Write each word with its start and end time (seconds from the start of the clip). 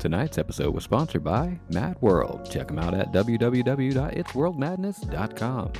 Tonight's 0.00 0.38
episode 0.38 0.74
was 0.74 0.82
sponsored 0.84 1.22
by 1.22 1.60
Mad 1.68 1.98
World. 2.00 2.50
Check 2.50 2.68
them 2.68 2.78
out 2.78 2.94
at 2.94 3.12
www.itsworldmadness.com. 3.12 5.72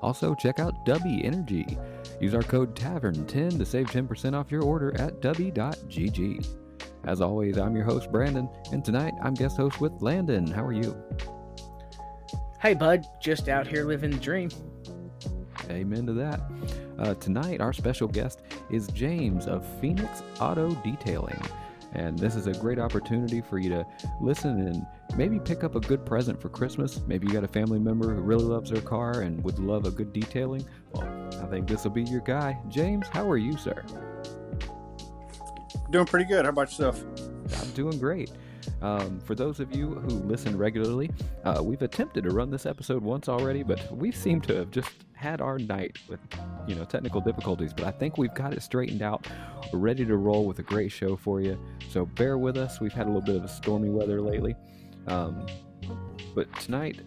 Also, 0.00 0.34
check 0.36 0.60
out 0.60 0.86
Dubby 0.86 1.24
Energy. 1.24 1.76
Use 2.20 2.36
our 2.36 2.42
code 2.42 2.76
TAVERN10 2.76 3.58
to 3.58 3.66
save 3.66 3.88
10% 3.88 4.34
off 4.34 4.52
your 4.52 4.62
order 4.62 4.94
at 5.00 5.20
dubby.gg. 5.20 6.46
As 7.02 7.20
always, 7.20 7.58
I'm 7.58 7.74
your 7.74 7.84
host, 7.84 8.12
Brandon, 8.12 8.48
and 8.70 8.84
tonight 8.84 9.14
I'm 9.20 9.34
guest 9.34 9.56
host 9.56 9.80
with 9.80 10.00
Landon. 10.00 10.46
How 10.46 10.64
are 10.64 10.72
you? 10.72 10.96
Hey, 12.60 12.74
bud, 12.74 13.04
just 13.20 13.48
out 13.48 13.66
here 13.66 13.84
living 13.84 14.12
the 14.12 14.18
dream. 14.18 14.50
Amen 15.68 16.06
to 16.06 16.12
that. 16.12 16.40
Uh, 16.96 17.14
tonight, 17.14 17.60
our 17.60 17.72
special 17.72 18.06
guest 18.06 18.42
is 18.70 18.86
James 18.88 19.48
of 19.48 19.66
Phoenix 19.80 20.22
Auto 20.38 20.76
Detailing. 20.84 21.42
And 21.94 22.18
this 22.18 22.34
is 22.34 22.46
a 22.46 22.52
great 22.52 22.78
opportunity 22.78 23.40
for 23.40 23.58
you 23.58 23.70
to 23.70 23.86
listen 24.20 24.66
and 24.66 24.84
maybe 25.16 25.38
pick 25.38 25.62
up 25.62 25.76
a 25.76 25.80
good 25.80 26.04
present 26.04 26.40
for 26.40 26.48
Christmas. 26.48 27.00
Maybe 27.06 27.26
you 27.26 27.32
got 27.32 27.44
a 27.44 27.48
family 27.48 27.78
member 27.78 28.12
who 28.12 28.20
really 28.20 28.44
loves 28.44 28.70
their 28.70 28.82
car 28.82 29.20
and 29.20 29.42
would 29.44 29.58
love 29.60 29.86
a 29.86 29.90
good 29.90 30.12
detailing. 30.12 30.66
Well, 30.92 31.30
I 31.40 31.46
think 31.46 31.68
this 31.68 31.84
will 31.84 31.92
be 31.92 32.02
your 32.02 32.20
guy. 32.20 32.58
James, 32.68 33.06
how 33.08 33.30
are 33.30 33.36
you, 33.36 33.56
sir? 33.56 33.84
Doing 35.90 36.06
pretty 36.06 36.26
good. 36.26 36.44
How 36.44 36.50
about 36.50 36.68
yourself? 36.68 37.04
I'm 37.60 37.70
doing 37.70 37.98
great. 37.98 38.32
Um, 38.82 39.18
for 39.20 39.34
those 39.34 39.60
of 39.60 39.74
you 39.74 39.94
who 39.94 40.08
listen 40.08 40.58
regularly, 40.58 41.10
uh, 41.44 41.60
we've 41.62 41.82
attempted 41.82 42.24
to 42.24 42.30
run 42.30 42.50
this 42.50 42.66
episode 42.66 43.02
once 43.02 43.28
already, 43.28 43.62
but 43.62 43.90
we 43.96 44.12
seem 44.12 44.40
to 44.42 44.54
have 44.56 44.70
just 44.70 44.90
had 45.14 45.40
our 45.40 45.58
night 45.58 45.98
with, 46.08 46.20
you 46.66 46.74
know, 46.74 46.84
technical 46.84 47.20
difficulties. 47.20 47.72
But 47.72 47.86
I 47.86 47.90
think 47.90 48.18
we've 48.18 48.34
got 48.34 48.52
it 48.52 48.62
straightened 48.62 49.00
out. 49.00 49.26
We're 49.72 49.78
ready 49.78 50.04
to 50.04 50.16
roll 50.16 50.44
with 50.46 50.58
a 50.58 50.62
great 50.62 50.92
show 50.92 51.16
for 51.16 51.40
you. 51.40 51.58
So 51.88 52.04
bear 52.04 52.36
with 52.36 52.56
us. 52.56 52.80
We've 52.80 52.92
had 52.92 53.06
a 53.06 53.08
little 53.08 53.22
bit 53.22 53.36
of 53.36 53.44
a 53.44 53.48
stormy 53.48 53.88
weather 53.88 54.20
lately, 54.20 54.54
um, 55.06 55.46
but 56.34 56.52
tonight. 56.60 57.00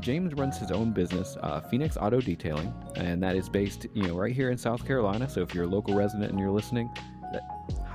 James 0.00 0.34
runs 0.34 0.58
his 0.58 0.70
own 0.70 0.92
business, 0.92 1.36
uh, 1.42 1.60
Phoenix 1.62 1.96
Auto 1.96 2.20
Detailing, 2.20 2.72
and 2.96 3.20
that 3.22 3.34
is 3.34 3.48
based, 3.48 3.86
you 3.94 4.02
know, 4.06 4.14
right 4.14 4.32
here 4.32 4.50
in 4.50 4.58
South 4.58 4.86
Carolina. 4.86 5.28
So 5.28 5.40
if 5.40 5.54
you're 5.54 5.64
a 5.64 5.68
local 5.68 5.94
resident 5.94 6.30
and 6.30 6.38
you're 6.38 6.50
listening, 6.50 6.88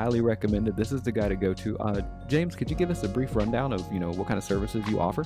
highly 0.01 0.19
recommend 0.19 0.41
recommended. 0.41 0.75
This 0.75 0.91
is 0.91 1.03
the 1.03 1.11
guy 1.11 1.29
to 1.29 1.35
go 1.35 1.53
to. 1.53 1.77
Uh, 1.77 2.01
James, 2.27 2.55
could 2.55 2.69
you 2.69 2.75
give 2.75 2.89
us 2.89 3.03
a 3.03 3.07
brief 3.07 3.35
rundown 3.35 3.73
of 3.73 3.81
you 3.93 3.99
know 3.99 4.11
what 4.11 4.27
kind 4.27 4.37
of 4.37 4.43
services 4.43 4.83
you 4.87 4.99
offer? 4.99 5.23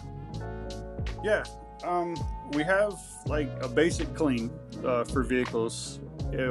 Yeah, 1.24 1.44
um, 1.84 2.16
we 2.52 2.64
have 2.64 3.00
like 3.26 3.50
a 3.62 3.70
basic 3.70 4.14
clean 4.14 4.52
uh, 4.86 5.06
for 5.06 5.24
vehicles. 5.24 6.00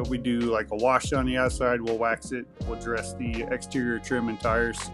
We 0.08 0.16
do 0.16 0.40
like 0.40 0.70
a 0.70 0.76
wash 0.76 1.12
on 1.12 1.26
the 1.26 1.36
outside. 1.36 1.80
We'll 1.82 1.98
wax 1.98 2.32
it. 2.32 2.46
We'll 2.66 2.80
dress 2.80 3.12
the 3.14 3.42
exterior 3.50 3.98
trim 3.98 4.28
and 4.30 4.40
tires. 4.40 4.90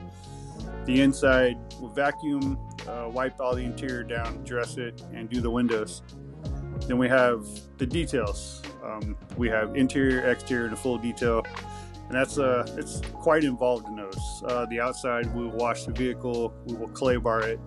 The 0.84 1.00
inside, 1.00 1.56
we'll 1.78 1.92
vacuum, 1.92 2.59
uh, 2.89 3.09
wipe 3.12 3.39
all 3.39 3.55
the 3.55 3.62
interior 3.62 4.03
down, 4.03 4.42
dress 4.42 4.78
it, 4.78 5.00
and 5.12 5.31
do 5.31 5.41
the 5.41 5.50
windows. 5.50 6.03
Then 6.89 6.98
we 6.98 7.09
have 7.09 7.47
the 7.78 7.87
details. 7.87 8.62
Um, 8.83 9.17
we 9.37 9.48
have 9.48 9.77
interior, 9.77 10.28
exterior, 10.28 10.72
a 10.72 10.77
full 10.77 10.98
detail 10.98 11.44
and 12.11 12.19
that's 12.19 12.39
uh 12.39 12.66
it's 12.77 13.00
quite 13.14 13.44
involved 13.44 13.86
in 13.86 13.94
those. 13.94 14.42
Uh, 14.44 14.66
the 14.66 14.80
outside, 14.80 15.33
we 15.33 15.44
will 15.44 15.56
wash 15.56 15.84
the 15.84 15.92
vehicle, 15.92 16.53
we 16.66 16.75
will 16.75 16.89
clay 16.89 17.16
bar 17.16 17.42
it, 17.42 17.61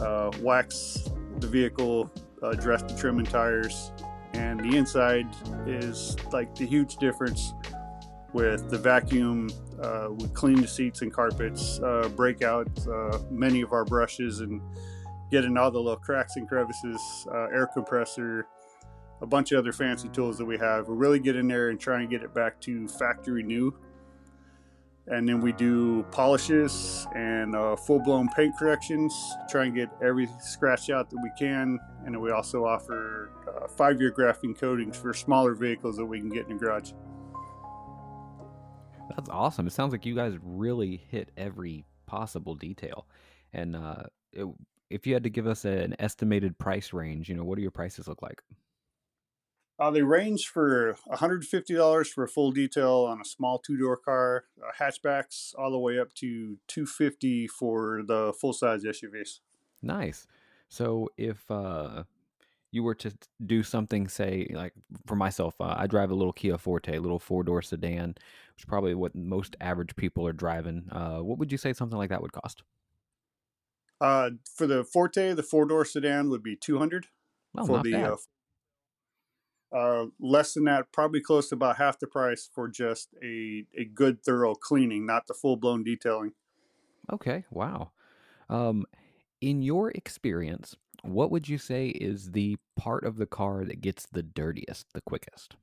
uh, 0.00 0.32
wax 0.40 1.08
the 1.38 1.46
vehicle, 1.46 2.12
uh, 2.42 2.54
dress 2.54 2.82
the 2.82 2.96
trim 2.96 3.18
and 3.18 3.30
tires, 3.30 3.92
and 4.32 4.58
the 4.58 4.76
inside 4.76 5.28
is 5.68 6.16
like 6.32 6.52
the 6.56 6.66
huge 6.66 6.96
difference 6.96 7.54
with 8.32 8.68
the 8.70 8.78
vacuum. 8.78 9.48
Uh, 9.80 10.08
we 10.10 10.26
clean 10.28 10.60
the 10.60 10.66
seats 10.66 11.02
and 11.02 11.12
carpets, 11.12 11.78
uh, 11.80 12.08
break 12.16 12.42
out 12.42 12.68
many 13.30 13.60
of 13.60 13.72
our 13.72 13.84
brushes, 13.84 14.40
and 14.40 14.60
get 15.30 15.44
in 15.44 15.56
all 15.56 15.70
the 15.70 15.78
little 15.78 15.96
cracks 15.96 16.34
and 16.34 16.48
crevices. 16.48 17.00
Air 17.32 17.68
compressor 17.72 18.48
a 19.24 19.26
bunch 19.26 19.52
of 19.52 19.58
other 19.58 19.72
fancy 19.72 20.08
tools 20.10 20.36
that 20.36 20.44
we 20.44 20.58
have. 20.58 20.86
We 20.86 20.94
really 20.94 21.18
get 21.18 21.34
in 21.34 21.48
there 21.48 21.70
and 21.70 21.80
try 21.80 22.00
and 22.00 22.10
get 22.10 22.22
it 22.22 22.34
back 22.34 22.60
to 22.60 22.86
factory 22.86 23.42
new. 23.42 23.74
And 25.06 25.26
then 25.26 25.40
we 25.40 25.52
do 25.52 26.02
polishes 26.10 27.06
and 27.14 27.56
uh, 27.56 27.74
full 27.74 28.00
blown 28.00 28.28
paint 28.36 28.54
corrections, 28.58 29.14
try 29.48 29.64
and 29.64 29.74
get 29.74 29.88
every 30.02 30.28
scratch 30.42 30.90
out 30.90 31.08
that 31.08 31.18
we 31.22 31.30
can. 31.38 31.78
And 32.04 32.14
then 32.14 32.20
we 32.20 32.32
also 32.32 32.66
offer 32.66 33.30
uh, 33.48 33.66
five 33.66 33.98
year 33.98 34.12
graphene 34.12 34.58
coatings 34.58 34.96
for 34.96 35.14
smaller 35.14 35.54
vehicles 35.54 35.96
that 35.96 36.04
we 36.04 36.20
can 36.20 36.28
get 36.28 36.46
in 36.46 36.58
the 36.58 36.60
garage. 36.62 36.92
That's 39.08 39.30
awesome. 39.30 39.66
It 39.66 39.72
sounds 39.72 39.92
like 39.92 40.04
you 40.04 40.14
guys 40.14 40.34
really 40.42 41.02
hit 41.10 41.30
every 41.36 41.86
possible 42.04 42.54
detail. 42.54 43.06
And 43.54 43.74
uh, 43.74 44.04
it, 44.32 44.46
if 44.90 45.06
you 45.06 45.14
had 45.14 45.24
to 45.24 45.30
give 45.30 45.46
us 45.46 45.64
an 45.64 45.96
estimated 45.98 46.58
price 46.58 46.92
range, 46.92 47.30
you 47.30 47.34
know, 47.34 47.44
what 47.44 47.56
do 47.56 47.62
your 47.62 47.70
prices 47.70 48.06
look 48.06 48.20
like? 48.20 48.42
Uh, 49.78 49.90
they 49.90 50.02
range 50.02 50.46
for 50.46 50.96
$150 51.10 52.06
for 52.08 52.24
a 52.24 52.28
full 52.28 52.52
detail 52.52 53.06
on 53.08 53.20
a 53.20 53.24
small 53.24 53.58
two 53.58 53.76
door 53.76 53.96
car, 53.96 54.44
uh, 54.62 54.70
hatchbacks, 54.80 55.52
all 55.58 55.70
the 55.70 55.78
way 55.78 55.98
up 55.98 56.14
to 56.14 56.58
250 56.68 57.48
for 57.48 58.02
the 58.06 58.32
full 58.40 58.52
size 58.52 58.84
SUVs. 58.84 59.40
Nice. 59.82 60.26
So 60.68 61.08
if 61.16 61.50
uh, 61.50 62.04
you 62.70 62.84
were 62.84 62.94
to 62.96 63.12
do 63.44 63.64
something, 63.64 64.06
say, 64.06 64.48
like 64.52 64.74
for 65.06 65.16
myself, 65.16 65.54
uh, 65.60 65.74
I 65.76 65.88
drive 65.88 66.10
a 66.10 66.14
little 66.14 66.32
Kia 66.32 66.56
Forte, 66.56 66.96
a 66.96 67.00
little 67.00 67.18
four 67.18 67.42
door 67.42 67.60
sedan, 67.60 68.08
which 68.08 68.62
is 68.62 68.64
probably 68.64 68.94
what 68.94 69.14
most 69.16 69.56
average 69.60 69.96
people 69.96 70.26
are 70.26 70.32
driving. 70.32 70.88
Uh, 70.92 71.18
what 71.18 71.38
would 71.38 71.50
you 71.50 71.58
say 71.58 71.72
something 71.72 71.98
like 71.98 72.10
that 72.10 72.22
would 72.22 72.32
cost? 72.32 72.62
Uh, 74.00 74.30
for 74.44 74.66
the 74.66 74.84
Forte, 74.84 75.34
the 75.34 75.42
four 75.42 75.66
door 75.66 75.84
sedan 75.84 76.30
would 76.30 76.42
be 76.42 76.54
200 76.54 77.06
oh, 77.56 77.66
for 77.66 77.82
the 77.82 78.18
uh, 79.74 80.06
less 80.20 80.54
than 80.54 80.64
that, 80.64 80.92
probably 80.92 81.20
close 81.20 81.48
to 81.48 81.56
about 81.56 81.76
half 81.76 81.98
the 81.98 82.06
price 82.06 82.48
for 82.54 82.68
just 82.68 83.08
a, 83.22 83.64
a 83.76 83.84
good 83.84 84.22
thorough 84.22 84.54
cleaning, 84.54 85.04
not 85.04 85.26
the 85.26 85.34
full 85.34 85.56
blown 85.56 85.82
detailing. 85.82 86.32
Okay, 87.12 87.44
wow. 87.50 87.90
Um, 88.48 88.84
in 89.40 89.62
your 89.62 89.90
experience, 89.90 90.76
what 91.02 91.30
would 91.30 91.48
you 91.48 91.58
say 91.58 91.88
is 91.88 92.30
the 92.30 92.56
part 92.76 93.04
of 93.04 93.16
the 93.16 93.26
car 93.26 93.64
that 93.64 93.80
gets 93.80 94.06
the 94.06 94.22
dirtiest 94.22 94.86
the 94.94 95.00
quickest? 95.00 95.56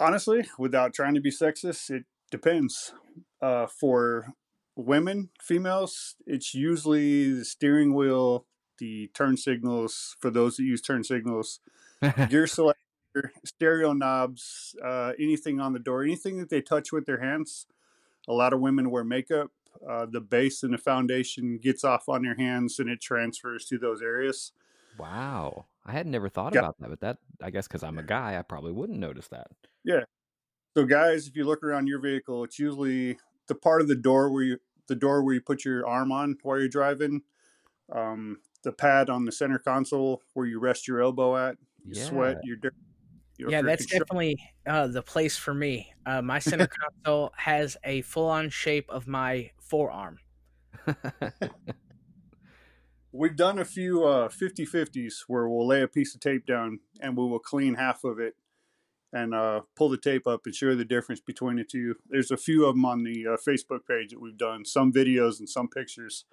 Honestly, 0.00 0.46
without 0.58 0.92
trying 0.92 1.14
to 1.14 1.20
be 1.20 1.30
sexist, 1.30 1.90
it 1.90 2.04
depends. 2.30 2.92
Uh, 3.40 3.66
for 3.66 4.32
women, 4.74 5.30
females, 5.40 6.16
it's 6.26 6.54
usually 6.54 7.32
the 7.32 7.44
steering 7.44 7.94
wheel, 7.94 8.46
the 8.78 9.08
turn 9.14 9.36
signals 9.36 10.16
for 10.20 10.30
those 10.30 10.56
that 10.56 10.64
use 10.64 10.80
turn 10.80 11.04
signals, 11.04 11.60
gear 12.28 12.46
selector, 12.46 13.32
stereo 13.44 13.92
knobs, 13.92 14.74
uh, 14.84 15.12
anything 15.18 15.60
on 15.60 15.72
the 15.72 15.78
door, 15.78 16.02
anything 16.02 16.38
that 16.38 16.50
they 16.50 16.60
touch 16.60 16.92
with 16.92 17.06
their 17.06 17.20
hands. 17.20 17.66
A 18.28 18.32
lot 18.32 18.52
of 18.52 18.60
women 18.60 18.90
wear 18.90 19.04
makeup. 19.04 19.50
Uh, 19.88 20.06
the 20.10 20.20
base 20.20 20.62
and 20.62 20.72
the 20.72 20.78
foundation 20.78 21.58
gets 21.58 21.84
off 21.84 22.08
on 22.08 22.24
your 22.24 22.36
hands 22.36 22.78
and 22.78 22.88
it 22.88 23.00
transfers 23.00 23.66
to 23.66 23.78
those 23.78 24.00
areas. 24.02 24.52
Wow. 24.98 25.66
I 25.84 25.92
had 25.92 26.06
never 26.06 26.28
thought 26.28 26.54
yeah. 26.54 26.60
about 26.60 26.78
that, 26.80 26.88
but 26.88 27.00
that, 27.00 27.18
I 27.42 27.50
guess, 27.50 27.68
because 27.68 27.84
I'm 27.84 27.98
a 27.98 28.02
guy, 28.02 28.38
I 28.38 28.42
probably 28.42 28.72
wouldn't 28.72 28.98
notice 28.98 29.28
that. 29.28 29.48
Yeah. 29.84 30.04
So, 30.76 30.84
guys, 30.84 31.28
if 31.28 31.36
you 31.36 31.44
look 31.44 31.62
around 31.62 31.86
your 31.86 32.00
vehicle, 32.00 32.44
it's 32.44 32.58
usually 32.58 33.18
the 33.46 33.54
part 33.54 33.80
of 33.80 33.88
the 33.88 33.94
door 33.94 34.30
where 34.30 34.42
you, 34.42 34.58
the 34.88 34.96
door 34.96 35.22
where 35.22 35.34
you 35.34 35.40
put 35.40 35.64
your 35.64 35.86
arm 35.86 36.10
on 36.12 36.38
while 36.42 36.58
you're 36.58 36.68
driving. 36.68 37.22
Um, 37.92 38.38
the 38.66 38.72
pad 38.72 39.08
on 39.08 39.24
the 39.24 39.30
center 39.30 39.60
console 39.60 40.20
where 40.34 40.44
you 40.44 40.58
rest 40.58 40.88
your 40.88 41.00
elbow 41.00 41.36
at. 41.36 41.56
You 41.84 41.92
yeah. 41.94 42.04
sweat, 42.04 42.38
you're 42.42 42.56
dirty. 42.56 42.74
yeah, 43.38 43.62
that's 43.62 43.86
definitely 43.86 44.36
uh, 44.66 44.88
the 44.88 45.02
place 45.02 45.36
for 45.36 45.54
me. 45.54 45.92
Uh, 46.04 46.20
my 46.20 46.40
center 46.40 46.66
console 47.04 47.32
has 47.36 47.76
a 47.84 48.02
full-on 48.02 48.50
shape 48.50 48.90
of 48.90 49.06
my 49.06 49.52
forearm. 49.60 50.18
We've 53.12 53.36
done 53.36 53.60
a 53.60 53.64
few 53.64 54.04
uh, 54.04 54.28
50-50s 54.28 55.12
where 55.28 55.48
we'll 55.48 55.66
lay 55.66 55.82
a 55.82 55.88
piece 55.88 56.14
of 56.16 56.20
tape 56.20 56.44
down 56.44 56.80
and 57.00 57.16
we 57.16 57.24
will 57.24 57.38
clean 57.38 57.74
half 57.74 58.02
of 58.02 58.18
it 58.18 58.34
and 59.12 59.32
uh, 59.32 59.60
pull 59.76 59.88
the 59.88 59.96
tape 59.96 60.26
up 60.26 60.40
and 60.44 60.54
show 60.54 60.74
the 60.74 60.84
difference 60.84 61.20
between 61.20 61.56
the 61.56 61.64
two. 61.64 61.94
There's 62.10 62.32
a 62.32 62.36
few 62.36 62.66
of 62.66 62.74
them 62.74 62.84
on 62.84 63.04
the 63.04 63.26
uh, 63.28 63.36
Facebook 63.36 63.86
page 63.88 64.10
that 64.10 64.20
we've 64.20 64.36
done, 64.36 64.64
some 64.64 64.92
videos 64.92 65.38
and 65.38 65.48
some 65.48 65.68
pictures 65.68 66.24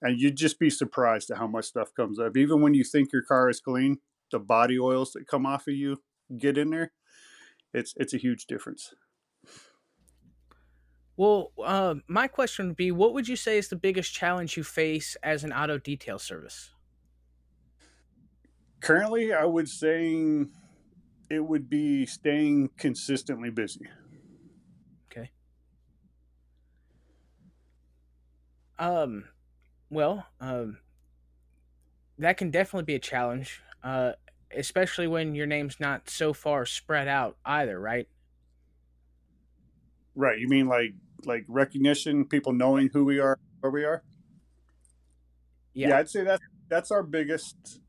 and 0.00 0.20
you'd 0.20 0.36
just 0.36 0.58
be 0.58 0.70
surprised 0.70 1.30
at 1.30 1.38
how 1.38 1.46
much 1.46 1.66
stuff 1.66 1.92
comes 1.94 2.18
up. 2.18 2.36
Even 2.36 2.60
when 2.60 2.74
you 2.74 2.84
think 2.84 3.12
your 3.12 3.22
car 3.22 3.48
is 3.48 3.60
clean, 3.60 3.98
the 4.30 4.38
body 4.38 4.78
oils 4.78 5.12
that 5.12 5.26
come 5.26 5.46
off 5.46 5.66
of 5.66 5.74
you 5.74 6.02
get 6.38 6.58
in 6.58 6.70
there. 6.70 6.92
It's 7.72 7.94
it's 7.96 8.14
a 8.14 8.18
huge 8.18 8.46
difference. 8.46 8.94
Well, 11.16 11.50
uh, 11.62 11.96
my 12.06 12.28
question 12.28 12.68
would 12.68 12.76
be, 12.76 12.92
what 12.92 13.12
would 13.12 13.26
you 13.26 13.34
say 13.34 13.58
is 13.58 13.68
the 13.68 13.76
biggest 13.76 14.14
challenge 14.14 14.56
you 14.56 14.62
face 14.62 15.16
as 15.20 15.42
an 15.42 15.52
auto 15.52 15.76
detail 15.76 16.18
service? 16.18 16.70
Currently, 18.80 19.32
I 19.32 19.44
would 19.44 19.68
say 19.68 20.46
it 21.28 21.40
would 21.40 21.68
be 21.68 22.06
staying 22.06 22.70
consistently 22.78 23.50
busy. 23.50 23.86
Okay. 25.10 25.32
Um, 28.78 29.24
well, 29.90 30.26
um, 30.40 30.78
that 32.18 32.36
can 32.36 32.50
definitely 32.50 32.84
be 32.84 32.94
a 32.94 33.00
challenge, 33.00 33.62
uh, 33.82 34.12
especially 34.54 35.06
when 35.06 35.34
your 35.34 35.46
name's 35.46 35.78
not 35.80 36.10
so 36.10 36.32
far 36.32 36.66
spread 36.66 37.08
out 37.08 37.36
either, 37.44 37.78
right? 37.78 38.08
Right. 40.14 40.38
You 40.38 40.48
mean 40.48 40.66
like 40.66 40.94
like 41.24 41.44
recognition, 41.48 42.24
people 42.24 42.52
knowing 42.52 42.90
who 42.92 43.04
we 43.04 43.18
are, 43.18 43.38
where 43.60 43.70
we 43.70 43.84
are? 43.84 44.02
Yeah, 45.74 45.88
yeah 45.88 45.98
I'd 45.98 46.10
say 46.10 46.24
that 46.24 46.40
that's 46.68 46.90
our 46.90 47.02
biggest 47.02 47.80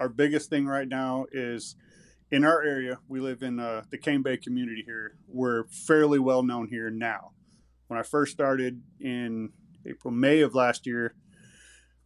our 0.00 0.08
biggest 0.08 0.50
thing 0.50 0.66
right 0.66 0.88
now 0.88 1.26
is 1.32 1.76
in 2.30 2.44
our 2.44 2.62
area. 2.62 2.98
We 3.08 3.20
live 3.20 3.42
in 3.42 3.60
uh, 3.60 3.82
the 3.90 3.98
Cane 3.98 4.22
Bay 4.22 4.36
community 4.36 4.82
here. 4.84 5.16
We're 5.28 5.64
fairly 5.68 6.18
well 6.18 6.42
known 6.42 6.68
here 6.68 6.90
now. 6.90 7.32
When 7.86 7.98
I 8.00 8.02
first 8.02 8.32
started 8.32 8.80
in 9.00 9.50
April, 9.86 10.12
May 10.12 10.40
of 10.40 10.54
last 10.54 10.86
year, 10.86 11.14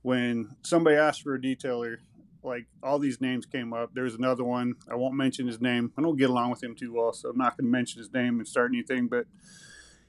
when 0.06 0.54
somebody 0.62 0.94
asked 0.94 1.22
for 1.22 1.34
a 1.34 1.40
detailer, 1.40 1.96
like 2.44 2.66
all 2.80 3.00
these 3.00 3.20
names 3.20 3.44
came 3.44 3.72
up. 3.72 3.90
There's 3.92 4.14
another 4.14 4.44
one. 4.44 4.74
I 4.88 4.94
won't 4.94 5.16
mention 5.16 5.48
his 5.48 5.60
name. 5.60 5.92
I 5.98 6.02
don't 6.02 6.16
get 6.16 6.30
along 6.30 6.50
with 6.50 6.62
him 6.62 6.76
too 6.76 6.92
well, 6.94 7.12
so 7.12 7.30
I'm 7.30 7.36
not 7.36 7.56
going 7.56 7.66
to 7.66 7.72
mention 7.72 7.98
his 7.98 8.12
name 8.12 8.38
and 8.38 8.46
start 8.46 8.70
anything. 8.72 9.08
But 9.08 9.26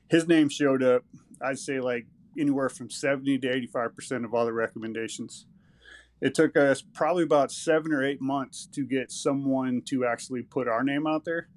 his 0.07 0.27
name 0.27 0.49
showed 0.49 0.83
up. 0.83 1.03
I'd 1.41 1.57
say 1.57 1.79
like 1.79 2.05
anywhere 2.37 2.69
from 2.69 2.91
70 2.91 3.39
to 3.39 3.49
85 3.49 3.95
percent 3.95 4.23
of 4.23 4.35
all 4.35 4.45
the 4.45 4.53
recommendations. 4.53 5.47
It 6.21 6.35
took 6.35 6.55
us 6.55 6.83
probably 6.83 7.23
about 7.23 7.51
seven 7.51 7.91
or 7.91 8.05
eight 8.05 8.21
months 8.21 8.67
to 8.73 8.85
get 8.85 9.11
someone 9.11 9.81
to 9.87 10.05
actually 10.05 10.43
put 10.43 10.67
our 10.67 10.83
name 10.83 11.07
out 11.07 11.25
there. 11.25 11.49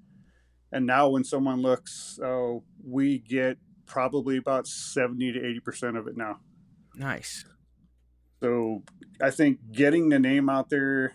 And 0.73 0.87
now, 0.87 1.11
when 1.11 1.25
someone 1.25 1.61
looks, 1.61 2.19
oh, 2.25 2.63
we 2.83 3.19
get 3.19 3.59
probably 3.85 4.39
about 4.39 4.67
70 4.67 5.33
to 5.33 5.47
80 5.47 5.61
percent 5.61 5.97
of 5.99 6.09
it 6.09 6.17
now. 6.17 6.39
Nice. 6.95 7.45
So 8.41 8.83
I 9.21 9.31
think 9.31 9.59
getting 9.73 10.09
the 10.09 10.19
name 10.19 10.49
out 10.49 10.71
there 10.71 11.15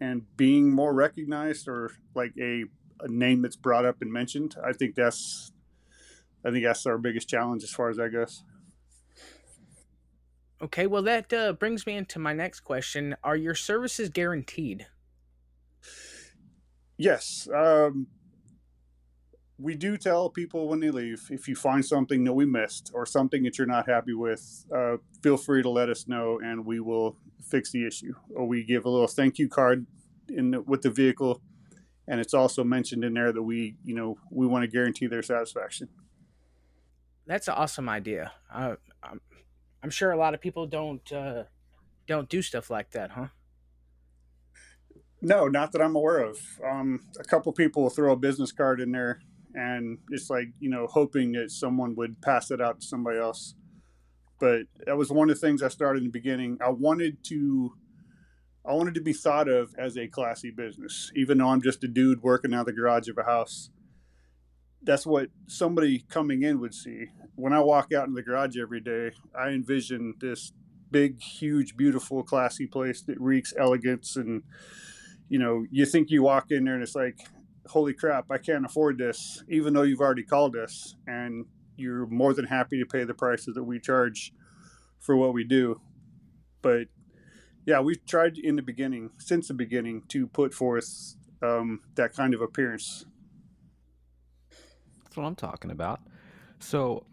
and 0.00 0.22
being 0.36 0.70
more 0.70 0.92
recognized 0.92 1.68
or 1.68 1.92
like 2.14 2.32
a, 2.38 2.64
a 3.00 3.08
name 3.08 3.42
that's 3.42 3.56
brought 3.56 3.84
up 3.84 4.02
and 4.02 4.12
mentioned, 4.12 4.56
I 4.64 4.72
think 4.72 4.94
that's 4.94 5.52
I 6.44 6.50
think 6.50 6.64
that's 6.64 6.84
our 6.86 6.98
biggest 6.98 7.28
challenge 7.28 7.62
as 7.62 7.70
far 7.70 7.88
as 7.88 7.98
I 7.98 8.08
guess. 8.08 8.42
Okay, 10.60 10.86
well 10.86 11.02
that 11.02 11.32
uh, 11.32 11.52
brings 11.52 11.86
me 11.86 11.96
into 11.96 12.18
my 12.18 12.32
next 12.32 12.60
question: 12.60 13.16
Are 13.22 13.36
your 13.36 13.54
services 13.54 14.08
guaranteed? 14.08 14.86
Yes. 16.96 17.48
Um, 17.52 18.06
we 19.58 19.74
do 19.76 19.96
tell 19.96 20.28
people 20.28 20.68
when 20.68 20.80
they 20.80 20.90
leave 20.90 21.28
if 21.30 21.46
you 21.46 21.54
find 21.54 21.84
something 21.84 22.24
that 22.24 22.32
we 22.32 22.44
missed 22.44 22.90
or 22.92 23.06
something 23.06 23.44
that 23.44 23.56
you're 23.56 23.66
not 23.66 23.88
happy 23.88 24.12
with, 24.12 24.66
uh, 24.74 24.96
feel 25.22 25.36
free 25.36 25.62
to 25.62 25.70
let 25.70 25.88
us 25.88 26.08
know 26.08 26.40
and 26.42 26.64
we 26.66 26.80
will 26.80 27.16
fix 27.48 27.70
the 27.70 27.86
issue. 27.86 28.14
Or 28.34 28.46
we 28.46 28.64
give 28.64 28.84
a 28.84 28.90
little 28.90 29.06
thank 29.06 29.38
you 29.38 29.48
card 29.48 29.86
in 30.28 30.52
the, 30.52 30.62
with 30.62 30.82
the 30.82 30.90
vehicle, 30.90 31.40
and 32.08 32.20
it's 32.20 32.34
also 32.34 32.64
mentioned 32.64 33.04
in 33.04 33.14
there 33.14 33.32
that 33.32 33.42
we, 33.42 33.76
you 33.84 33.94
know, 33.94 34.18
we 34.30 34.46
want 34.46 34.62
to 34.62 34.68
guarantee 34.68 35.06
their 35.06 35.22
satisfaction. 35.22 35.88
That's 37.26 37.48
an 37.48 37.54
awesome 37.54 37.88
idea. 37.88 38.32
Uh, 38.52 38.76
I'm, 39.02 39.20
I'm 39.82 39.90
sure 39.90 40.10
a 40.10 40.16
lot 40.16 40.34
of 40.34 40.40
people 40.40 40.66
don't 40.66 41.10
uh, 41.12 41.44
don't 42.06 42.28
do 42.28 42.42
stuff 42.42 42.70
like 42.70 42.90
that, 42.90 43.12
huh? 43.12 43.28
No, 45.22 45.48
not 45.48 45.72
that 45.72 45.80
I'm 45.80 45.96
aware 45.96 46.18
of. 46.18 46.38
Um, 46.62 47.00
a 47.18 47.24
couple 47.24 47.50
people 47.52 47.82
will 47.82 47.90
throw 47.90 48.12
a 48.12 48.16
business 48.16 48.52
card 48.52 48.80
in 48.80 48.92
there 48.92 49.20
and 49.54 49.98
it's 50.10 50.30
like 50.30 50.48
you 50.60 50.68
know 50.68 50.86
hoping 50.86 51.32
that 51.32 51.50
someone 51.50 51.94
would 51.96 52.20
pass 52.20 52.50
it 52.50 52.60
out 52.60 52.80
to 52.80 52.86
somebody 52.86 53.18
else. 53.18 53.54
But 54.40 54.62
that 54.86 54.96
was 54.96 55.10
one 55.10 55.30
of 55.30 55.36
the 55.36 55.46
things 55.46 55.62
i 55.62 55.68
started 55.68 55.98
in 55.98 56.04
the 56.04 56.10
beginning. 56.10 56.58
I 56.64 56.70
wanted 56.70 57.22
to 57.24 57.74
i 58.66 58.72
wanted 58.72 58.94
to 58.94 59.00
be 59.00 59.12
thought 59.12 59.48
of 59.48 59.74
as 59.78 59.96
a 59.96 60.08
classy 60.08 60.50
business 60.50 61.12
even 61.14 61.36
though 61.36 61.48
i'm 61.48 61.60
just 61.60 61.84
a 61.84 61.88
dude 61.88 62.22
working 62.22 62.54
out 62.54 62.60
of 62.60 62.66
the 62.66 62.72
garage 62.72 63.08
of 63.08 63.18
a 63.18 63.24
house. 63.24 63.70
That's 64.82 65.06
what 65.06 65.28
somebody 65.46 66.04
coming 66.10 66.42
in 66.42 66.60
would 66.60 66.74
see. 66.74 67.06
When 67.36 67.52
i 67.52 67.60
walk 67.60 67.92
out 67.92 68.08
in 68.08 68.14
the 68.14 68.22
garage 68.22 68.56
every 68.56 68.80
day 68.80 69.12
i 69.38 69.48
envision 69.48 70.14
this 70.20 70.52
big 70.90 71.20
huge 71.20 71.76
beautiful 71.76 72.22
classy 72.22 72.66
place 72.66 73.02
that 73.02 73.20
reeks 73.20 73.52
elegance 73.58 74.14
and 74.14 74.44
you 75.28 75.38
know 75.38 75.64
you 75.70 75.84
think 75.84 76.10
you 76.10 76.22
walk 76.22 76.50
in 76.50 76.64
there 76.64 76.74
and 76.74 76.82
it's 76.82 76.94
like 76.94 77.18
holy 77.66 77.94
crap, 77.94 78.30
I 78.30 78.38
can't 78.38 78.64
afford 78.64 78.98
this, 78.98 79.42
even 79.48 79.74
though 79.74 79.82
you've 79.82 80.00
already 80.00 80.22
called 80.22 80.56
us 80.56 80.96
and 81.06 81.46
you're 81.76 82.06
more 82.06 82.34
than 82.34 82.44
happy 82.44 82.78
to 82.78 82.86
pay 82.86 83.04
the 83.04 83.14
prices 83.14 83.54
that 83.54 83.64
we 83.64 83.80
charge 83.80 84.32
for 85.00 85.16
what 85.16 85.34
we 85.34 85.44
do. 85.44 85.80
But 86.62 86.88
yeah, 87.66 87.80
we've 87.80 88.04
tried 88.06 88.38
in 88.38 88.56
the 88.56 88.62
beginning, 88.62 89.10
since 89.18 89.48
the 89.48 89.54
beginning, 89.54 90.02
to 90.08 90.26
put 90.26 90.54
forth 90.54 91.16
um, 91.42 91.80
that 91.94 92.12
kind 92.12 92.34
of 92.34 92.40
appearance. 92.40 93.04
That's 95.02 95.16
what 95.16 95.24
I'm 95.24 95.34
talking 95.34 95.70
about. 95.70 96.00
So 96.58 97.04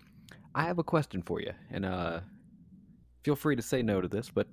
I 0.54 0.64
have 0.64 0.80
a 0.80 0.84
question 0.84 1.22
for 1.22 1.42
you, 1.42 1.54
and 1.70 1.86
uh, 1.86 2.20
feel 3.24 3.36
free 3.36 3.56
to 3.56 3.62
say 3.62 3.82
no 3.82 4.02
to 4.02 4.08
this, 4.08 4.30
but 4.30 4.48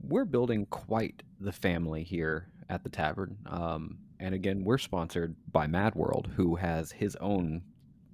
we're 0.00 0.24
building 0.24 0.66
quite 0.66 1.22
the 1.40 1.52
family 1.52 2.02
here 2.02 2.48
at 2.68 2.82
the 2.84 2.90
tavern. 2.90 3.38
Um, 3.46 3.98
and 4.18 4.34
again, 4.34 4.64
we're 4.64 4.78
sponsored 4.78 5.36
by 5.50 5.66
Mad 5.66 5.94
World, 5.94 6.30
who 6.36 6.56
has 6.56 6.92
his 6.92 7.16
own 7.16 7.62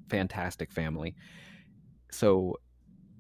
fantastic 0.09 0.73
family. 0.73 1.15
So 2.11 2.57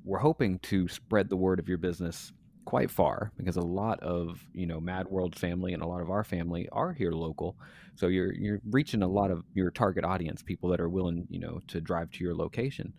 we're 0.04 0.18
hoping 0.18 0.58
to 0.60 0.88
spread 0.88 1.28
the 1.28 1.36
word 1.36 1.58
of 1.58 1.68
your 1.68 1.78
business 1.78 2.32
quite 2.64 2.90
far 2.90 3.32
because 3.36 3.56
a 3.56 3.60
lot 3.60 4.00
of 4.00 4.40
you 4.52 4.66
know 4.66 4.80
Mad 4.80 5.06
World 5.08 5.36
family 5.36 5.72
and 5.72 5.82
a 5.82 5.86
lot 5.86 6.00
of 6.00 6.10
our 6.10 6.24
family 6.24 6.68
are 6.72 6.92
here 6.92 7.12
local. 7.12 7.56
So 7.96 8.08
you're 8.08 8.32
you're 8.32 8.60
reaching 8.70 9.02
a 9.02 9.08
lot 9.08 9.30
of 9.30 9.42
your 9.54 9.70
target 9.70 10.04
audience, 10.04 10.42
people 10.42 10.70
that 10.70 10.80
are 10.80 10.88
willing 10.88 11.26
you 11.28 11.40
know 11.40 11.60
to 11.68 11.80
drive 11.80 12.10
to 12.12 12.24
your 12.24 12.34
location. 12.34 12.92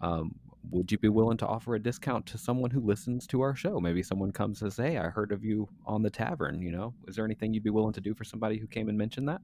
Um, 0.00 0.34
would 0.70 0.92
you 0.92 0.98
be 0.98 1.08
willing 1.08 1.36
to 1.38 1.46
offer 1.46 1.74
a 1.74 1.78
discount 1.78 2.26
to 2.26 2.38
someone 2.38 2.70
who 2.70 2.80
listens 2.80 3.26
to 3.28 3.40
our 3.40 3.54
show? 3.54 3.80
Maybe 3.80 4.02
someone 4.02 4.30
comes 4.30 4.62
and 4.62 4.72
says, 4.72 4.84
"Hey, 4.84 4.98
I 4.98 5.08
heard 5.08 5.32
of 5.32 5.44
you 5.44 5.68
on 5.86 6.02
the 6.02 6.10
tavern." 6.10 6.60
You 6.60 6.72
know, 6.72 6.94
is 7.08 7.16
there 7.16 7.24
anything 7.24 7.54
you'd 7.54 7.62
be 7.62 7.70
willing 7.70 7.94
to 7.94 8.00
do 8.00 8.14
for 8.14 8.24
somebody 8.24 8.58
who 8.58 8.66
came 8.66 8.88
and 8.88 8.98
mentioned 8.98 9.28
that? 9.28 9.40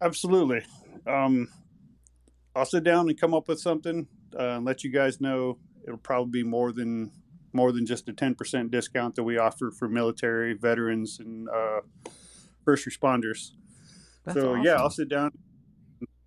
Absolutely. 0.00 0.62
Um, 1.06 1.48
I'll 2.54 2.66
sit 2.66 2.84
down 2.84 3.08
and 3.08 3.20
come 3.20 3.34
up 3.34 3.48
with 3.48 3.60
something 3.60 4.08
uh, 4.38 4.56
and 4.56 4.64
let 4.64 4.82
you 4.82 4.90
guys 4.90 5.20
know. 5.20 5.58
It'll 5.84 5.98
probably 5.98 6.42
be 6.42 6.48
more 6.48 6.72
than 6.72 7.12
more 7.52 7.72
than 7.72 7.86
just 7.86 8.08
a 8.08 8.12
ten 8.12 8.34
percent 8.34 8.70
discount 8.70 9.14
that 9.16 9.24
we 9.24 9.38
offer 9.38 9.70
for 9.70 9.88
military 9.88 10.54
veterans 10.54 11.18
and 11.20 11.48
uh, 11.48 11.80
first 12.64 12.86
responders. 12.86 13.52
That's 14.24 14.38
so 14.38 14.52
awesome. 14.52 14.64
yeah, 14.64 14.74
I'll 14.74 14.90
sit 14.90 15.08
down 15.08 15.32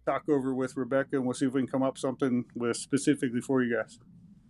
talk 0.09 0.29
over 0.29 0.53
with 0.53 0.75
Rebecca, 0.75 1.17
and 1.17 1.25
we'll 1.25 1.33
see 1.33 1.45
if 1.45 1.53
we 1.53 1.61
can 1.61 1.67
come 1.67 1.83
up 1.83 1.97
something 1.97 2.45
with 2.55 2.77
specifically 2.77 3.41
for 3.41 3.61
you 3.61 3.75
guys. 3.75 3.99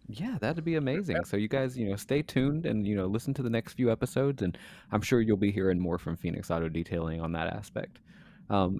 Yeah, 0.07 0.37
that'd 0.41 0.63
be 0.63 0.75
amazing. 0.75 1.23
So 1.25 1.37
you 1.37 1.47
guys, 1.47 1.77
you 1.77 1.87
know, 1.87 1.95
stay 1.95 2.23
tuned 2.23 2.65
and 2.65 2.87
you 2.87 2.95
know 2.95 3.05
listen 3.05 3.33
to 3.35 3.43
the 3.43 3.49
next 3.49 3.73
few 3.73 3.91
episodes, 3.91 4.41
and 4.41 4.57
I'm 4.91 5.01
sure 5.01 5.21
you'll 5.21 5.37
be 5.37 5.51
hearing 5.51 5.79
more 5.79 5.99
from 5.99 6.17
Phoenix 6.17 6.49
Auto 6.49 6.67
Detailing 6.69 7.21
on 7.21 7.33
that 7.33 7.53
aspect. 7.53 7.99
Um, 8.49 8.79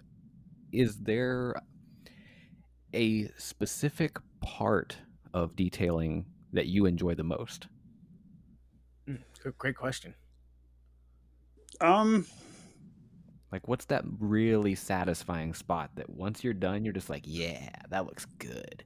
is 0.71 0.98
there 0.98 1.53
a 2.93 3.27
specific 3.38 4.17
part 4.41 4.98
of 5.33 5.55
detailing 5.55 6.25
that 6.53 6.65
you 6.65 6.86
enjoy 6.86 7.13
the 7.13 7.24
most? 7.24 7.67
Mm, 9.07 9.19
great 9.57 9.75
question. 9.75 10.15
Um, 11.81 12.25
like, 13.51 13.67
what's 13.67 13.85
that 13.85 14.03
really 14.19 14.75
satisfying 14.75 15.53
spot 15.53 15.91
that 15.95 16.09
once 16.09 16.43
you're 16.43 16.53
done, 16.53 16.83
you're 16.83 16.93
just 16.93 17.09
like, 17.09 17.23
yeah, 17.25 17.69
that 17.89 18.05
looks 18.05 18.25
good? 18.25 18.83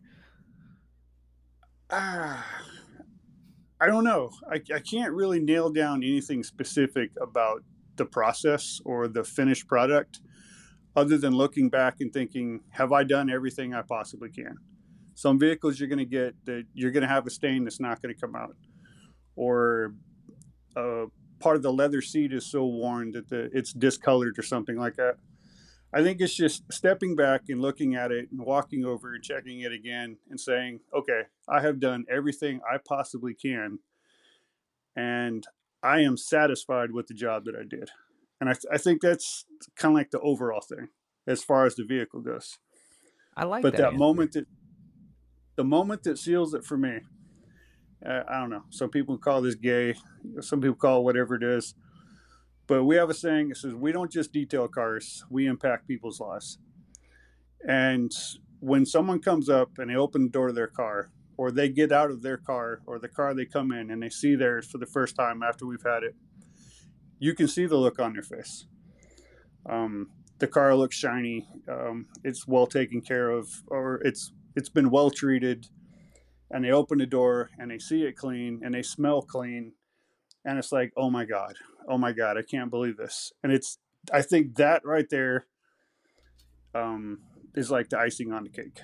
Ah, 1.90 2.46
I 3.80 3.88
don't 3.88 4.04
know. 4.04 4.32
I, 4.50 4.62
I 4.74 4.80
can't 4.80 5.14
really 5.14 5.40
nail 5.40 5.70
down 5.70 5.98
anything 5.98 6.44
specific 6.44 7.12
about 7.22 7.64
the 7.98 8.06
process 8.06 8.80
or 8.86 9.08
the 9.08 9.24
finished 9.24 9.68
product 9.68 10.22
other 10.96 11.18
than 11.18 11.34
looking 11.34 11.70
back 11.70 11.96
and 12.00 12.14
thinking, 12.14 12.62
have 12.70 12.92
I 12.92 13.04
done 13.04 13.30
everything 13.30 13.74
I 13.74 13.82
possibly 13.82 14.30
can? 14.30 14.56
Some 15.16 15.40
vehicles 15.40 15.80
you're 15.80 15.90
going 15.90 16.00
to 16.00 16.06
get 16.06 16.36
that 16.46 16.66
you're 16.74 16.92
going 16.92 17.02
to 17.02 17.10
have 17.10 17.28
a 17.28 17.30
stain 17.30 17.64
that's 17.66 17.80
not 17.80 18.02
going 18.02 18.14
to 18.14 18.20
come 18.20 18.36
out, 18.36 18.56
or 19.36 19.94
uh, 20.76 21.06
part 21.44 21.58
of 21.58 21.62
the 21.62 21.74
leather 21.74 22.02
seat 22.02 22.32
is 22.32 22.46
so 22.46 22.66
worn 22.66 23.12
that 23.12 23.28
the, 23.28 23.50
it's 23.54 23.74
discolored 23.74 24.40
or 24.40 24.44
something 24.44 24.78
like 24.78 24.96
that. 24.96 25.18
I 25.94 26.02
think 26.02 26.22
it's 26.22 26.34
just 26.34 26.64
stepping 26.72 27.16
back 27.16 27.42
and 27.50 27.62
looking 27.62 27.96
at 27.96 28.12
it 28.12 28.30
and 28.32 28.42
walking 28.42 28.86
over 28.86 29.14
and 29.14 29.22
checking 29.22 29.60
it 29.60 29.74
again 29.74 30.18
and 30.30 30.40
saying, 30.40 30.80
okay, 30.98 31.24
I 31.48 31.62
have 31.62 31.82
done 31.82 32.06
everything 32.10 32.62
I 32.68 32.78
possibly 32.78 33.34
can. 33.36 33.80
And 34.96 35.46
I 35.84 36.00
am 36.00 36.16
satisfied 36.16 36.92
with 36.92 37.08
the 37.08 37.14
job 37.14 37.44
that 37.46 37.56
I 37.56 37.64
did. 37.64 37.92
And 38.40 38.50
I, 38.50 38.54
th- 38.54 38.66
I 38.72 38.78
think 38.78 39.02
that's 39.02 39.46
kind 39.76 39.94
of 39.94 39.98
like 39.98 40.12
the 40.12 40.22
overall 40.22 40.62
thing 40.62 40.88
as 41.28 41.44
far 41.44 41.66
as 41.66 41.76
the 41.76 41.84
vehicle 41.84 42.22
goes. 42.22 42.58
I 43.36 43.44
like 43.44 43.64
that. 43.64 43.72
but 43.72 43.78
that. 43.78 43.92
that 43.92 43.98
moment 43.98 44.32
that 44.32 44.48
the 45.56 45.64
moment 45.64 46.04
that 46.04 46.18
seals 46.18 46.54
it 46.54 46.64
for 46.64 46.78
me 46.78 47.02
Uh, 48.06 48.24
I 48.28 48.40
don't 48.40 48.50
know. 48.50 48.64
Some 48.70 48.90
people 48.90 49.18
call 49.18 49.42
this 49.42 49.56
gay. 49.56 49.96
Some 50.42 50.62
people 50.62 50.76
call 50.76 51.04
whatever 51.04 51.36
it 51.36 51.44
is. 51.44 51.76
But 52.68 52.86
we 52.86 52.96
have 52.96 53.10
a 53.10 53.14
saying 53.14 53.50
that 53.50 53.58
says 53.58 53.74
we 53.74 53.92
don't 53.92 54.12
just 54.12 54.32
detail 54.32 54.68
cars, 54.68 55.26
we 55.30 55.46
impact 55.48 55.88
people's 55.88 56.20
lives. 56.20 56.58
And 57.68 58.12
when 58.60 58.86
someone 58.86 59.20
comes 59.20 59.50
up 59.50 59.72
and 59.78 59.90
they 59.90 59.96
open 59.96 60.24
the 60.24 60.30
door 60.30 60.50
of 60.50 60.56
their 60.56 60.68
car, 60.68 61.12
or 61.36 61.52
they 61.52 61.68
get 61.68 61.92
out 61.92 62.12
of 62.12 62.22
their 62.22 62.38
car, 62.38 62.82
or 62.86 63.00
the 63.00 63.08
car 63.08 63.34
they 63.34 63.46
come 63.46 63.72
in 63.72 63.90
and 63.90 64.02
they 64.02 64.10
see 64.10 64.36
theirs 64.36 64.70
for 64.70 64.78
the 64.78 64.86
first 64.86 65.16
time 65.16 65.42
after 65.44 65.66
we've 65.66 65.84
had 65.84 66.04
it, 66.04 66.16
you 67.20 67.34
can 67.34 67.48
see 67.48 67.66
the 67.66 67.78
look 67.78 68.00
on 68.00 68.14
their 68.14 68.22
face. 68.22 68.66
Um, 69.70 70.10
the 70.40 70.48
car 70.48 70.76
looks 70.76 70.96
shiny. 70.96 71.48
Um, 71.70 72.08
it's 72.24 72.48
well 72.48 72.68
taken 72.68 73.02
care 73.02 73.30
of, 73.30 73.50
or 73.68 74.02
it's 74.04 74.32
it's 74.56 74.70
been 74.70 74.90
well 74.90 75.10
treated. 75.10 75.68
And 76.52 76.64
they 76.64 76.72
open 76.72 77.00
the 77.00 77.06
door 77.06 77.50
and 77.58 77.72
they 77.72 77.80
see 77.80 78.04
it 78.04 78.16
clean 78.16 78.62
and 78.64 78.74
they 78.74 78.84
smell 78.84 79.22
clean, 79.22 79.74
and 80.46 80.60
it's 80.60 80.72
like, 80.72 80.92
oh 80.98 81.10
my 81.10 81.26
god, 81.26 81.56
oh 81.88 81.98
my 81.98 82.12
god, 82.12 82.38
I 82.38 82.42
can't 82.42 82.70
believe 82.70 82.98
this. 82.98 83.32
And 83.44 83.52
it's 83.52 83.80
I 84.12 84.22
think 84.22 84.56
that 84.56 84.86
right 84.86 85.10
there 85.10 85.48
um, 86.76 87.20
is 87.56 87.72
like 87.72 87.90
the 87.90 88.00
icing 88.00 88.32
on 88.32 88.44
the 88.44 88.50
cake. 88.50 88.80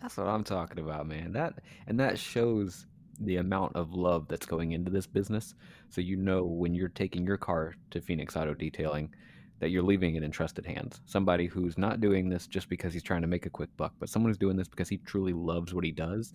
That's 0.00 0.16
what 0.16 0.28
I'm 0.28 0.44
talking 0.44 0.78
about, 0.78 1.06
man. 1.06 1.32
That 1.32 1.54
and 1.86 1.98
that 2.00 2.18
shows 2.18 2.86
the 3.20 3.36
amount 3.36 3.74
of 3.74 3.92
love 3.92 4.28
that's 4.28 4.46
going 4.46 4.72
into 4.72 4.90
this 4.90 5.06
business. 5.06 5.54
So 5.90 6.00
you 6.00 6.16
know 6.16 6.44
when 6.44 6.74
you're 6.74 6.88
taking 6.88 7.26
your 7.26 7.36
car 7.36 7.74
to 7.90 8.00
Phoenix 8.00 8.36
Auto 8.36 8.54
Detailing 8.54 9.12
that 9.60 9.70
you're 9.70 9.82
leaving 9.82 10.14
it 10.14 10.22
in 10.22 10.30
trusted 10.30 10.64
hands. 10.64 11.00
Somebody 11.06 11.46
who's 11.46 11.76
not 11.76 12.00
doing 12.00 12.28
this 12.28 12.46
just 12.46 12.68
because 12.68 12.92
he's 12.92 13.02
trying 13.02 13.22
to 13.22 13.26
make 13.26 13.44
a 13.44 13.50
quick 13.50 13.70
buck, 13.76 13.92
but 13.98 14.08
someone 14.08 14.30
who's 14.30 14.38
doing 14.38 14.56
this 14.56 14.68
because 14.68 14.88
he 14.88 14.98
truly 14.98 15.32
loves 15.32 15.74
what 15.74 15.84
he 15.84 15.90
does 15.90 16.32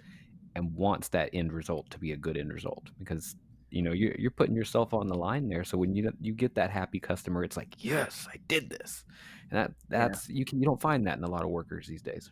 and 0.55 0.73
wants 0.75 1.09
that 1.09 1.29
end 1.33 1.51
result 1.51 1.89
to 1.89 1.97
be 1.97 2.11
a 2.11 2.17
good 2.17 2.37
end 2.37 2.53
result 2.53 2.91
because 2.97 3.35
you 3.69 3.81
know 3.81 3.91
you're, 3.91 4.15
you're 4.17 4.31
putting 4.31 4.55
yourself 4.55 4.93
on 4.93 5.07
the 5.07 5.15
line 5.15 5.49
there 5.49 5.63
so 5.63 5.77
when 5.77 5.95
you 5.95 6.11
you 6.21 6.33
get 6.33 6.55
that 6.55 6.69
happy 6.69 6.99
customer 6.99 7.43
it's 7.43 7.57
like 7.57 7.73
yes 7.79 8.27
i 8.31 8.37
did 8.47 8.69
this 8.69 9.03
and 9.49 9.59
that 9.59 9.71
that's 9.89 10.29
yeah. 10.29 10.37
you 10.37 10.45
can 10.45 10.59
you 10.59 10.65
don't 10.65 10.81
find 10.81 11.07
that 11.07 11.17
in 11.17 11.23
a 11.23 11.29
lot 11.29 11.43
of 11.43 11.49
workers 11.49 11.87
these 11.87 12.01
days 12.01 12.31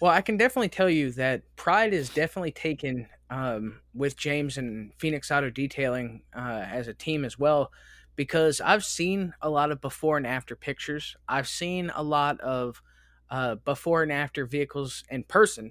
well 0.00 0.12
i 0.12 0.20
can 0.20 0.36
definitely 0.36 0.68
tell 0.68 0.90
you 0.90 1.10
that 1.12 1.42
pride 1.56 1.92
is 1.94 2.10
definitely 2.10 2.52
taken 2.52 3.06
um, 3.30 3.80
with 3.94 4.16
james 4.16 4.58
and 4.58 4.92
phoenix 4.98 5.30
auto 5.30 5.50
detailing 5.50 6.22
uh, 6.36 6.64
as 6.70 6.88
a 6.88 6.94
team 6.94 7.24
as 7.24 7.38
well 7.38 7.70
because 8.18 8.60
I've 8.60 8.84
seen 8.84 9.32
a 9.40 9.48
lot 9.48 9.70
of 9.70 9.80
before 9.80 10.16
and 10.16 10.26
after 10.26 10.56
pictures. 10.56 11.16
I've 11.28 11.46
seen 11.46 11.92
a 11.94 12.02
lot 12.02 12.40
of 12.40 12.82
uh, 13.30 13.54
before 13.54 14.02
and 14.02 14.10
after 14.10 14.44
vehicles 14.44 15.04
in 15.08 15.22
person, 15.22 15.70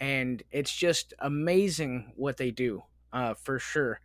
and 0.00 0.42
it's 0.50 0.74
just 0.74 1.14
amazing 1.18 2.12
what 2.16 2.36
they 2.36 2.50
do 2.50 2.82
uh, 3.12 3.34
for 3.34 3.58
sure. 3.58 4.00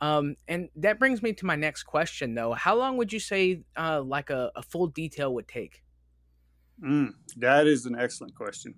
Um, 0.00 0.36
and 0.48 0.70
that 0.76 0.98
brings 0.98 1.22
me 1.22 1.32
to 1.34 1.46
my 1.46 1.56
next 1.56 1.82
question, 1.82 2.34
though. 2.34 2.52
How 2.54 2.74
long 2.74 2.96
would 2.96 3.12
you 3.12 3.20
say 3.20 3.62
uh, 3.76 4.00
like 4.02 4.30
a, 4.30 4.50
a, 4.56 4.62
full 4.62 4.86
detail 4.86 5.34
would 5.34 5.46
take? 5.46 5.82
Mm, 6.82 7.12
that 7.36 7.66
is 7.66 7.84
an 7.84 7.96
excellent 7.98 8.34
question. 8.34 8.74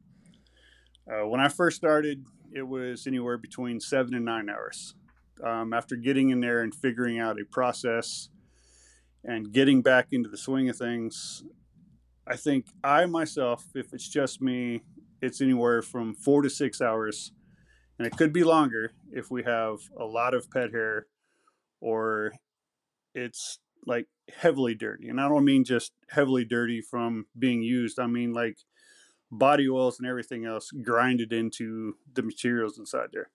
Uh, 1.08 1.26
when 1.28 1.40
I 1.40 1.48
first 1.48 1.76
started, 1.76 2.24
it 2.52 2.66
was 2.66 3.06
anywhere 3.06 3.38
between 3.38 3.78
seven 3.78 4.14
and 4.14 4.24
nine 4.24 4.50
hours. 4.50 4.94
Um, 5.44 5.72
after 5.72 5.96
getting 5.96 6.30
in 6.30 6.40
there 6.40 6.62
and 6.62 6.74
figuring 6.74 7.18
out 7.18 7.40
a 7.40 7.44
process 7.44 8.28
and 9.24 9.52
getting 9.52 9.80
back 9.80 10.08
into 10.10 10.28
the 10.28 10.36
swing 10.36 10.68
of 10.68 10.76
things, 10.76 11.44
I 12.26 12.36
think 12.36 12.66
I 12.82 13.06
myself, 13.06 13.64
if 13.74 13.92
it's 13.92 14.08
just 14.08 14.40
me, 14.40 14.82
it's 15.22 15.40
anywhere 15.40 15.80
from 15.80 16.14
four 16.14 16.42
to 16.42 16.50
six 16.50 16.82
hours. 16.82 17.32
And 17.98 18.06
it 18.06 18.16
could 18.16 18.32
be 18.32 18.44
longer 18.44 18.92
if 19.10 19.30
we 19.30 19.44
have 19.44 19.78
a 19.98 20.04
lot 20.04 20.34
of 20.34 20.50
pet 20.50 20.72
hair 20.72 21.06
or 21.80 22.32
it's 23.14 23.58
like 23.86 24.08
heavily 24.36 24.74
dirty. 24.74 25.08
And 25.08 25.20
I 25.20 25.28
don't 25.28 25.44
mean 25.44 25.64
just 25.64 25.92
heavily 26.10 26.44
dirty 26.44 26.80
from 26.80 27.26
being 27.38 27.62
used, 27.62 27.98
I 27.98 28.06
mean 28.06 28.32
like 28.32 28.58
body 29.30 29.68
oils 29.68 29.98
and 29.98 30.08
everything 30.08 30.44
else 30.44 30.70
grinded 30.70 31.32
into 31.32 31.96
the 32.12 32.22
materials 32.22 32.78
inside 32.78 33.08
there. 33.12 33.30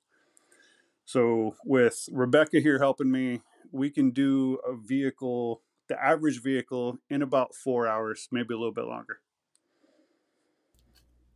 So, 1.06 1.56
with 1.64 2.10
Rebecca 2.12 2.60
here 2.60 2.80
helping 2.80 3.10
me, 3.10 3.42
we 3.72 3.90
can 3.90 4.12
do 4.12 4.60
a 4.68 4.76
vehicle 4.76 5.62
the 5.88 6.04
average 6.04 6.42
vehicle 6.44 6.98
in 7.10 7.22
about 7.22 7.56
four 7.56 7.88
hours, 7.88 8.28
maybe 8.32 8.54
a 8.54 8.58
little 8.58 8.74
bit 8.74 8.86
longer. 8.86 9.22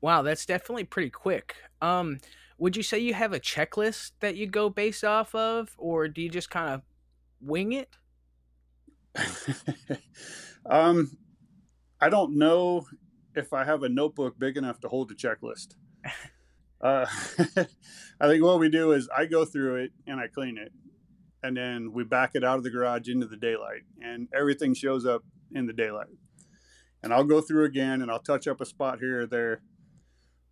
Wow, 0.01 0.21
that's 0.23 0.45
definitely 0.45 0.83
pretty 0.83 1.09
quick. 1.09 1.55
Um, 1.81 2.19
would 2.57 2.75
you 2.75 2.83
say 2.83 2.99
you 2.99 3.13
have 3.13 3.33
a 3.33 3.39
checklist 3.39 4.11
that 4.19 4.35
you 4.35 4.47
go 4.47 4.69
based 4.69 5.03
off 5.03 5.33
of, 5.35 5.75
or 5.77 6.07
do 6.07 6.21
you 6.21 6.29
just 6.29 6.49
kind 6.49 6.69
of 6.69 6.81
wing 7.39 7.71
it? 7.73 7.95
um, 10.65 11.17
I 11.99 12.09
don't 12.09 12.37
know 12.37 12.85
if 13.35 13.53
I 13.53 13.63
have 13.63 13.83
a 13.83 13.89
notebook 13.89 14.37
big 14.39 14.57
enough 14.57 14.79
to 14.81 14.89
hold 14.89 15.11
a 15.11 15.15
checklist. 15.15 15.75
Uh, 16.83 17.05
I 18.19 18.27
think 18.27 18.43
what 18.43 18.59
we 18.59 18.67
do 18.67 18.93
is 18.93 19.07
I 19.15 19.27
go 19.27 19.45
through 19.45 19.83
it 19.83 19.91
and 20.07 20.19
I 20.19 20.25
clean 20.25 20.57
it 20.57 20.71
and 21.43 21.55
then 21.55 21.91
we 21.93 22.03
back 22.03 22.31
it 22.35 22.43
out 22.43 22.57
of 22.57 22.63
the 22.63 22.69
garage 22.69 23.07
into 23.07 23.27
the 23.27 23.37
daylight 23.37 23.81
and 24.01 24.27
everything 24.33 24.73
shows 24.73 25.05
up 25.05 25.23
in 25.53 25.65
the 25.65 25.73
daylight 25.73 26.07
and 27.03 27.13
i'll 27.13 27.23
go 27.23 27.41
through 27.41 27.65
again 27.65 28.01
and 28.01 28.11
i'll 28.11 28.19
touch 28.19 28.47
up 28.47 28.61
a 28.61 28.65
spot 28.65 28.99
here 28.99 29.21
or 29.21 29.25
there 29.25 29.61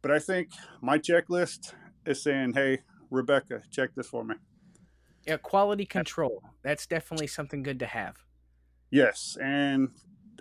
but 0.01 0.11
i 0.11 0.19
think 0.19 0.49
my 0.81 0.97
checklist 0.97 1.73
is 2.05 2.21
saying 2.21 2.53
hey 2.53 2.79
rebecca 3.09 3.61
check 3.71 3.93
this 3.95 4.07
for 4.07 4.23
me 4.23 4.35
yeah 5.25 5.37
quality 5.37 5.85
control 5.85 6.43
that's 6.63 6.85
definitely 6.85 7.27
something 7.27 7.63
good 7.63 7.79
to 7.79 7.85
have 7.85 8.17
yes 8.91 9.37
and 9.41 9.89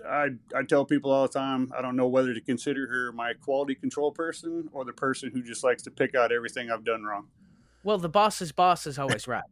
I, 0.09 0.29
I 0.55 0.62
tell 0.62 0.85
people 0.85 1.11
all 1.11 1.27
the 1.27 1.33
time 1.33 1.73
i 1.77 1.83
don't 1.83 1.97
know 1.97 2.09
whether 2.09 2.33
to 2.33 2.41
consider 2.41 2.87
her 2.87 3.12
my 3.12 3.33
quality 3.35 3.75
control 3.75 4.12
person 4.12 4.69
or 4.73 4.85
the 4.85 4.93
person 4.93 5.31
who 5.33 5.43
just 5.43 5.65
likes 5.65 5.83
to 5.85 5.91
pick 5.91 6.15
out 6.15 6.31
everything 6.33 6.71
i've 6.71 6.85
done 6.85 7.03
wrong 7.03 7.29
well 7.83 7.99
the 7.99 8.09
boss's 8.09 8.53
boss 8.53 8.87
is 8.87 8.99
always 8.99 9.27
right 9.27 9.45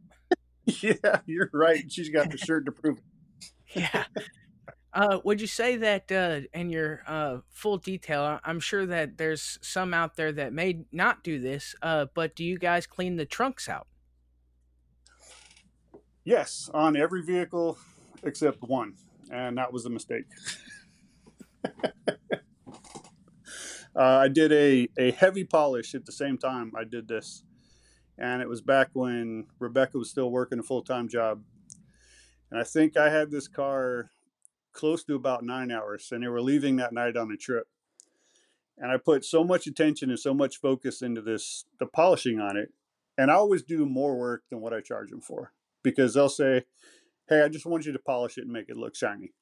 yeah, 0.81 1.21
you're 1.25 1.49
right. 1.53 1.89
She's 1.89 2.09
got 2.09 2.29
the 2.29 2.37
shirt 2.37 2.65
to 2.65 2.71
prove 2.71 2.97
it. 2.97 3.03
yeah. 3.73 4.05
Uh, 4.97 5.19
would 5.23 5.39
you 5.39 5.45
say 5.45 5.77
that 5.77 6.11
uh, 6.11 6.39
in 6.57 6.71
your 6.71 7.03
uh, 7.05 7.37
full 7.51 7.77
detail? 7.77 8.39
I'm 8.43 8.59
sure 8.59 8.83
that 8.87 9.19
there's 9.19 9.59
some 9.61 9.93
out 9.93 10.15
there 10.15 10.31
that 10.31 10.53
may 10.53 10.85
not 10.91 11.23
do 11.23 11.39
this, 11.39 11.75
uh, 11.83 12.07
but 12.15 12.35
do 12.35 12.43
you 12.43 12.57
guys 12.57 12.87
clean 12.87 13.15
the 13.15 13.25
trunks 13.25 13.69
out? 13.69 13.85
Yes, 16.23 16.71
on 16.73 16.97
every 16.97 17.21
vehicle 17.21 17.77
except 18.23 18.63
one, 18.63 18.95
and 19.31 19.59
that 19.59 19.71
was 19.71 19.85
a 19.85 19.89
mistake. 19.89 20.25
Uh, 23.95 24.19
I 24.21 24.27
did 24.27 24.51
a, 24.51 24.87
a 24.99 25.09
heavy 25.09 25.43
polish 25.43 25.95
at 25.95 26.05
the 26.05 26.11
same 26.11 26.37
time 26.37 26.71
I 26.77 26.83
did 26.83 27.07
this 27.07 27.43
and 28.17 28.41
it 28.41 28.47
was 28.47 28.61
back 28.61 28.89
when 28.93 29.45
Rebecca 29.57 29.97
was 29.97 30.11
still 30.11 30.29
working 30.29 30.59
a 30.59 30.63
full 30.63 30.81
time 30.81 31.07
job. 31.07 31.41
And 32.51 32.59
I 32.59 32.63
think 32.63 32.95
I 32.95 33.09
had 33.09 33.31
this 33.31 33.47
car 33.47 34.11
close 34.77 35.03
to 35.03 35.15
about 35.15 35.43
nine 35.43 35.71
hours, 35.71 36.09
and 36.11 36.23
they 36.23 36.27
were 36.27 36.41
leaving 36.41 36.77
that 36.77 36.93
night 36.93 37.17
on 37.17 37.31
a 37.31 37.35
trip. 37.35 37.67
And 38.77 38.91
I 38.91 38.97
put 38.97 39.25
so 39.25 39.43
much 39.43 39.65
attention 39.65 40.11
and 40.11 40.19
so 40.19 40.33
much 40.33 40.61
focus 40.61 41.01
into 41.01 41.21
this, 41.21 41.65
the 41.79 41.87
polishing 41.87 42.39
on 42.39 42.55
it. 42.55 42.71
And 43.17 43.31
I 43.31 43.33
always 43.33 43.63
do 43.63 43.85
more 43.87 44.15
work 44.15 44.43
than 44.49 44.61
what 44.61 44.73
I 44.73 44.81
charge 44.81 45.09
them 45.09 45.19
for 45.19 45.51
because 45.81 46.13
they'll 46.13 46.29
say, 46.29 46.65
Hey, 47.27 47.41
I 47.41 47.49
just 47.49 47.65
want 47.65 47.85
you 47.85 47.91
to 47.91 47.99
polish 47.99 48.37
it 48.37 48.43
and 48.43 48.53
make 48.53 48.69
it 48.69 48.77
look 48.77 48.95
shiny. 48.95 49.33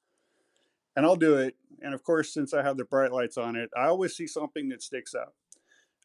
And 0.95 1.05
I'll 1.05 1.17
do 1.17 1.35
it. 1.35 1.55
And 1.81 1.93
of 1.93 2.03
course, 2.03 2.33
since 2.33 2.53
I 2.53 2.63
have 2.63 2.77
the 2.77 2.85
bright 2.85 3.11
lights 3.11 3.37
on 3.37 3.57
it, 3.57 3.69
I 3.75 3.87
always 3.87 4.15
see 4.15 4.25
something 4.25 4.69
that 4.69 4.81
sticks 4.81 5.13
out. 5.13 5.33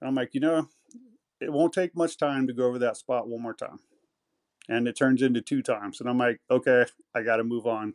And 0.01 0.09
I'm 0.09 0.17
like, 0.17 0.35
you 0.35 0.41
know, 0.41 0.69
it 1.41 1.53
won't 1.53 1.73
take 1.73 1.97
much 1.97 2.19
time 2.19 2.49
to 2.49 2.53
go 2.53 2.67
over 2.67 2.81
that 2.81 2.97
spot 2.97 3.29
one 3.29 3.41
more 3.41 3.55
time. 3.55 3.79
And 4.69 4.89
it 4.89 4.97
turns 4.97 5.23
into 5.23 5.41
two 5.41 5.63
times. 5.63 6.01
And 6.01 6.11
I'm 6.11 6.19
like, 6.19 6.41
okay, 6.51 6.87
I 7.15 7.23
got 7.23 7.37
to 7.37 7.45
move 7.45 7.67
on. 7.67 7.95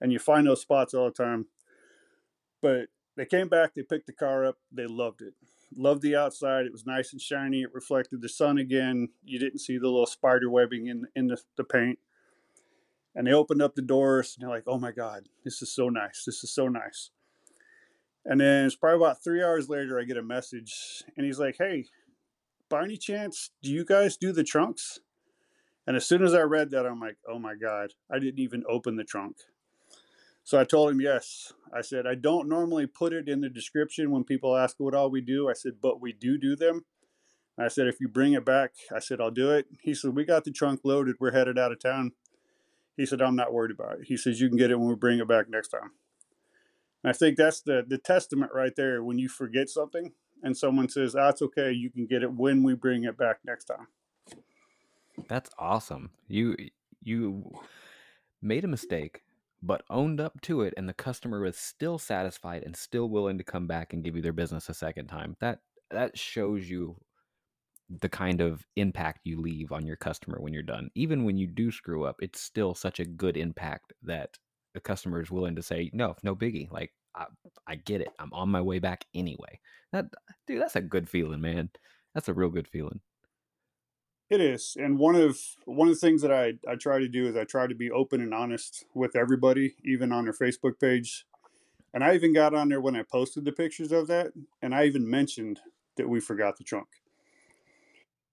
And 0.00 0.12
you 0.12 0.18
find 0.18 0.46
those 0.46 0.62
spots 0.62 0.94
all 0.94 1.06
the 1.06 1.10
time. 1.10 1.46
But 2.62 2.86
they 3.16 3.26
came 3.26 3.48
back, 3.48 3.74
they 3.74 3.82
picked 3.82 4.06
the 4.06 4.12
car 4.12 4.46
up, 4.46 4.56
they 4.72 4.86
loved 4.86 5.22
it. 5.22 5.34
Loved 5.76 6.02
the 6.02 6.16
outside. 6.16 6.66
It 6.66 6.72
was 6.72 6.86
nice 6.86 7.12
and 7.12 7.20
shiny. 7.20 7.62
It 7.62 7.72
reflected 7.72 8.22
the 8.22 8.28
sun 8.28 8.58
again. 8.58 9.10
You 9.22 9.38
didn't 9.38 9.60
see 9.60 9.78
the 9.78 9.86
little 9.86 10.06
spider 10.06 10.50
webbing 10.50 10.88
in, 10.88 11.06
in 11.14 11.28
the, 11.28 11.38
the 11.56 11.64
paint. 11.64 11.98
And 13.14 13.26
they 13.26 13.32
opened 13.32 13.62
up 13.62 13.74
the 13.74 13.82
doors 13.82 14.36
and 14.36 14.42
they're 14.42 14.54
like, 14.54 14.64
oh 14.66 14.78
my 14.78 14.90
God, 14.90 15.28
this 15.44 15.62
is 15.62 15.72
so 15.72 15.88
nice. 15.88 16.24
This 16.24 16.42
is 16.42 16.52
so 16.52 16.68
nice. 16.68 17.10
And 18.24 18.40
then 18.40 18.66
it's 18.66 18.76
probably 18.76 19.04
about 19.04 19.22
three 19.22 19.42
hours 19.42 19.68
later, 19.68 19.98
I 19.98 20.04
get 20.04 20.16
a 20.16 20.22
message 20.22 21.04
and 21.16 21.24
he's 21.24 21.38
like, 21.38 21.56
hey, 21.58 21.86
by 22.68 22.84
any 22.84 22.96
chance, 22.96 23.50
do 23.62 23.70
you 23.70 23.84
guys 23.84 24.16
do 24.16 24.32
the 24.32 24.44
trunks? 24.44 25.00
And 25.86 25.96
as 25.96 26.06
soon 26.06 26.22
as 26.22 26.34
I 26.34 26.42
read 26.42 26.70
that, 26.70 26.86
I'm 26.86 27.00
like, 27.00 27.16
oh 27.28 27.38
my 27.38 27.54
God, 27.54 27.94
I 28.10 28.18
didn't 28.18 28.38
even 28.40 28.62
open 28.68 28.96
the 28.96 29.04
trunk. 29.04 29.36
So 30.50 30.58
I 30.58 30.64
told 30.64 30.90
him, 30.90 31.00
yes. 31.00 31.52
I 31.72 31.80
said, 31.80 32.08
I 32.08 32.16
don't 32.16 32.48
normally 32.48 32.88
put 32.88 33.12
it 33.12 33.28
in 33.28 33.40
the 33.40 33.48
description 33.48 34.10
when 34.10 34.24
people 34.24 34.56
ask 34.56 34.80
what 34.80 34.96
all 34.96 35.08
we 35.08 35.20
do. 35.20 35.48
I 35.48 35.52
said, 35.52 35.74
but 35.80 36.00
we 36.00 36.12
do 36.12 36.36
do 36.36 36.56
them. 36.56 36.86
I 37.56 37.68
said, 37.68 37.86
if 37.86 38.00
you 38.00 38.08
bring 38.08 38.32
it 38.32 38.44
back, 38.44 38.72
I 38.92 38.98
said, 38.98 39.20
I'll 39.20 39.30
do 39.30 39.52
it. 39.52 39.66
He 39.80 39.94
said, 39.94 40.16
we 40.16 40.24
got 40.24 40.42
the 40.42 40.50
trunk 40.50 40.80
loaded. 40.82 41.14
We're 41.20 41.30
headed 41.30 41.56
out 41.56 41.70
of 41.70 41.78
town. 41.78 42.14
He 42.96 43.06
said, 43.06 43.22
I'm 43.22 43.36
not 43.36 43.52
worried 43.52 43.70
about 43.70 44.00
it. 44.00 44.06
He 44.06 44.16
says, 44.16 44.40
you 44.40 44.48
can 44.48 44.58
get 44.58 44.72
it 44.72 44.80
when 44.80 44.88
we 44.88 44.96
bring 44.96 45.20
it 45.20 45.28
back 45.28 45.48
next 45.48 45.68
time. 45.68 45.92
And 47.04 47.10
I 47.10 47.12
think 47.12 47.36
that's 47.36 47.60
the, 47.60 47.84
the 47.86 47.98
testament 47.98 48.50
right 48.52 48.74
there. 48.74 49.04
When 49.04 49.20
you 49.20 49.28
forget 49.28 49.70
something 49.70 50.14
and 50.42 50.56
someone 50.56 50.88
says, 50.88 51.14
ah, 51.14 51.26
that's 51.26 51.42
okay, 51.42 51.70
you 51.70 51.90
can 51.90 52.06
get 52.06 52.24
it 52.24 52.32
when 52.32 52.64
we 52.64 52.74
bring 52.74 53.04
it 53.04 53.16
back 53.16 53.38
next 53.44 53.66
time. 53.66 53.86
That's 55.28 55.50
awesome. 55.60 56.10
You, 56.26 56.56
you 57.04 57.52
made 58.42 58.64
a 58.64 58.68
mistake, 58.68 59.22
but 59.62 59.84
owned 59.90 60.20
up 60.20 60.40
to 60.42 60.62
it, 60.62 60.74
and 60.76 60.88
the 60.88 60.94
customer 60.94 61.40
was 61.40 61.56
still 61.56 61.98
satisfied 61.98 62.62
and 62.64 62.76
still 62.76 63.08
willing 63.08 63.38
to 63.38 63.44
come 63.44 63.66
back 63.66 63.92
and 63.92 64.04
give 64.04 64.16
you 64.16 64.22
their 64.22 64.32
business 64.32 64.68
a 64.68 64.74
second 64.74 65.08
time. 65.08 65.36
That, 65.40 65.60
that 65.90 66.18
shows 66.18 66.68
you 66.70 66.96
the 67.88 68.08
kind 68.08 68.40
of 68.40 68.64
impact 68.76 69.20
you 69.24 69.40
leave 69.40 69.72
on 69.72 69.86
your 69.86 69.96
customer 69.96 70.38
when 70.40 70.52
you're 70.52 70.62
done. 70.62 70.90
Even 70.94 71.24
when 71.24 71.36
you 71.36 71.46
do 71.46 71.70
screw 71.72 72.04
up, 72.04 72.16
it's 72.20 72.40
still 72.40 72.74
such 72.74 73.00
a 73.00 73.04
good 73.04 73.36
impact 73.36 73.92
that 74.02 74.38
the 74.74 74.80
customer 74.80 75.20
is 75.20 75.30
willing 75.30 75.56
to 75.56 75.62
say, 75.62 75.90
"No, 75.92 76.14
no 76.22 76.36
biggie. 76.36 76.70
Like 76.70 76.92
I, 77.16 77.26
I 77.66 77.74
get 77.76 78.00
it. 78.00 78.10
I'm 78.20 78.32
on 78.32 78.48
my 78.50 78.60
way 78.60 78.78
back 78.78 79.04
anyway." 79.14 79.60
That 79.92 80.06
dude, 80.46 80.60
that's 80.62 80.76
a 80.76 80.80
good 80.80 81.08
feeling, 81.08 81.40
man. 81.40 81.70
That's 82.14 82.28
a 82.28 82.34
real 82.34 82.50
good 82.50 82.68
feeling. 82.68 83.00
It 84.30 84.40
is, 84.40 84.76
and 84.78 84.96
one 84.96 85.16
of 85.16 85.38
one 85.64 85.88
of 85.88 85.94
the 85.94 86.00
things 86.00 86.22
that 86.22 86.32
I 86.32 86.54
I 86.70 86.76
try 86.76 87.00
to 87.00 87.08
do 87.08 87.26
is 87.26 87.36
I 87.36 87.44
try 87.44 87.66
to 87.66 87.74
be 87.74 87.90
open 87.90 88.20
and 88.20 88.32
honest 88.32 88.84
with 88.94 89.16
everybody, 89.16 89.74
even 89.84 90.12
on 90.12 90.24
their 90.24 90.32
Facebook 90.32 90.78
page. 90.80 91.26
And 91.92 92.04
I 92.04 92.14
even 92.14 92.32
got 92.32 92.54
on 92.54 92.68
there 92.68 92.80
when 92.80 92.94
I 92.94 93.02
posted 93.02 93.44
the 93.44 93.50
pictures 93.50 93.90
of 93.90 94.06
that, 94.06 94.32
and 94.62 94.72
I 94.72 94.84
even 94.84 95.10
mentioned 95.10 95.58
that 95.96 96.08
we 96.08 96.20
forgot 96.20 96.56
the 96.56 96.62
trunk 96.62 96.86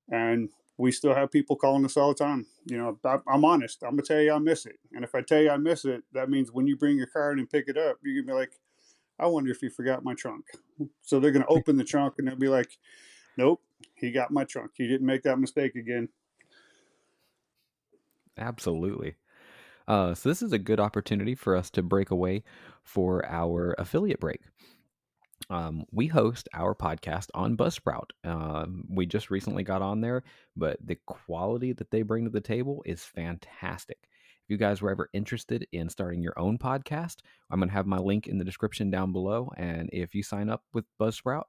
and 0.10 0.50
we 0.77 0.92
still 0.92 1.16
have 1.16 1.32
people 1.32 1.56
calling 1.56 1.86
us 1.86 1.98
all 1.98 2.10
the 2.10 2.24
time. 2.24 2.46
You 2.66 2.77
know, 2.77 3.00
I, 3.04 3.18
am 3.34 3.46
honest. 3.46 3.84
I'm 3.84 3.92
gonna 3.92 4.04
tell 4.04 4.22
you 4.22 4.32
I 4.32 4.39
miss 4.39 4.66
it, 4.66 4.77
and 4.94 5.04
if 5.04 5.16
I 5.16 5.22
tell 5.22 5.42
you 5.42 5.50
I 5.50 5.58
miss 5.58 5.86
it, 5.86 6.04
that 6.13 6.30
means 6.30 6.51
when 6.51 6.68
you 6.68 6.77
bring 6.77 6.98
your 6.98 7.08
car 7.08 7.32
in 7.32 7.39
and 7.39 7.50
pick 7.50 7.68
it 7.68 7.77
up, 7.77 7.98
you're 8.04 8.22
gonna 8.22 8.34
be 8.34 8.39
like, 8.39 8.51
"I 9.20 9.27
wonder 9.27 9.51
if 9.51 9.62
you 9.62 9.70
forgot 9.70 10.04
my 10.04 10.13
trunk." 10.13 10.46
So 11.01 11.20
they're 11.20 11.32
gonna 11.32 11.46
open 11.50 11.77
the 11.77 11.84
trunk 11.84 12.16
and 12.18 12.27
they'll 12.27 12.36
be 12.36 12.50
like, 12.50 12.77
"Nope, 13.38 13.62
he 13.96 14.12
got 14.12 14.31
my 14.31 14.43
trunk. 14.43 14.72
He 14.75 14.88
didn't 14.88 15.07
make 15.07 15.24
that 15.24 15.39
mistake 15.39 15.75
again." 15.75 16.10
Absolutely. 18.38 19.15
Uh, 19.88 20.13
so 20.13 20.29
this 20.29 20.41
is 20.41 20.51
a 20.51 20.60
good 20.60 20.79
opportunity 20.79 21.34
for 21.34 21.55
us 21.55 21.69
to 21.72 21.81
break 21.81 22.12
away 22.12 22.43
for 22.84 23.25
our 23.25 23.74
affiliate 23.77 24.19
break 24.19 24.41
um, 25.50 25.86
we 25.91 26.07
host 26.07 26.50
our 26.53 26.75
podcast 26.75 27.27
on 27.34 27.57
Buzzsprout. 27.57 28.10
Um, 28.24 28.86
we 28.89 29.05
just 29.05 29.29
recently 29.29 29.63
got 29.63 29.81
on 29.81 30.01
there, 30.01 30.24
but 30.55 30.77
the 30.86 30.98
quality 31.05 31.74
that 31.74 31.91
they 31.91 32.01
bring 32.01 32.25
to 32.25 32.29
the 32.29 32.41
table 32.41 32.84
is 32.86 33.03
fantastic. 33.03 33.98
If 34.03 34.50
you 34.50 34.57
guys 34.57 34.81
were 34.81 34.91
ever 34.91 35.10
interested 35.13 35.67
in 35.72 35.89
starting 35.89 36.22
your 36.22 36.38
own 36.38 36.57
podcast, 36.57 37.17
I'm 37.50 37.60
going 37.60 37.69
to 37.69 37.75
have 37.75 37.86
my 37.86 37.98
link 37.98 38.27
in 38.27 38.38
the 38.38 38.46
description 38.46 38.89
down 38.89 39.12
below. 39.12 39.51
And 39.57 39.89
if 39.91 40.15
you 40.15 40.24
sign 40.24 40.50
up 40.50 40.63
with 40.74 40.86
Buzzsprout 41.00 41.43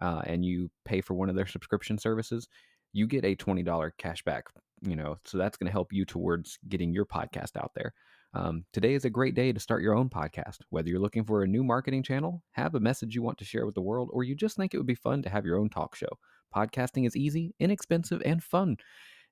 uh, 0.00 0.22
and 0.24 0.44
you 0.44 0.70
pay 0.84 1.00
for 1.00 1.14
one 1.14 1.28
of 1.28 1.36
their 1.36 1.46
subscription 1.46 1.98
services, 1.98 2.48
you 2.92 3.06
get 3.06 3.24
a 3.24 3.36
$20 3.36 3.90
cash 3.98 4.22
back, 4.24 4.46
You 4.82 4.96
know, 4.96 5.16
so 5.24 5.38
that's 5.38 5.56
going 5.56 5.66
to 5.66 5.72
help 5.72 5.92
you 5.92 6.04
towards 6.04 6.58
getting 6.68 6.92
your 6.92 7.06
podcast 7.06 7.56
out 7.56 7.72
there. 7.74 7.92
Um, 8.34 8.64
today 8.72 8.94
is 8.94 9.04
a 9.04 9.10
great 9.10 9.34
day 9.34 9.52
to 9.52 9.60
start 9.60 9.82
your 9.82 9.94
own 9.94 10.10
podcast. 10.10 10.58
Whether 10.70 10.90
you're 10.90 11.00
looking 11.00 11.24
for 11.24 11.42
a 11.42 11.48
new 11.48 11.64
marketing 11.64 12.02
channel, 12.02 12.42
have 12.52 12.74
a 12.74 12.80
message 12.80 13.14
you 13.14 13.22
want 13.22 13.38
to 13.38 13.44
share 13.44 13.64
with 13.64 13.74
the 13.74 13.80
world, 13.80 14.10
or 14.12 14.22
you 14.22 14.34
just 14.34 14.56
think 14.56 14.74
it 14.74 14.78
would 14.78 14.86
be 14.86 14.94
fun 14.94 15.22
to 15.22 15.30
have 15.30 15.46
your 15.46 15.58
own 15.58 15.70
talk 15.70 15.94
show, 15.94 16.18
podcasting 16.54 17.06
is 17.06 17.16
easy, 17.16 17.54
inexpensive, 17.58 18.22
and 18.24 18.42
fun. 18.42 18.76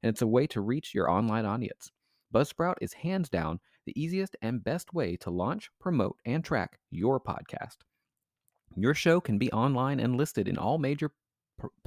And 0.02 0.10
it's 0.10 0.22
a 0.22 0.26
way 0.26 0.46
to 0.48 0.60
reach 0.60 0.94
your 0.94 1.10
online 1.10 1.44
audience. 1.44 1.90
Buzzsprout 2.34 2.74
is 2.80 2.92
hands 2.92 3.28
down 3.28 3.60
the 3.86 3.98
easiest 4.00 4.36
and 4.42 4.64
best 4.64 4.92
way 4.92 5.16
to 5.16 5.30
launch, 5.30 5.70
promote, 5.80 6.16
and 6.24 6.44
track 6.44 6.78
your 6.90 7.20
podcast. 7.20 7.76
Your 8.78 8.92
show 8.92 9.22
can 9.22 9.38
be 9.38 9.50
online 9.52 10.00
and 10.00 10.16
listed 10.16 10.46
in 10.46 10.58
all 10.58 10.76
major 10.76 11.10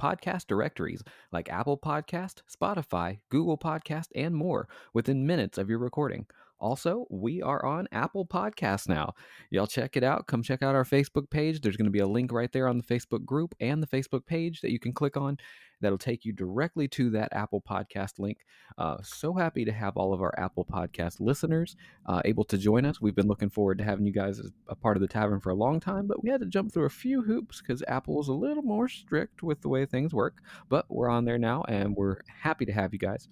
podcast 0.02 0.48
directories 0.48 1.04
like 1.30 1.48
Apple 1.48 1.78
Podcast, 1.78 2.42
Spotify, 2.52 3.20
Google 3.30 3.56
Podcast, 3.56 4.08
and 4.16 4.34
more 4.34 4.68
within 4.92 5.24
minutes 5.24 5.56
of 5.56 5.70
your 5.70 5.78
recording. 5.78 6.26
Also, 6.60 7.06
we 7.08 7.40
are 7.40 7.64
on 7.64 7.88
Apple 7.90 8.26
Podcasts 8.26 8.88
now. 8.88 9.14
Y'all 9.50 9.66
check 9.66 9.96
it 9.96 10.04
out. 10.04 10.26
Come 10.26 10.42
check 10.42 10.62
out 10.62 10.74
our 10.74 10.84
Facebook 10.84 11.30
page. 11.30 11.60
There's 11.60 11.76
going 11.76 11.86
to 11.86 11.90
be 11.90 12.00
a 12.00 12.06
link 12.06 12.32
right 12.32 12.52
there 12.52 12.68
on 12.68 12.76
the 12.76 12.84
Facebook 12.84 13.24
group 13.24 13.54
and 13.60 13.82
the 13.82 13.86
Facebook 13.86 14.26
page 14.26 14.60
that 14.60 14.70
you 14.70 14.78
can 14.78 14.92
click 14.92 15.16
on. 15.16 15.38
That'll 15.80 15.96
take 15.96 16.26
you 16.26 16.32
directly 16.32 16.88
to 16.88 17.10
that 17.10 17.32
Apple 17.32 17.62
Podcast 17.62 18.18
link. 18.18 18.38
Uh, 18.76 18.98
so 19.02 19.32
happy 19.32 19.64
to 19.64 19.72
have 19.72 19.96
all 19.96 20.12
of 20.12 20.20
our 20.20 20.34
Apple 20.38 20.64
Podcast 20.64 21.20
listeners 21.20 21.76
uh, 22.06 22.20
able 22.26 22.44
to 22.44 22.58
join 22.58 22.84
us. 22.84 23.00
We've 23.00 23.14
been 23.14 23.28
looking 23.28 23.48
forward 23.48 23.78
to 23.78 23.84
having 23.84 24.04
you 24.04 24.12
guys 24.12 24.38
as 24.38 24.50
a 24.68 24.74
part 24.74 24.98
of 24.98 25.00
the 25.00 25.08
tavern 25.08 25.40
for 25.40 25.50
a 25.50 25.54
long 25.54 25.80
time, 25.80 26.06
but 26.06 26.22
we 26.22 26.28
had 26.28 26.40
to 26.40 26.46
jump 26.46 26.72
through 26.72 26.84
a 26.84 26.90
few 26.90 27.22
hoops 27.22 27.62
because 27.62 27.82
Apple 27.88 28.20
is 28.20 28.28
a 28.28 28.34
little 28.34 28.62
more 28.62 28.88
strict 28.88 29.42
with 29.42 29.62
the 29.62 29.68
way 29.70 29.86
things 29.86 30.12
work. 30.12 30.42
But 30.68 30.84
we're 30.90 31.08
on 31.08 31.24
there 31.24 31.38
now, 31.38 31.64
and 31.66 31.96
we're 31.96 32.18
happy 32.42 32.66
to 32.66 32.72
have 32.72 32.92
you 32.92 32.98
guys. 32.98 33.28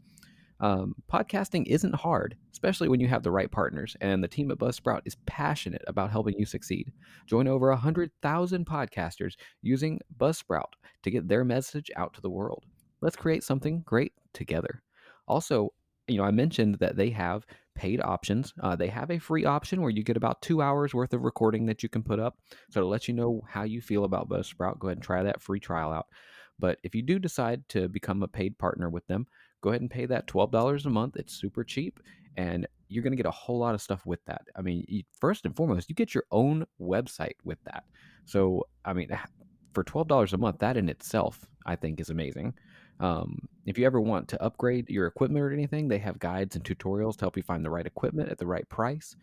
Um, 0.61 0.94
podcasting 1.11 1.66
isn't 1.66 1.94
hard, 1.94 2.37
especially 2.53 2.88
when 2.88 3.01
you 3.01 3.09
have 3.09 3.23
the 3.23 3.31
right 3.31 3.51
partners, 3.51 3.97
and 4.01 4.23
the 4.23 4.29
team 4.29 4.51
at 4.51 4.59
Buzzsprout 4.59 5.03
is 5.05 5.16
passionate 5.27 5.83
about 5.87 6.11
helping 6.11 6.35
you 6.38 6.44
succeed. 6.44 6.92
Join 7.27 7.47
over 7.47 7.68
100,000 7.71 8.66
podcasters 8.66 9.35
using 9.62 10.01
Buzzsprout 10.18 10.73
to 11.03 11.11
get 11.11 11.29
their 11.29 11.44
message 11.44 11.90
out 11.97 12.14
to 12.14 12.21
the 12.21 12.31
world. 12.31 12.64
Let's 13.01 13.16
create 13.16 13.44
something 13.44 13.83
great 13.87 14.12
together. 14.33 14.83
Also, 15.29 15.73
you 16.09 16.16
know, 16.16 16.25
I 16.25 16.31
mentioned 16.31 16.77
that 16.77 16.97
they 16.97 17.11
have 17.11 17.47
paid 17.75 18.01
options. 18.01 18.53
Uh, 18.61 18.75
they 18.75 18.88
have 18.88 19.11
a 19.11 19.18
free 19.18 19.44
option 19.44 19.81
where 19.81 19.90
you 19.90 20.03
get 20.03 20.16
about 20.16 20.42
two 20.42 20.61
hours 20.61 20.94
worth 20.94 21.12
of 21.12 21.23
recording 21.23 21.66
that 21.66 21.83
you 21.83 21.88
can 21.88 22.03
put 22.03 22.18
up. 22.18 22.38
So 22.71 22.81
to 22.81 22.87
let 22.87 23.07
you 23.07 23.14
know 23.14 23.42
how 23.47 23.62
you 23.62 23.81
feel 23.81 24.05
about 24.05 24.29
Buzzsprout, 24.29 24.81
go 24.81 24.88
ahead 24.88 24.97
and 24.97 25.05
try 25.05 25.23
that 25.23 25.42
free 25.42 25.61
trial 25.61 25.92
out. 25.92 26.07
But 26.59 26.79
if 26.83 26.94
you 26.94 27.03
do 27.03 27.21
decide 27.21 27.68
to 27.68 27.88
become 27.88 28.23
a 28.23 28.29
paid 28.29 28.59
partner 28.59 28.90
with 28.90 29.07
them, 29.07 29.27
go 29.61 29.71
ahead 29.71 29.81
and 29.81 29.90
pay 29.90 30.07
that 30.07 30.27
$12 30.27 30.85
a 30.85 30.90
month. 30.90 31.16
It's 31.16 31.35
super 31.35 31.64
cheap 31.64 32.01
and 32.37 32.66
you're 32.88 33.03
going 33.03 33.12
to 33.12 33.16
get 33.16 33.27
a 33.27 33.31
whole 33.31 33.59
lot 33.59 33.75
of 33.75 33.83
stuff 33.83 34.07
with 34.07 34.25
that. 34.27 34.42
I 34.57 34.62
mean, 34.62 34.85
you, 34.88 35.03
first 35.21 35.44
and 35.44 35.55
foremost, 35.55 35.88
you 35.88 35.94
get 35.94 36.14
your 36.14 36.25
own 36.31 36.66
website 36.81 37.35
with 37.44 37.59
that. 37.64 37.85
So, 38.25 38.66
I 38.85 38.92
mean, 38.92 39.11
for 39.75 39.85
$12 39.85 40.33
a 40.33 40.38
month, 40.38 40.59
that 40.61 40.77
in 40.77 40.88
itself, 40.88 41.44
I 41.66 41.77
think, 41.77 42.01
is 42.01 42.11
amazing. 42.11 42.55
Um, 43.01 43.49
if 43.66 43.79
you 43.79 43.87
ever 43.87 44.01
want 44.01 44.29
to 44.29 44.42
upgrade 44.42 44.88
your 44.88 45.07
equipment 45.07 45.44
or 45.44 45.53
anything, 45.53 45.88
they 45.88 45.99
have 45.99 46.18
guides 46.18 46.57
and 46.57 46.64
tutorials 46.64 47.16
to 47.16 47.25
help 47.25 47.37
you 47.37 47.42
find 47.42 47.64
the 47.64 47.71
right 47.71 47.87
equipment 47.87 48.31
at 48.31 48.38
the 48.38 48.47
right 48.47 48.68
price. 48.68 49.16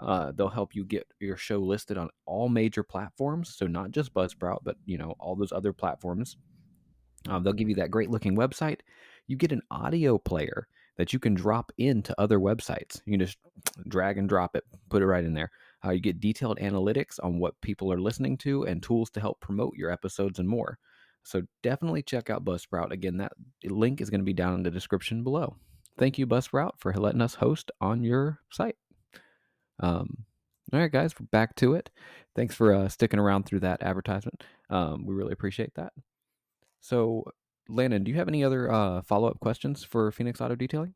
Uh, 0.00 0.32
they'll 0.34 0.48
help 0.48 0.74
you 0.74 0.84
get 0.84 1.06
your 1.20 1.36
show 1.36 1.58
listed 1.58 1.98
on 1.98 2.08
all 2.24 2.48
major 2.48 2.82
platforms, 2.82 3.54
so 3.54 3.66
not 3.66 3.90
just 3.90 4.14
Buzzsprout, 4.14 4.60
but 4.62 4.76
you 4.86 4.96
know 4.96 5.14
all 5.20 5.36
those 5.36 5.52
other 5.52 5.74
platforms. 5.74 6.38
Um, 7.28 7.44
they'll 7.44 7.52
give 7.52 7.68
you 7.68 7.74
that 7.74 7.90
great 7.90 8.10
looking 8.10 8.34
website, 8.34 8.80
you 9.30 9.36
get 9.36 9.52
an 9.52 9.62
audio 9.70 10.18
player 10.18 10.66
that 10.96 11.12
you 11.12 11.20
can 11.20 11.34
drop 11.34 11.70
into 11.78 12.20
other 12.20 12.40
websites. 12.40 13.00
You 13.06 13.12
can 13.12 13.20
just 13.20 13.38
drag 13.88 14.18
and 14.18 14.28
drop 14.28 14.56
it, 14.56 14.64
put 14.88 15.02
it 15.02 15.06
right 15.06 15.24
in 15.24 15.34
there. 15.34 15.52
Uh, 15.84 15.90
you 15.90 16.00
get 16.00 16.18
detailed 16.18 16.58
analytics 16.58 17.20
on 17.22 17.38
what 17.38 17.60
people 17.60 17.92
are 17.92 18.00
listening 18.00 18.36
to 18.38 18.64
and 18.64 18.82
tools 18.82 19.08
to 19.10 19.20
help 19.20 19.40
promote 19.40 19.76
your 19.76 19.92
episodes 19.92 20.40
and 20.40 20.48
more. 20.48 20.78
So 21.22 21.42
definitely 21.62 22.02
check 22.02 22.28
out 22.28 22.44
Buzzsprout. 22.44 22.90
Again, 22.90 23.18
that 23.18 23.32
link 23.64 24.00
is 24.00 24.10
going 24.10 24.20
to 24.20 24.24
be 24.24 24.32
down 24.32 24.54
in 24.54 24.62
the 24.64 24.70
description 24.70 25.22
below. 25.22 25.54
Thank 25.96 26.18
you, 26.18 26.26
Buzzsprout, 26.26 26.72
for 26.78 26.92
letting 26.92 27.20
us 27.20 27.34
host 27.34 27.70
on 27.80 28.02
your 28.02 28.40
site. 28.50 28.76
Um, 29.78 30.24
all 30.72 30.80
right, 30.80 30.90
guys, 30.90 31.14
back 31.30 31.54
to 31.56 31.74
it. 31.74 31.88
Thanks 32.34 32.54
for 32.54 32.74
uh, 32.74 32.88
sticking 32.88 33.20
around 33.20 33.44
through 33.44 33.60
that 33.60 33.82
advertisement. 33.82 34.42
Um, 34.70 35.06
we 35.06 35.14
really 35.14 35.32
appreciate 35.32 35.74
that. 35.76 35.92
So, 36.80 37.24
Landon, 37.70 38.04
do 38.04 38.10
you 38.10 38.16
have 38.18 38.28
any 38.28 38.42
other 38.44 38.70
uh, 38.70 39.02
follow 39.02 39.28
up 39.28 39.40
questions 39.40 39.84
for 39.84 40.10
Phoenix 40.10 40.40
Auto 40.40 40.56
Detailing? 40.56 40.94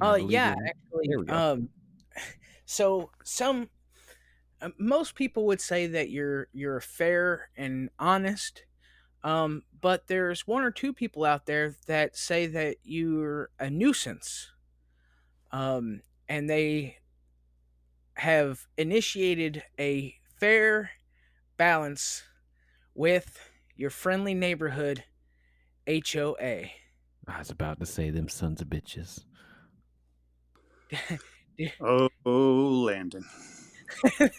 Uh, 0.00 0.18
yeah, 0.28 0.54
actually, 0.66 1.28
um, 1.28 1.70
so 2.66 3.10
some 3.24 3.70
uh, 4.60 4.68
most 4.78 5.14
people 5.14 5.46
would 5.46 5.60
say 5.60 5.86
that 5.86 6.10
you're 6.10 6.48
you're 6.52 6.80
fair 6.80 7.48
and 7.56 7.88
honest, 7.98 8.64
um, 9.24 9.62
but 9.80 10.06
there's 10.06 10.46
one 10.46 10.62
or 10.62 10.70
two 10.70 10.92
people 10.92 11.24
out 11.24 11.46
there 11.46 11.76
that 11.86 12.16
say 12.16 12.46
that 12.46 12.76
you're 12.82 13.48
a 13.58 13.70
nuisance, 13.70 14.52
um, 15.50 16.02
and 16.28 16.50
they 16.50 16.98
have 18.14 18.66
initiated 18.76 19.62
a 19.78 20.14
fair 20.38 20.90
balance 21.56 22.24
with 22.94 23.38
your 23.76 23.90
friendly 23.90 24.34
neighborhood 24.34 25.04
HOA. 25.86 26.64
I 27.28 27.38
was 27.38 27.50
about 27.50 27.80
to 27.80 27.86
say 27.86 28.10
them 28.10 28.28
sons 28.28 28.60
of 28.60 28.68
bitches. 28.68 29.24
oh, 31.80 32.08
Landon. 32.24 33.24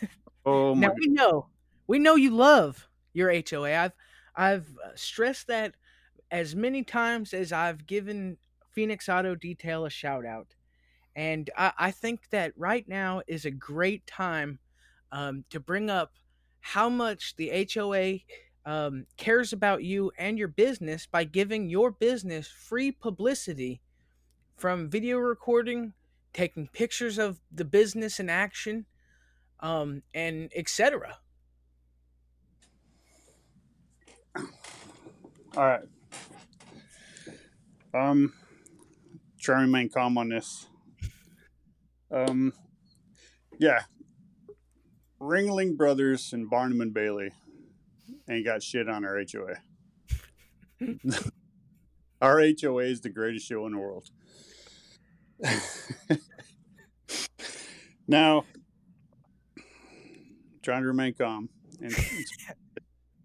oh 0.45 0.75
my. 0.75 0.88
Now 0.88 0.93
we 0.97 1.07
know 1.07 1.47
we 1.88 1.99
know 1.99 2.15
you 2.15 2.31
love 2.31 2.88
your 3.13 3.31
HOA. 3.31 3.75
I've 3.75 3.93
I've 4.36 4.67
uh, 4.86 4.89
stressed 4.95 5.47
that 5.47 5.75
as 6.31 6.55
many 6.55 6.83
times 6.83 7.33
as 7.33 7.51
I've 7.51 7.86
given 7.86 8.38
Phoenix 8.71 9.10
Auto 9.10 9.36
Detail 9.36 9.86
a 9.86 9.89
shout 9.89 10.25
out. 10.25 10.55
And 11.15 11.49
I, 11.57 11.73
I 11.77 11.91
think 11.91 12.29
that 12.29 12.53
right 12.55 12.88
now 12.88 13.21
is 13.27 13.45
a 13.45 13.51
great 13.51 14.05
time 14.05 14.60
um, 15.12 15.43
to 15.50 15.60
bring 15.60 15.89
up 15.89 16.13
how 16.60 16.89
much 16.89 17.36
the 17.36 17.67
HOA 17.74 18.20
um, 18.65 19.06
cares 19.15 19.54
about 19.54 19.84
you 19.84 20.12
and 20.17 20.38
your 20.38 20.50
business 20.50 21.06
by 21.06 21.24
giving 21.24 21.70
your 21.70 21.91
business 21.91 22.48
free 22.48 22.91
publicity 22.91 23.82
from 24.58 24.89
video 24.89 25.17
recording, 25.17 25.93
taking 26.34 26.67
pictures 26.67 27.17
of 27.17 27.39
the 27.52 27.63
business 27.63 28.20
in 28.20 28.30
action, 28.30 28.86
um, 29.62 30.02
and 30.13 30.52
etc. 30.56 31.17
All 34.36 34.43
right. 35.56 35.82
Um, 37.93 38.34
try 39.39 39.56
to 39.56 39.62
remain 39.62 39.89
calm 39.89 40.17
on 40.17 40.30
this. 40.30 40.67
Um, 42.12 42.54
yeah. 43.58 43.82
Ringling 45.19 45.77
Brothers 45.77 46.32
and 46.34 46.49
Barnum 46.49 46.82
and 46.82 46.93
Bailey 46.93 47.32
ain't 48.30 48.45
got 48.45 48.62
shit 48.62 48.88
on 48.88 49.03
our 49.03 49.19
HOA. 49.19 49.56
our 52.21 52.39
HOA 52.39 52.84
is 52.84 53.01
the 53.01 53.10
greatest 53.10 53.47
show 53.47 53.65
in 53.65 53.73
the 53.73 53.80
world. 53.80 54.10
now, 58.08 58.45
trying 60.62 60.82
to 60.82 60.88
remain 60.88 61.13
calm. 61.13 61.49
And 61.82 61.95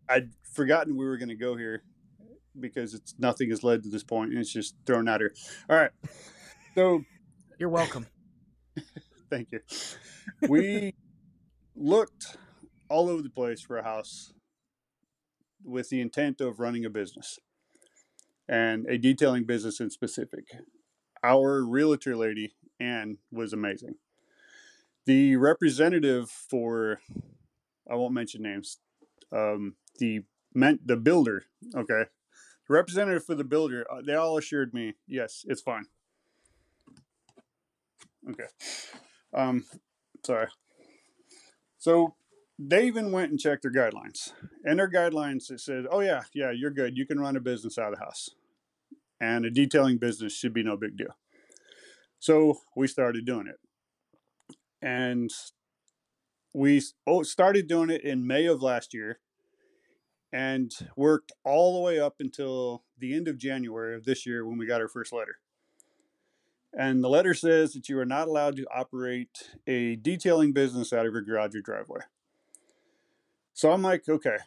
I'd 0.08 0.30
forgotten 0.42 0.96
we 0.96 1.04
were 1.04 1.18
going 1.18 1.28
to 1.28 1.34
go 1.34 1.56
here 1.56 1.82
because 2.58 2.94
it's 2.94 3.14
nothing 3.18 3.50
has 3.50 3.64
led 3.64 3.82
to 3.82 3.88
this 3.88 4.04
point, 4.04 4.30
and 4.30 4.38
it's 4.38 4.52
just 4.52 4.74
thrown 4.86 5.08
out 5.08 5.20
here. 5.20 5.34
All 5.68 5.76
right, 5.76 5.90
so 6.74 7.02
you're 7.58 7.68
welcome. 7.68 8.06
thank 9.30 9.52
you. 9.52 9.60
We 10.48 10.94
looked 11.74 12.36
all 12.88 13.08
over 13.08 13.22
the 13.22 13.30
place 13.30 13.60
for 13.60 13.78
a 13.78 13.82
house 13.82 14.32
with 15.64 15.88
the 15.88 16.00
intent 16.00 16.40
of 16.40 16.60
running 16.60 16.84
a 16.84 16.90
business 16.90 17.38
and 18.48 18.86
a 18.86 18.98
detailing 18.98 19.44
business 19.44 19.80
in 19.80 19.90
specific. 19.90 20.44
Our 21.22 21.64
realtor 21.64 22.16
lady, 22.16 22.54
Anne, 22.80 23.18
was 23.30 23.52
amazing. 23.52 23.94
The 25.06 25.36
representative 25.36 26.30
for, 26.30 27.00
I 27.90 27.94
won't 27.94 28.14
mention 28.14 28.42
names, 28.42 28.78
um, 29.32 29.76
the 29.98 30.22
meant 30.54 30.86
the 30.86 30.96
builder, 30.96 31.44
okay, 31.74 32.04
the 32.68 32.74
representative 32.74 33.24
for 33.24 33.34
the 33.34 33.44
builder, 33.44 33.86
uh, 33.90 34.02
they 34.04 34.14
all 34.14 34.36
assured 34.36 34.74
me, 34.74 34.94
yes, 35.06 35.44
it's 35.48 35.62
fine. 35.62 35.86
Okay. 38.30 38.44
Um, 39.34 39.64
sorry. 40.24 40.48
So 41.82 42.14
they 42.60 42.86
even 42.86 43.10
went 43.10 43.32
and 43.32 43.40
checked 43.40 43.62
their 43.62 43.72
guidelines. 43.72 44.34
And 44.64 44.78
their 44.78 44.88
guidelines 44.88 45.50
it 45.50 45.58
said, 45.58 45.84
oh 45.90 45.98
yeah, 45.98 46.22
yeah, 46.32 46.52
you're 46.52 46.70
good. 46.70 46.96
You 46.96 47.04
can 47.04 47.18
run 47.18 47.34
a 47.34 47.40
business 47.40 47.76
out 47.76 47.92
of 47.92 47.98
the 47.98 48.04
house. 48.04 48.30
And 49.20 49.44
a 49.44 49.50
detailing 49.50 49.98
business 49.98 50.32
should 50.32 50.54
be 50.54 50.62
no 50.62 50.76
big 50.76 50.96
deal. 50.96 51.16
So 52.20 52.60
we 52.76 52.86
started 52.86 53.26
doing 53.26 53.48
it. 53.48 53.58
And 54.80 55.28
we 56.54 56.80
oh, 57.04 57.24
started 57.24 57.66
doing 57.66 57.90
it 57.90 58.04
in 58.04 58.28
May 58.28 58.46
of 58.46 58.62
last 58.62 58.94
year 58.94 59.18
and 60.32 60.70
worked 60.96 61.32
all 61.44 61.74
the 61.74 61.80
way 61.80 61.98
up 61.98 62.14
until 62.20 62.84
the 62.96 63.12
end 63.12 63.26
of 63.26 63.38
January 63.38 63.96
of 63.96 64.04
this 64.04 64.24
year 64.24 64.46
when 64.46 64.56
we 64.56 64.66
got 64.66 64.80
our 64.80 64.88
first 64.88 65.12
letter. 65.12 65.38
And 66.74 67.04
the 67.04 67.08
letter 67.08 67.34
says 67.34 67.74
that 67.74 67.88
you 67.88 67.98
are 67.98 68.06
not 68.06 68.28
allowed 68.28 68.56
to 68.56 68.66
operate 68.74 69.50
a 69.66 69.96
detailing 69.96 70.52
business 70.52 70.92
out 70.92 71.06
of 71.06 71.12
your 71.12 71.22
garage 71.22 71.54
or 71.54 71.60
driveway. 71.60 72.00
So 73.52 73.72
I'm 73.72 73.82
like, 73.82 74.08
okay, 74.08 74.38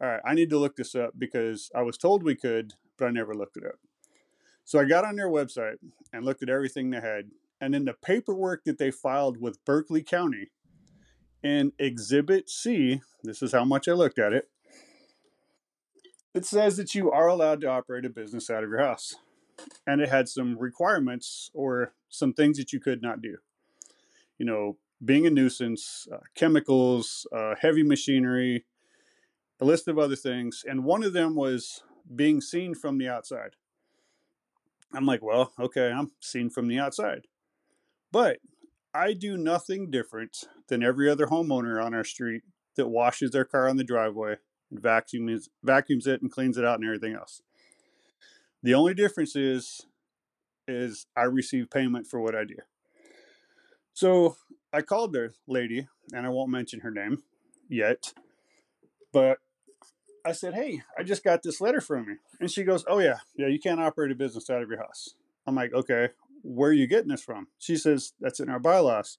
all 0.00 0.08
right, 0.08 0.20
I 0.24 0.34
need 0.34 0.50
to 0.50 0.58
look 0.58 0.76
this 0.76 0.94
up 0.94 1.12
because 1.18 1.70
I 1.74 1.82
was 1.82 1.98
told 1.98 2.22
we 2.22 2.34
could, 2.34 2.74
but 2.98 3.06
I 3.06 3.10
never 3.10 3.34
looked 3.34 3.56
it 3.56 3.64
up. 3.66 3.78
So 4.64 4.80
I 4.80 4.84
got 4.84 5.04
on 5.04 5.16
their 5.16 5.28
website 5.28 5.76
and 6.12 6.24
looked 6.24 6.42
at 6.42 6.48
everything 6.48 6.90
they 6.90 7.00
had. 7.00 7.30
And 7.60 7.74
in 7.74 7.84
the 7.84 7.94
paperwork 7.94 8.64
that 8.64 8.78
they 8.78 8.90
filed 8.90 9.40
with 9.40 9.64
Berkeley 9.64 10.02
County, 10.02 10.50
in 11.42 11.72
Exhibit 11.78 12.50
C, 12.50 13.00
this 13.22 13.42
is 13.42 13.52
how 13.52 13.64
much 13.64 13.86
I 13.88 13.92
looked 13.92 14.18
at 14.18 14.32
it, 14.32 14.48
it 16.34 16.44
says 16.44 16.76
that 16.76 16.94
you 16.94 17.10
are 17.10 17.28
allowed 17.28 17.60
to 17.60 17.68
operate 17.68 18.04
a 18.04 18.10
business 18.10 18.50
out 18.50 18.64
of 18.64 18.70
your 18.70 18.80
house. 18.80 19.14
And 19.86 20.00
it 20.00 20.08
had 20.08 20.28
some 20.28 20.58
requirements 20.58 21.50
or 21.54 21.92
some 22.08 22.32
things 22.32 22.58
that 22.58 22.72
you 22.72 22.80
could 22.80 23.02
not 23.02 23.22
do. 23.22 23.36
You 24.38 24.46
know, 24.46 24.76
being 25.04 25.26
a 25.26 25.30
nuisance, 25.30 26.06
uh, 26.12 26.18
chemicals, 26.34 27.26
uh, 27.34 27.54
heavy 27.60 27.82
machinery, 27.82 28.64
a 29.60 29.64
list 29.64 29.88
of 29.88 29.98
other 29.98 30.16
things. 30.16 30.64
And 30.66 30.84
one 30.84 31.02
of 31.02 31.12
them 31.12 31.34
was 31.34 31.82
being 32.14 32.40
seen 32.40 32.74
from 32.74 32.98
the 32.98 33.08
outside. 33.08 33.56
I'm 34.92 35.06
like, 35.06 35.22
well, 35.22 35.52
okay, 35.58 35.90
I'm 35.90 36.12
seen 36.20 36.50
from 36.50 36.68
the 36.68 36.78
outside. 36.78 37.26
But 38.12 38.38
I 38.94 39.12
do 39.12 39.36
nothing 39.36 39.90
different 39.90 40.44
than 40.68 40.82
every 40.82 41.10
other 41.10 41.26
homeowner 41.26 41.82
on 41.82 41.92
our 41.92 42.04
street 42.04 42.42
that 42.76 42.88
washes 42.88 43.30
their 43.30 43.44
car 43.44 43.68
on 43.68 43.76
the 43.76 43.84
driveway 43.84 44.36
and 44.70 44.80
vacuums 44.80 45.48
vacuums 45.62 46.06
it 46.06 46.22
and 46.22 46.30
cleans 46.30 46.56
it 46.56 46.64
out 46.64 46.78
and 46.78 46.84
everything 46.84 47.14
else. 47.14 47.42
The 48.66 48.74
only 48.74 48.94
difference 48.94 49.36
is 49.36 49.86
is 50.66 51.06
I 51.16 51.22
receive 51.22 51.70
payment 51.70 52.08
for 52.08 52.20
what 52.20 52.34
I 52.34 52.42
do. 52.42 52.56
So 53.94 54.38
I 54.72 54.82
called 54.82 55.12
the 55.12 55.34
lady, 55.46 55.86
and 56.12 56.26
I 56.26 56.30
won't 56.30 56.50
mention 56.50 56.80
her 56.80 56.90
name 56.90 57.22
yet, 57.68 58.12
but 59.12 59.38
I 60.24 60.32
said, 60.32 60.54
Hey, 60.54 60.82
I 60.98 61.04
just 61.04 61.22
got 61.22 61.44
this 61.44 61.60
letter 61.60 61.80
from 61.80 62.08
you. 62.08 62.16
And 62.40 62.50
she 62.50 62.64
goes, 62.64 62.84
Oh, 62.88 62.98
yeah, 62.98 63.18
yeah, 63.36 63.46
you 63.46 63.60
can't 63.60 63.78
operate 63.78 64.10
a 64.10 64.16
business 64.16 64.50
out 64.50 64.62
of 64.62 64.68
your 64.68 64.78
house. 64.78 65.14
I'm 65.46 65.54
like, 65.54 65.72
Okay, 65.72 66.08
where 66.42 66.70
are 66.70 66.72
you 66.72 66.88
getting 66.88 67.10
this 67.10 67.22
from? 67.22 67.46
She 67.60 67.76
says, 67.76 68.14
That's 68.20 68.40
in 68.40 68.48
our 68.50 68.58
bylaws. 68.58 69.18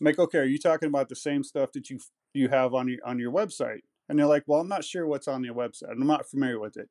I'm 0.00 0.04
like, 0.04 0.20
Okay, 0.20 0.38
are 0.38 0.44
you 0.44 0.60
talking 0.60 0.86
about 0.86 1.08
the 1.08 1.16
same 1.16 1.42
stuff 1.42 1.72
that 1.72 1.90
you 1.90 1.98
you 2.32 2.48
have 2.50 2.74
on 2.74 2.86
your 2.86 3.00
on 3.04 3.18
your 3.18 3.32
website? 3.32 3.80
And 4.08 4.16
they're 4.16 4.26
like, 4.26 4.44
Well, 4.46 4.60
I'm 4.60 4.68
not 4.68 4.84
sure 4.84 5.04
what's 5.04 5.26
on 5.26 5.42
your 5.42 5.56
website. 5.56 5.90
I'm 5.90 6.06
not 6.06 6.30
familiar 6.30 6.60
with 6.60 6.76
it. 6.76 6.88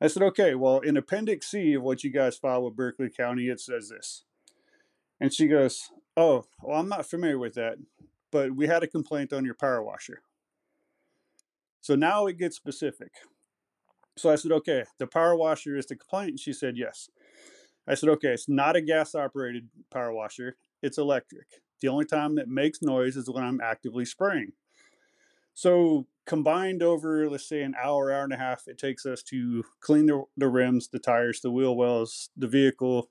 I 0.00 0.06
said, 0.06 0.22
Okay, 0.22 0.54
well, 0.54 0.80
in 0.80 0.96
Appendix 0.96 1.50
C 1.50 1.74
of 1.74 1.82
what 1.82 2.02
you 2.02 2.10
guys 2.10 2.38
filed 2.38 2.64
with 2.64 2.76
Berkeley 2.76 3.10
County, 3.10 3.48
it 3.48 3.60
says 3.60 3.88
this. 3.90 4.24
And 5.20 5.32
she 5.32 5.46
goes, 5.46 5.90
Oh, 6.16 6.44
well, 6.62 6.80
I'm 6.80 6.88
not 6.88 7.06
familiar 7.06 7.38
with 7.38 7.54
that, 7.54 7.76
but 8.30 8.54
we 8.56 8.66
had 8.66 8.82
a 8.82 8.88
complaint 8.88 9.32
on 9.32 9.44
your 9.44 9.54
power 9.54 9.82
washer. 9.82 10.22
So 11.80 11.94
now 11.94 12.26
it 12.26 12.38
gets 12.38 12.56
specific. 12.56 13.12
So 14.16 14.30
I 14.30 14.36
said, 14.36 14.52
Okay, 14.52 14.84
the 14.98 15.06
power 15.06 15.36
washer 15.36 15.76
is 15.76 15.86
the 15.86 15.96
complaint. 15.96 16.40
She 16.40 16.52
said, 16.52 16.76
Yes. 16.76 17.08
I 17.86 17.94
said, 17.94 18.08
Okay, 18.10 18.28
it's 18.28 18.48
not 18.48 18.76
a 18.76 18.80
gas 18.80 19.14
operated 19.14 19.68
power 19.90 20.12
washer, 20.12 20.56
it's 20.82 20.98
electric. 20.98 21.46
The 21.80 21.88
only 21.88 22.04
time 22.04 22.34
that 22.34 22.48
makes 22.48 22.82
noise 22.82 23.16
is 23.16 23.30
when 23.30 23.42
I'm 23.42 23.60
actively 23.60 24.04
spraying. 24.04 24.52
So 25.54 26.06
combined 26.26 26.82
over, 26.82 27.28
let's 27.28 27.48
say, 27.48 27.62
an 27.62 27.74
hour, 27.82 28.12
hour 28.12 28.24
and 28.24 28.32
a 28.32 28.36
half, 28.36 28.64
it 28.66 28.78
takes 28.78 29.06
us 29.06 29.22
to 29.24 29.64
clean 29.80 30.06
the, 30.06 30.24
the 30.36 30.48
rims, 30.48 30.88
the 30.88 30.98
tires, 30.98 31.40
the 31.40 31.50
wheel 31.50 31.76
wells, 31.76 32.30
the 32.36 32.48
vehicle, 32.48 33.10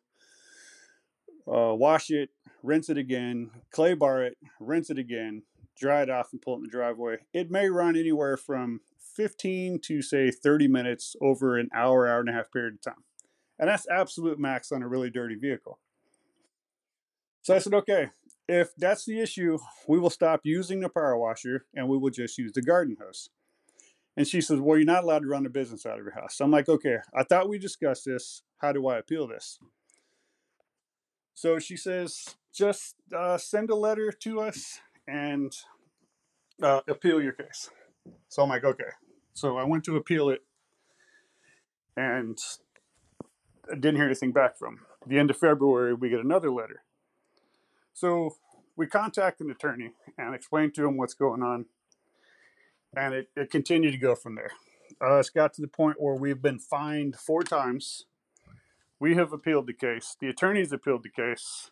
uh, 1.48 1.74
wash 1.74 2.10
it, 2.10 2.30
rinse 2.64 2.90
it 2.90 2.98
again, 2.98 3.52
clay 3.72 3.94
bar 3.94 4.24
it, 4.24 4.38
rinse 4.60 4.90
it 4.90 5.00
again, 5.00 5.44
dry 5.78 6.02
it 6.02 6.10
off, 6.10 6.30
and 6.32 6.42
pull 6.42 6.54
it 6.56 6.58
in 6.58 6.64
the 6.64 6.70
driveway. 6.70 7.18
It 7.34 7.50
may 7.50 7.70
run 7.70 7.98
anywhere 7.98 8.38
from 8.38 8.82
15 9.16 9.80
to 9.84 10.02
say 10.02 10.32
30 10.32 10.68
minutes 10.68 11.16
over 11.22 11.58
an 11.58 11.70
hour, 11.74 12.08
hour 12.08 12.20
and 12.20 12.30
a 12.30 12.34
half 12.34 12.52
period 12.52 12.76
of 12.76 12.82
time. 12.82 13.04
And 13.58 13.68
that's 13.68 13.88
absolute 13.90 14.40
max 14.40 14.72
on 14.72 14.82
a 14.82 14.88
really 14.88 15.10
dirty 15.10 15.36
vehicle. 15.36 15.80
So 17.42 17.56
I 17.56 17.60
said, 17.60 17.74
okay, 17.74 18.10
if 18.50 18.76
that's 18.76 19.06
the 19.06 19.22
issue, 19.22 19.60
we 19.88 20.00
will 20.00 20.10
stop 20.10 20.42
using 20.44 20.80
the 20.80 20.90
power 20.90 21.16
washer 21.16 21.66
and 21.76 21.88
we 21.88 22.00
will 22.00 22.10
just 22.10 22.36
use 22.40 22.52
the 22.52 22.64
garden 22.64 22.98
hose. 23.00 23.30
And 24.18 24.28
she 24.28 24.42
says, 24.42 24.60
Well, 24.60 24.78
you're 24.78 24.86
not 24.88 25.04
allowed 25.04 25.20
to 25.20 25.28
run 25.28 25.46
a 25.46 25.50
business 25.50 25.86
out 25.86 26.00
of 26.00 26.04
your 26.04 26.16
house. 26.16 26.36
So 26.36 26.46
I'm 26.46 26.52
like, 26.52 26.68
Okay, 26.68 26.98
I 27.14 27.24
thought 27.24 27.48
we 27.48 27.60
discussed 27.60 28.06
this. 28.06 28.42
How 28.58 28.72
do 28.74 28.88
I 28.88 28.98
appeal 28.98 29.28
this? 29.28 29.60
So 31.36 31.60
she 31.60 31.78
says, 31.78 32.38
Just 32.52 32.96
uh, 33.16 33.38
send 33.38 33.70
a 33.70 33.76
letter 33.76 34.12
to 34.12 34.42
us 34.42 34.80
and 35.08 35.54
uh, 36.62 36.82
appeal 36.88 37.22
your 37.22 37.34
case. 37.34 37.70
So 38.30 38.42
I'm 38.42 38.50
like, 38.50 38.64
Okay. 38.64 38.92
So 39.34 39.58
I 39.58 39.64
went 39.64 39.84
to 39.84 39.96
appeal 39.96 40.30
it 40.30 40.42
and 41.96 42.38
I 43.72 43.76
didn't 43.76 43.98
hear 43.98 44.06
anything 44.06 44.32
back 44.32 44.58
from. 44.58 44.80
the 45.06 45.20
end 45.20 45.30
of 45.30 45.38
February, 45.38 45.94
we 45.94 46.10
get 46.10 46.20
another 46.20 46.50
letter 46.50 46.82
so 48.00 48.38
we 48.78 48.88
contact 48.88 49.42
an 49.42 49.52
attorney 49.52 49.92
and 50.18 50.34
explain 50.34 50.72
to 50.72 50.86
him 50.86 50.96
what's 50.96 51.14
going 51.14 51.44
on. 51.44 51.66
and 52.96 53.14
it, 53.14 53.30
it 53.36 53.52
continued 53.52 53.92
to 53.92 53.98
go 53.98 54.16
from 54.16 54.36
there. 54.36 54.52
Uh, 55.04 55.20
it's 55.20 55.30
got 55.30 55.54
to 55.54 55.62
the 55.62 55.68
point 55.68 55.98
where 56.00 56.16
we've 56.16 56.42
been 56.42 56.60
fined 56.60 57.18
four 57.18 57.44
times. 57.44 58.06
We 59.02 59.16
have 59.16 59.34
appealed 59.34 59.68
the 59.68 59.74
case. 59.74 60.16
The 60.20 60.30
attorneys 60.30 60.72
appealed 60.72 61.04
the 61.04 61.10
case, 61.10 61.72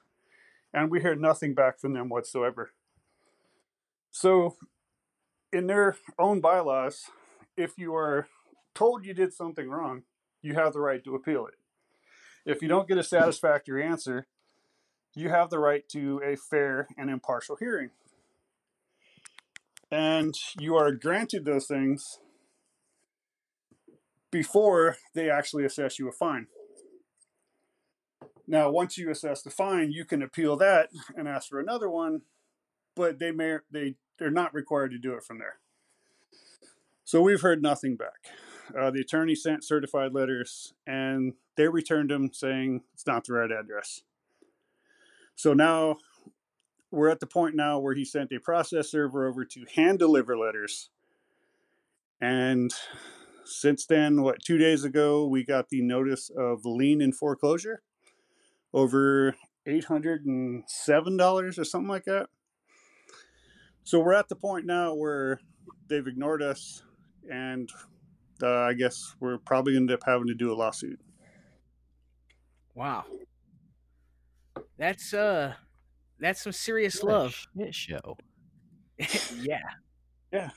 and 0.73 0.91
we 0.91 0.99
heard 0.99 1.21
nothing 1.21 1.53
back 1.53 1.79
from 1.79 1.93
them 1.93 2.09
whatsoever. 2.09 2.71
So, 4.11 4.57
in 5.53 5.67
their 5.67 5.95
own 6.19 6.41
bylaws, 6.41 7.05
if 7.55 7.77
you 7.77 7.95
are 7.95 8.27
told 8.75 9.05
you 9.05 9.13
did 9.13 9.33
something 9.33 9.69
wrong, 9.69 10.03
you 10.41 10.55
have 10.55 10.73
the 10.73 10.81
right 10.81 11.03
to 11.05 11.15
appeal 11.15 11.47
it. 11.47 11.55
If 12.45 12.61
you 12.61 12.67
don't 12.67 12.87
get 12.87 12.97
a 12.97 13.03
satisfactory 13.03 13.83
answer, 13.83 14.27
you 15.17 15.29
have 15.29 15.49
the 15.49 15.59
right 15.59 15.87
to 15.89 16.21
a 16.23 16.35
fair 16.35 16.87
and 16.95 17.09
impartial 17.09 17.55
hearing. 17.55 17.89
And 19.89 20.35
you 20.59 20.75
are 20.75 20.91
granted 20.91 21.43
those 21.43 21.65
things 21.65 22.19
before 24.29 24.97
they 25.15 25.29
actually 25.29 25.65
assess 25.65 25.97
you 25.97 26.07
a 26.07 26.11
fine. 26.11 26.47
Now, 28.47 28.69
once 28.69 28.97
you 28.97 29.09
assess 29.09 29.41
the 29.41 29.49
fine, 29.49 29.91
you 29.91 30.05
can 30.05 30.21
appeal 30.21 30.55
that 30.57 30.89
and 31.15 31.27
ask 31.27 31.49
for 31.49 31.59
another 31.59 31.89
one, 31.89 32.21
but 32.95 33.17
they 33.17 33.31
may 33.31 33.57
they 33.71 33.95
they're 34.19 34.29
not 34.29 34.53
required 34.53 34.91
to 34.91 34.99
do 34.99 35.13
it 35.13 35.23
from 35.23 35.39
there. 35.39 35.57
So 37.03 37.21
we've 37.21 37.41
heard 37.41 37.61
nothing 37.61 37.95
back. 37.95 38.27
Uh, 38.77 38.91
the 38.91 39.01
attorney 39.01 39.33
sent 39.33 39.63
certified 39.63 40.13
letters, 40.13 40.73
and 40.85 41.33
they 41.55 41.67
returned 41.67 42.09
them 42.09 42.31
saying 42.33 42.83
it's 42.93 43.07
not 43.07 43.25
the 43.25 43.33
right 43.33 43.51
address. 43.51 44.01
So 45.37 45.53
now 45.53 45.97
we're 46.89 47.09
at 47.09 47.19
the 47.19 47.27
point 47.27 47.55
now 47.55 47.77
where 47.77 47.93
he 47.93 48.03
sent 48.03 48.33
a 48.33 48.39
process 48.39 48.89
server 48.89 49.27
over 49.27 49.45
to 49.45 49.65
hand 49.75 49.99
deliver 49.99 50.35
letters, 50.35 50.89
and 52.19 52.73
since 53.45 53.85
then, 53.85 54.23
what 54.23 54.43
two 54.43 54.57
days 54.57 54.83
ago, 54.83 55.27
we 55.27 55.45
got 55.45 55.69
the 55.69 55.83
notice 55.83 56.31
of 56.35 56.65
lien 56.65 57.01
in 57.01 57.13
foreclosure 57.13 57.83
over 58.73 59.35
$807 59.67 61.59
or 61.59 61.63
something 61.63 61.87
like 61.87 62.05
that. 62.05 62.29
So 63.83 63.99
we're 63.99 64.13
at 64.13 64.29
the 64.29 64.35
point 64.35 64.65
now 64.65 64.95
where 64.95 65.39
they've 65.87 66.07
ignored 66.07 66.41
us, 66.41 66.81
and 67.31 67.69
uh, 68.41 68.63
I 68.63 68.73
guess 68.73 69.15
we're 69.19 69.37
probably 69.37 69.73
going 69.73 69.87
to 69.87 69.93
end 69.93 70.01
up 70.01 70.05
having 70.05 70.27
to 70.27 70.33
do 70.33 70.51
a 70.51 70.55
lawsuit. 70.55 70.99
Wow. 72.73 73.05
That's 74.77 75.13
uh 75.13 75.53
that's 76.19 76.41
some 76.43 76.51
serious 76.51 77.01
What 77.03 77.11
love. 77.13 77.47
shit 77.57 77.75
show. 77.75 78.17
yeah. 79.41 79.59
Yeah, 80.33 80.49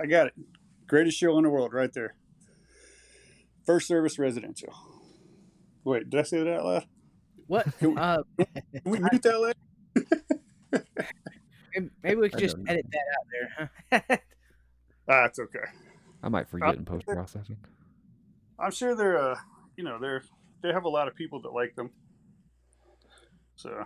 I 0.00 0.06
got 0.06 0.28
it. 0.28 0.34
Greatest 0.86 1.18
show 1.18 1.36
in 1.36 1.44
the 1.44 1.50
world, 1.50 1.74
right 1.74 1.92
there. 1.92 2.14
First 3.66 3.86
service 3.88 4.18
residential. 4.18 4.72
Wait, 5.84 6.08
did 6.08 6.18
I 6.20 6.22
say 6.22 6.42
that 6.42 6.56
out 6.58 6.64
loud? 6.64 6.86
What? 7.46 7.66
Can 7.78 7.90
we- 7.94 8.00
Uh 8.00 8.22
Can 8.38 8.82
we 8.84 8.98
mute 9.10 9.22
that 9.22 9.40
later? 9.40 10.84
Maybe- 11.74 11.90
Maybe 12.02 12.20
we 12.20 12.28
could 12.30 12.40
just 12.40 12.56
edit 12.66 12.86
that 12.90 13.04
out 13.16 13.26
there. 13.32 13.70
Huh? 14.08 14.16
Ah, 15.10 15.28
okay. 15.38 15.58
I 16.22 16.28
might 16.28 16.48
forget 16.48 16.74
in 16.74 16.84
post 16.84 17.06
processing. 17.06 17.56
I'm 18.58 18.70
sure 18.72 18.94
they're, 18.96 19.16
uh, 19.18 19.36
you 19.76 19.84
know, 19.84 19.98
they're 20.00 20.22
they 20.62 20.72
have 20.72 20.84
a 20.84 20.88
lot 20.88 21.06
of 21.06 21.14
people 21.14 21.40
that 21.42 21.50
like 21.52 21.76
them. 21.76 21.90
So 23.58 23.84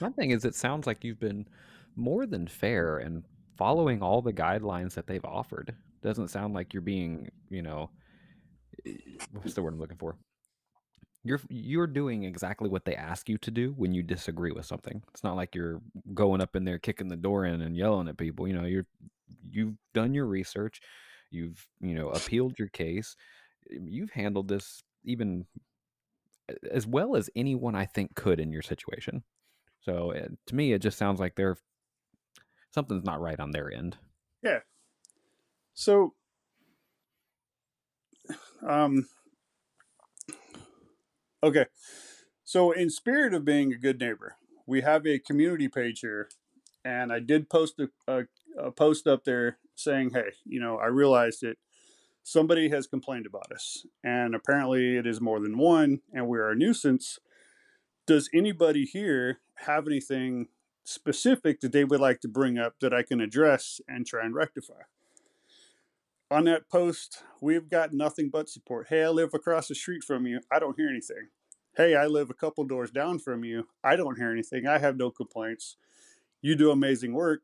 My 0.00 0.10
thing 0.10 0.32
is, 0.32 0.44
it 0.44 0.56
sounds 0.56 0.86
like 0.86 1.04
you've 1.04 1.20
been 1.20 1.46
more 1.94 2.26
than 2.26 2.48
fair 2.48 2.98
and 2.98 3.22
following 3.56 4.02
all 4.02 4.20
the 4.20 4.32
guidelines 4.32 4.94
that 4.94 5.06
they've 5.06 5.24
offered. 5.24 5.72
Doesn't 6.02 6.28
sound 6.28 6.52
like 6.52 6.74
you're 6.74 6.82
being, 6.82 7.30
you 7.48 7.62
know, 7.62 7.90
eh, 8.84 8.92
what's 9.32 9.54
the 9.54 9.62
word 9.62 9.74
I'm 9.74 9.78
looking 9.78 9.98
for? 9.98 10.16
You're 11.22 11.40
you're 11.48 11.86
doing 11.86 12.24
exactly 12.24 12.68
what 12.68 12.84
they 12.84 12.96
ask 12.96 13.28
you 13.28 13.38
to 13.38 13.50
do 13.50 13.72
when 13.76 13.94
you 13.94 14.02
disagree 14.02 14.50
with 14.50 14.66
something. 14.66 15.02
It's 15.12 15.24
not 15.24 15.36
like 15.36 15.54
you're 15.54 15.80
going 16.12 16.42
up 16.42 16.56
in 16.56 16.64
there 16.64 16.78
kicking 16.78 17.08
the 17.08 17.16
door 17.16 17.46
in 17.46 17.62
and 17.62 17.76
yelling 17.76 18.08
at 18.08 18.18
people. 18.18 18.46
You 18.48 18.54
know, 18.54 18.64
you're 18.64 18.86
you've 19.48 19.76
done 19.94 20.12
your 20.12 20.26
research, 20.26 20.80
you've 21.30 21.66
you 21.80 21.94
know 21.94 22.10
appealed 22.10 22.58
your 22.58 22.68
case, 22.68 23.16
you've 23.70 24.10
handled 24.10 24.48
this 24.48 24.82
even 25.04 25.46
as 26.70 26.86
well 26.86 27.16
as 27.16 27.30
anyone 27.34 27.74
I 27.74 27.86
think 27.86 28.14
could 28.14 28.40
in 28.40 28.52
your 28.52 28.62
situation. 28.62 29.22
So 29.80 30.12
uh, 30.12 30.28
to 30.46 30.54
me, 30.54 30.72
it 30.72 30.80
just 30.80 30.98
sounds 30.98 31.20
like 31.20 31.34
they're 31.34 31.56
something's 32.74 33.04
not 33.04 33.20
right 33.20 33.38
on 33.38 33.52
their 33.52 33.72
end. 33.72 33.96
Yeah. 34.42 34.60
So, 35.74 36.14
um, 38.66 39.08
okay. 41.42 41.66
So, 42.44 42.72
in 42.72 42.90
spirit 42.90 43.32
of 43.32 43.44
being 43.44 43.72
a 43.72 43.78
good 43.78 44.00
neighbor, 44.00 44.36
we 44.66 44.82
have 44.82 45.06
a 45.06 45.18
community 45.18 45.68
page 45.68 46.00
here, 46.00 46.28
and 46.84 47.12
I 47.12 47.20
did 47.20 47.48
post 47.48 47.80
a, 47.80 47.88
a, 48.06 48.24
a 48.58 48.70
post 48.70 49.06
up 49.06 49.24
there 49.24 49.58
saying, 49.74 50.10
"Hey, 50.10 50.32
you 50.44 50.60
know, 50.60 50.76
I 50.76 50.86
realized 50.86 51.40
that 51.42 51.56
somebody 52.24 52.70
has 52.70 52.88
complained 52.88 53.26
about 53.26 53.52
us, 53.52 53.86
and 54.02 54.34
apparently 54.34 54.96
it 54.96 55.06
is 55.06 55.20
more 55.20 55.38
than 55.38 55.56
one, 55.56 56.00
and 56.12 56.26
we're 56.26 56.50
a 56.50 56.56
nuisance. 56.56 57.20
Does 58.06 58.28
anybody 58.34 58.84
here 58.84 59.38
have 59.58 59.86
anything 59.86 60.48
specific 60.82 61.60
that 61.60 61.70
they 61.70 61.84
would 61.84 62.00
like 62.00 62.20
to 62.22 62.28
bring 62.28 62.58
up 62.58 62.80
that 62.80 62.92
I 62.92 63.04
can 63.04 63.20
address 63.20 63.80
and 63.86 64.04
try 64.04 64.24
and 64.24 64.34
rectify?" 64.34 64.82
on 66.34 66.44
that 66.44 66.68
post, 66.68 67.22
we've 67.40 67.68
got 67.68 67.92
nothing 67.92 68.28
but 68.28 68.48
support. 68.48 68.88
Hey, 68.88 69.04
I 69.04 69.08
live 69.08 69.34
across 69.34 69.68
the 69.68 69.74
street 69.74 70.02
from 70.02 70.26
you. 70.26 70.40
I 70.50 70.58
don't 70.58 70.76
hear 70.76 70.88
anything. 70.88 71.28
Hey, 71.76 71.94
I 71.94 72.06
live 72.06 72.30
a 72.30 72.34
couple 72.34 72.64
doors 72.64 72.90
down 72.90 73.20
from 73.20 73.44
you. 73.44 73.68
I 73.82 73.96
don't 73.96 74.16
hear 74.16 74.30
anything. 74.30 74.66
I 74.66 74.78
have 74.78 74.96
no 74.96 75.10
complaints. 75.10 75.76
You 76.42 76.56
do 76.56 76.70
amazing 76.70 77.14
work. 77.14 77.42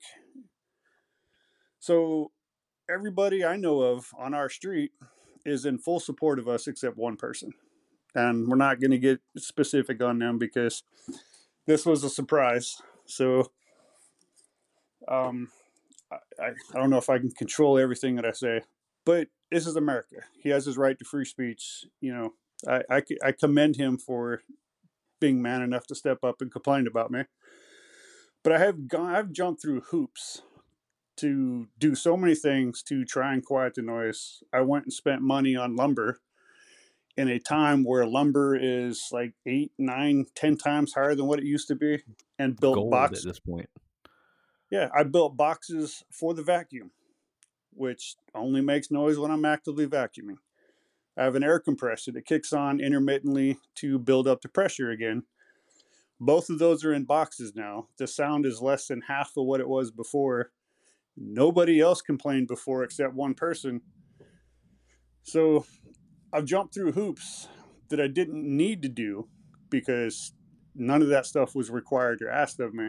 So, 1.78 2.32
everybody 2.90 3.44
I 3.44 3.56
know 3.56 3.80
of 3.80 4.12
on 4.18 4.34
our 4.34 4.48
street 4.48 4.92
is 5.44 5.64
in 5.64 5.78
full 5.78 6.00
support 6.00 6.38
of 6.38 6.48
us 6.48 6.66
except 6.66 6.96
one 6.96 7.16
person. 7.16 7.52
And 8.14 8.48
we're 8.48 8.56
not 8.56 8.80
going 8.80 8.90
to 8.90 8.98
get 8.98 9.20
specific 9.36 10.02
on 10.02 10.18
them 10.18 10.38
because 10.38 10.82
this 11.66 11.86
was 11.86 12.02
a 12.02 12.10
surprise. 12.10 12.82
So, 13.06 13.50
um, 15.06 15.48
I, 16.10 16.16
I 16.42 16.48
I 16.48 16.78
don't 16.78 16.90
know 16.90 16.98
if 16.98 17.08
I 17.08 17.18
can 17.18 17.30
control 17.30 17.78
everything 17.78 18.16
that 18.16 18.24
I 18.24 18.32
say, 18.32 18.62
but 19.04 19.28
this 19.50 19.66
is 19.66 19.76
America. 19.76 20.16
He 20.42 20.48
has 20.48 20.66
his 20.66 20.76
right 20.76 20.98
to 20.98 21.04
free 21.04 21.24
speech. 21.24 21.84
You 22.00 22.12
know, 22.12 22.34
I 22.68 23.02
I 23.22 23.32
commend 23.32 23.76
him 23.76 23.96
for 23.96 24.42
being 25.20 25.40
man 25.40 25.62
enough 25.62 25.86
to 25.86 25.94
step 25.94 26.24
up 26.24 26.40
and 26.40 26.50
complain 26.50 26.86
about 26.86 27.10
me. 27.10 27.24
But 28.42 28.54
I 28.54 28.58
have 28.58 28.88
gone, 28.88 29.14
I've 29.14 29.32
jumped 29.32 29.62
through 29.62 29.82
hoops 29.90 30.42
to 31.20 31.68
do 31.78 31.94
so 31.94 32.16
many 32.16 32.34
things 32.34 32.82
to 32.84 33.04
try 33.04 33.32
and 33.32 33.44
quiet 33.44 33.74
the 33.74 33.82
noise. 33.82 34.42
I 34.52 34.60
went 34.60 34.84
and 34.84 34.92
spent 34.92 35.22
money 35.22 35.56
on 35.56 35.76
lumber 35.76 36.20
in 37.16 37.28
a 37.28 37.38
time 37.38 37.84
where 37.84 38.06
lumber 38.06 38.56
is 38.56 39.08
like 39.12 39.34
eight, 39.46 39.72
nine, 39.78 40.26
ten 40.34 40.56
times 40.56 40.94
higher 40.94 41.14
than 41.14 41.26
what 41.26 41.38
it 41.38 41.44
used 41.44 41.68
to 41.68 41.74
be, 41.74 42.02
and 42.38 42.58
built 42.58 42.76
Gold 42.76 42.90
boxes. 42.90 43.26
at 43.26 43.28
this 43.28 43.40
point. 43.40 43.68
Yeah, 44.70 44.88
I 44.94 45.02
built 45.02 45.36
boxes 45.36 46.04
for 46.10 46.32
the 46.32 46.42
vacuum, 46.42 46.92
which 47.74 48.14
only 48.34 48.60
makes 48.60 48.90
noise 48.90 49.18
when 49.18 49.30
I'm 49.30 49.44
actively 49.44 49.86
vacuuming. 49.86 50.38
I 51.16 51.24
have 51.24 51.34
an 51.34 51.42
air 51.42 51.58
compressor 51.58 52.12
that 52.12 52.24
kicks 52.24 52.52
on 52.52 52.80
intermittently 52.80 53.58
to 53.76 53.98
build 53.98 54.28
up 54.28 54.42
the 54.42 54.48
pressure 54.48 54.90
again. 54.90 55.24
Both 56.20 56.50
of 56.50 56.58
those 56.58 56.84
are 56.84 56.92
in 56.92 57.04
boxes 57.04 57.54
now. 57.54 57.88
The 57.98 58.06
sound 58.06 58.46
is 58.46 58.62
less 58.62 58.86
than 58.86 59.02
half 59.02 59.36
of 59.36 59.44
what 59.44 59.60
it 59.60 59.68
was 59.68 59.90
before. 59.90 60.52
Nobody 61.20 61.80
else 61.80 62.00
complained 62.00 62.48
before 62.48 62.82
except 62.82 63.14
one 63.14 63.34
person. 63.34 63.82
So 65.22 65.66
I've 66.32 66.46
jumped 66.46 66.74
through 66.74 66.92
hoops 66.92 67.48
that 67.90 68.00
I 68.00 68.08
didn't 68.08 68.44
need 68.44 68.82
to 68.82 68.88
do 68.88 69.28
because 69.68 70.32
none 70.74 71.02
of 71.02 71.08
that 71.08 71.26
stuff 71.26 71.54
was 71.54 71.70
required 71.70 72.22
or 72.22 72.30
asked 72.30 72.58
of 72.58 72.72
me 72.72 72.88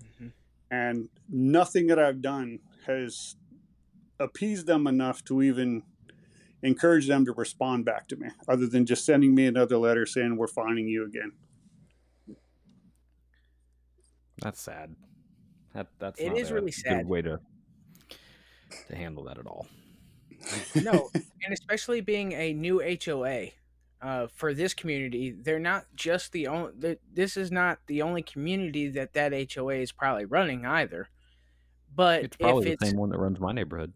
Mhm. 0.00 0.32
and 0.70 1.08
nothing 1.28 1.88
that 1.88 1.98
I've 1.98 2.22
done 2.22 2.60
has 2.86 3.36
appeased 4.20 4.66
them 4.66 4.86
enough 4.86 5.24
to 5.24 5.42
even 5.42 5.82
encourage 6.62 7.08
them 7.08 7.24
to 7.24 7.32
respond 7.32 7.84
back 7.84 8.06
to 8.08 8.16
me, 8.16 8.28
other 8.46 8.68
than 8.68 8.86
just 8.86 9.04
sending 9.04 9.34
me 9.34 9.46
another 9.46 9.76
letter 9.78 10.06
saying 10.06 10.36
we're 10.36 10.46
finding 10.46 10.86
you 10.86 11.04
again. 11.04 11.32
That's 14.38 14.60
sad. 14.60 14.94
That 15.74 15.88
that's 15.98 16.20
It 16.20 16.28
not 16.28 16.38
is 16.38 16.50
a 16.50 16.54
really 16.54 16.70
good 16.70 16.74
sad. 16.74 17.06
way 17.06 17.22
to 17.22 17.40
to 18.88 18.96
handle 18.96 19.24
that 19.24 19.38
at 19.38 19.46
all. 19.46 19.66
no, 20.74 21.10
and 21.14 21.52
especially 21.52 22.00
being 22.00 22.32
a 22.32 22.52
new 22.52 22.82
HOA 23.04 23.48
uh, 24.00 24.26
for 24.34 24.52
this 24.52 24.74
community, 24.74 25.30
they're 25.30 25.58
not 25.58 25.86
just 25.94 26.32
the 26.32 26.48
only. 26.48 26.98
This 27.12 27.36
is 27.36 27.52
not 27.52 27.78
the 27.86 28.02
only 28.02 28.22
community 28.22 28.88
that 28.88 29.12
that 29.14 29.32
HOA 29.54 29.74
is 29.76 29.92
probably 29.92 30.24
running 30.24 30.66
either. 30.66 31.08
But 31.94 32.24
It's 32.24 32.36
probably 32.36 32.64
the 32.64 32.72
it's 32.72 32.88
same 32.88 32.96
one 32.96 33.10
that 33.10 33.18
runs 33.18 33.38
my 33.38 33.52
neighborhood. 33.52 33.92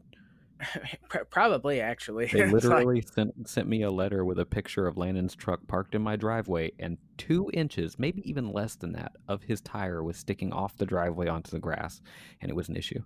Probably, 1.31 1.81
actually. 1.81 2.27
They 2.27 2.47
literally 2.51 2.97
like... 2.97 3.09
sent 3.13 3.49
sent 3.49 3.69
me 3.69 3.83
a 3.83 3.91
letter 3.91 4.25
with 4.25 4.39
a 4.39 4.47
picture 4.47 4.87
of 4.87 4.97
Landon's 4.97 5.35
truck 5.35 5.67
parked 5.67 5.95
in 5.95 6.03
my 6.03 6.17
driveway, 6.17 6.73
and 6.79 6.99
two 7.19 7.51
inches, 7.53 7.99
maybe 7.99 8.29
even 8.29 8.53
less 8.53 8.75
than 8.77 8.93
that, 8.93 9.13
of 9.29 9.43
his 9.43 9.61
tire 9.61 10.03
was 10.03 10.17
sticking 10.17 10.53
off 10.53 10.77
the 10.77 10.87
driveway 10.87 11.29
onto 11.29 11.51
the 11.51 11.59
grass, 11.59 12.01
and 12.41 12.51
it 12.51 12.55
was 12.55 12.69
an 12.69 12.77
issue. 12.77 13.03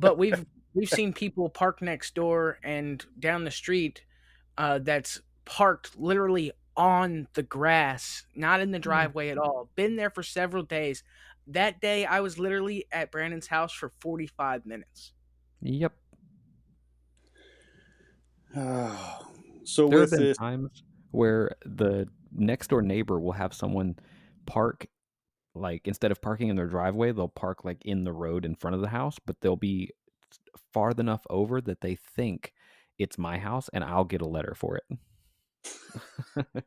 But 0.00 0.18
we've 0.18 0.44
we've 0.74 0.88
seen 0.88 1.12
people 1.12 1.48
park 1.48 1.82
next 1.82 2.14
door 2.14 2.58
and 2.62 3.04
down 3.18 3.44
the 3.44 3.50
street 3.50 4.02
uh, 4.56 4.78
that's 4.78 5.20
parked 5.44 5.98
literally 5.98 6.52
on 6.76 7.28
the 7.34 7.42
grass, 7.42 8.24
not 8.34 8.60
in 8.60 8.70
the 8.70 8.78
hmm. 8.78 8.82
driveway 8.82 9.28
at 9.28 9.38
all. 9.38 9.68
Been 9.76 9.96
there 9.96 10.10
for 10.10 10.22
several 10.22 10.62
days. 10.62 11.02
That 11.46 11.80
day, 11.80 12.04
I 12.04 12.20
was 12.20 12.38
literally 12.38 12.86
at 12.92 13.10
Brandon's 13.10 13.48
house 13.48 13.72
for 13.72 13.92
45 14.00 14.66
minutes. 14.66 15.12
Yep. 15.62 15.92
Uh, 18.56 19.18
so 19.64 19.88
there 19.88 20.00
have 20.00 20.10
been 20.10 20.20
this... 20.20 20.36
times 20.36 20.82
where 21.10 21.56
the 21.64 22.08
next 22.32 22.68
door 22.68 22.82
neighbor 22.82 23.18
will 23.18 23.32
have 23.32 23.52
someone 23.52 23.96
park 24.46 24.86
like 25.54 25.86
instead 25.86 26.10
of 26.10 26.20
parking 26.20 26.48
in 26.48 26.56
their 26.56 26.66
driveway, 26.66 27.12
they'll 27.12 27.28
park 27.28 27.64
like 27.64 27.84
in 27.84 28.04
the 28.04 28.12
road 28.12 28.44
in 28.44 28.54
front 28.54 28.74
of 28.74 28.80
the 28.80 28.88
house, 28.88 29.18
but 29.24 29.40
they'll 29.40 29.56
be 29.56 29.90
far 30.72 30.90
enough 30.92 31.22
over 31.28 31.60
that 31.60 31.80
they 31.80 31.94
think 31.94 32.52
it's 32.98 33.18
my 33.18 33.38
house 33.38 33.68
and 33.72 33.82
I'll 33.82 34.04
get 34.04 34.20
a 34.20 34.28
letter 34.28 34.54
for 34.54 34.78
it. 34.78 34.84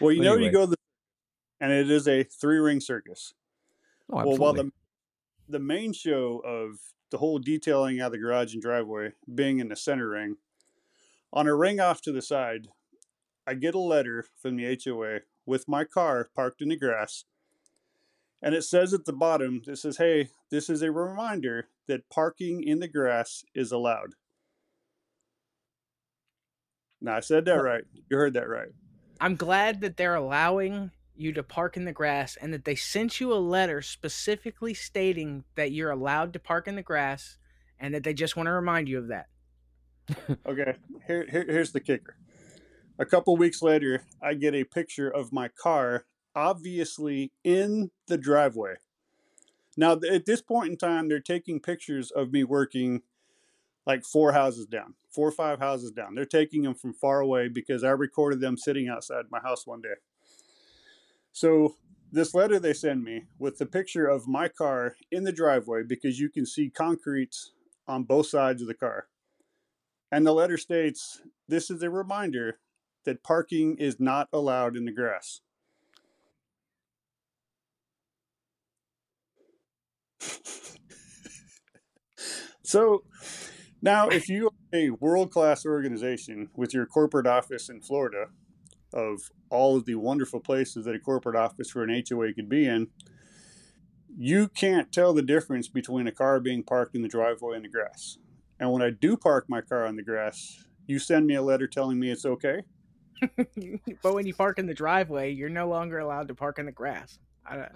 well, 0.00 0.12
you 0.12 0.22
know, 0.22 0.36
you 0.36 0.50
go 0.50 0.66
the, 0.66 0.76
and 1.60 1.72
it 1.72 1.90
is 1.90 2.06
a 2.06 2.22
three 2.22 2.58
ring 2.58 2.80
circus. 2.80 3.34
Oh, 4.12 4.26
well, 4.26 4.36
while 4.36 4.52
the 4.52 4.72
the 5.48 5.58
main 5.58 5.92
show 5.92 6.40
of 6.44 6.78
the 7.10 7.18
whole 7.18 7.38
detailing 7.38 8.00
out 8.00 8.06
of 8.06 8.12
the 8.12 8.18
garage 8.18 8.52
and 8.52 8.62
driveway 8.62 9.12
being 9.32 9.58
in 9.58 9.68
the 9.68 9.76
center 9.76 10.08
ring, 10.08 10.36
on 11.32 11.46
a 11.46 11.54
ring 11.54 11.80
off 11.80 12.00
to 12.02 12.12
the 12.12 12.22
side, 12.22 12.68
I 13.46 13.54
get 13.54 13.74
a 13.74 13.80
letter 13.80 14.26
from 14.40 14.56
the 14.56 14.78
HOA 14.84 15.20
with 15.46 15.68
my 15.68 15.84
car 15.84 16.30
parked 16.34 16.62
in 16.62 16.68
the 16.68 16.76
grass. 16.76 17.24
And 18.42 18.54
it 18.54 18.62
says 18.62 18.94
at 18.94 19.04
the 19.04 19.12
bottom, 19.12 19.62
it 19.66 19.76
says, 19.76 19.98
hey, 19.98 20.30
this 20.50 20.70
is 20.70 20.82
a 20.82 20.90
reminder 20.90 21.68
that 21.88 22.08
parking 22.08 22.62
in 22.62 22.80
the 22.80 22.88
grass 22.88 23.44
is 23.54 23.70
allowed. 23.70 24.14
Now, 27.00 27.16
I 27.16 27.20
said 27.20 27.44
that 27.46 27.62
right. 27.62 27.84
You 28.10 28.16
heard 28.16 28.34
that 28.34 28.48
right. 28.48 28.68
I'm 29.20 29.36
glad 29.36 29.80
that 29.80 29.96
they're 29.96 30.14
allowing 30.14 30.90
you 31.14 31.32
to 31.32 31.42
park 31.42 31.76
in 31.76 31.84
the 31.84 31.92
grass 31.92 32.36
and 32.36 32.52
that 32.54 32.64
they 32.64 32.74
sent 32.74 33.20
you 33.20 33.32
a 33.32 33.36
letter 33.36 33.82
specifically 33.82 34.72
stating 34.72 35.44
that 35.54 35.72
you're 35.72 35.90
allowed 35.90 36.32
to 36.32 36.38
park 36.38 36.66
in 36.66 36.76
the 36.76 36.82
grass 36.82 37.36
and 37.78 37.94
that 37.94 38.04
they 38.04 38.14
just 38.14 38.36
want 38.36 38.46
to 38.46 38.52
remind 38.52 38.88
you 38.88 38.98
of 38.98 39.08
that. 39.08 39.26
okay, 40.46 40.74
here, 41.06 41.26
here, 41.30 41.44
here's 41.48 41.72
the 41.72 41.80
kicker. 41.80 42.16
A 43.00 43.06
couple 43.06 43.34
weeks 43.34 43.62
later, 43.62 44.02
I 44.22 44.34
get 44.34 44.54
a 44.54 44.64
picture 44.64 45.08
of 45.08 45.32
my 45.32 45.48
car, 45.48 46.04
obviously 46.36 47.32
in 47.42 47.90
the 48.08 48.18
driveway. 48.18 48.74
Now, 49.74 49.92
at 49.92 50.26
this 50.26 50.42
point 50.42 50.72
in 50.72 50.76
time, 50.76 51.08
they're 51.08 51.18
taking 51.18 51.60
pictures 51.60 52.10
of 52.10 52.30
me 52.30 52.44
working 52.44 53.00
like 53.86 54.04
four 54.04 54.32
houses 54.32 54.66
down, 54.66 54.96
four 55.08 55.28
or 55.28 55.32
five 55.32 55.60
houses 55.60 55.92
down. 55.92 56.14
They're 56.14 56.26
taking 56.26 56.60
them 56.60 56.74
from 56.74 56.92
far 56.92 57.20
away 57.20 57.48
because 57.48 57.82
I 57.82 57.90
recorded 57.92 58.42
them 58.42 58.58
sitting 58.58 58.88
outside 58.88 59.24
my 59.30 59.40
house 59.40 59.66
one 59.66 59.80
day. 59.80 59.94
So 61.32 61.76
this 62.12 62.34
letter 62.34 62.58
they 62.58 62.74
send 62.74 63.02
me 63.02 63.24
with 63.38 63.56
the 63.56 63.64
picture 63.64 64.08
of 64.08 64.28
my 64.28 64.48
car 64.48 64.96
in 65.10 65.24
the 65.24 65.32
driveway 65.32 65.84
because 65.84 66.20
you 66.20 66.28
can 66.28 66.44
see 66.44 66.68
concrete 66.68 67.34
on 67.88 68.02
both 68.02 68.26
sides 68.26 68.60
of 68.60 68.68
the 68.68 68.74
car. 68.74 69.06
And 70.12 70.26
the 70.26 70.34
letter 70.34 70.58
states, 70.58 71.22
"This 71.48 71.70
is 71.70 71.82
a 71.82 71.88
reminder 71.88 72.58
that 73.04 73.22
parking 73.22 73.76
is 73.78 73.98
not 74.00 74.28
allowed 74.32 74.76
in 74.76 74.84
the 74.84 74.92
grass." 74.92 75.40
so 82.62 83.04
now, 83.82 84.08
if 84.08 84.28
you 84.28 84.48
are 84.48 84.78
a 84.78 84.90
world 84.90 85.30
class 85.30 85.64
organization 85.64 86.50
with 86.54 86.74
your 86.74 86.84
corporate 86.84 87.26
office 87.26 87.70
in 87.70 87.80
Florida, 87.80 88.26
of 88.92 89.30
all 89.48 89.76
of 89.76 89.86
the 89.86 89.94
wonderful 89.94 90.40
places 90.40 90.84
that 90.84 90.94
a 90.94 90.98
corporate 90.98 91.36
office 91.36 91.70
for 91.70 91.82
an 91.82 92.02
HOA 92.08 92.34
could 92.34 92.48
be 92.48 92.66
in, 92.66 92.88
you 94.16 94.48
can't 94.48 94.92
tell 94.92 95.14
the 95.14 95.22
difference 95.22 95.68
between 95.68 96.06
a 96.06 96.12
car 96.12 96.40
being 96.40 96.62
parked 96.62 96.94
in 96.94 97.02
the 97.02 97.08
driveway 97.08 97.56
and 97.56 97.64
the 97.64 97.68
grass. 97.68 98.18
And 98.58 98.70
when 98.72 98.82
I 98.82 98.90
do 98.90 99.16
park 99.16 99.46
my 99.48 99.60
car 99.60 99.86
on 99.86 99.96
the 99.96 100.02
grass, 100.02 100.64
you 100.86 100.98
send 100.98 101.26
me 101.26 101.34
a 101.34 101.42
letter 101.42 101.66
telling 101.66 101.98
me 101.98 102.10
it's 102.10 102.26
okay. 102.26 102.62
but 104.02 104.14
when 104.14 104.26
you 104.26 104.34
park 104.34 104.58
in 104.58 104.66
the 104.66 104.74
driveway, 104.74 105.32
you're 105.32 105.48
no 105.48 105.68
longer 105.68 105.98
allowed 105.98 106.28
to 106.28 106.34
park 106.34 106.58
in 106.58 106.66
the 106.66 106.72
grass. 106.72 107.18
I 107.46 107.68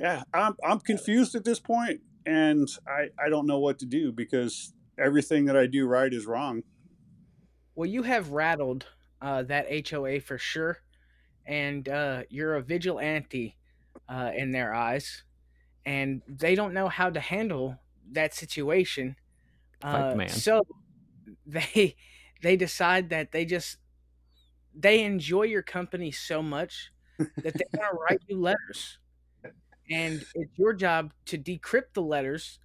yeah, 0.00 0.22
I'm 0.32 0.56
I'm 0.64 0.80
confused 0.80 1.34
at 1.34 1.44
this 1.44 1.60
point, 1.60 2.00
and 2.26 2.68
I 2.86 3.08
I 3.22 3.28
don't 3.28 3.46
know 3.46 3.58
what 3.58 3.78
to 3.80 3.86
do 3.86 4.12
because 4.12 4.72
everything 4.98 5.46
that 5.46 5.56
I 5.56 5.66
do 5.66 5.86
right 5.86 6.12
is 6.12 6.26
wrong. 6.26 6.62
Well, 7.74 7.88
you 7.88 8.02
have 8.02 8.30
rattled 8.30 8.86
uh, 9.20 9.42
that 9.44 9.88
HOA 9.88 10.20
for 10.20 10.38
sure, 10.38 10.78
and 11.46 11.88
uh, 11.88 12.22
you're 12.28 12.54
a 12.56 12.62
vigilante 12.62 13.56
uh, 14.08 14.30
in 14.34 14.52
their 14.52 14.72
eyes, 14.74 15.24
and 15.84 16.22
they 16.28 16.54
don't 16.54 16.74
know 16.74 16.88
how 16.88 17.10
to 17.10 17.20
handle 17.20 17.78
that 18.12 18.34
situation. 18.34 19.16
Uh, 19.82 20.14
man. 20.14 20.28
So 20.28 20.62
they 21.46 21.96
they 22.42 22.56
decide 22.56 23.10
that 23.10 23.32
they 23.32 23.44
just 23.44 23.78
they 24.74 25.04
enjoy 25.04 25.42
your 25.42 25.62
company 25.62 26.10
so 26.10 26.42
much 26.42 26.90
that 27.18 27.54
they 27.54 27.64
want 27.78 27.92
to 27.92 27.98
write 27.98 28.22
you 28.28 28.40
letters, 28.40 28.98
and 29.90 30.24
it's 30.34 30.58
your 30.58 30.72
job 30.72 31.12
to 31.26 31.38
decrypt 31.38 31.94
the 31.94 32.02
letters 32.02 32.58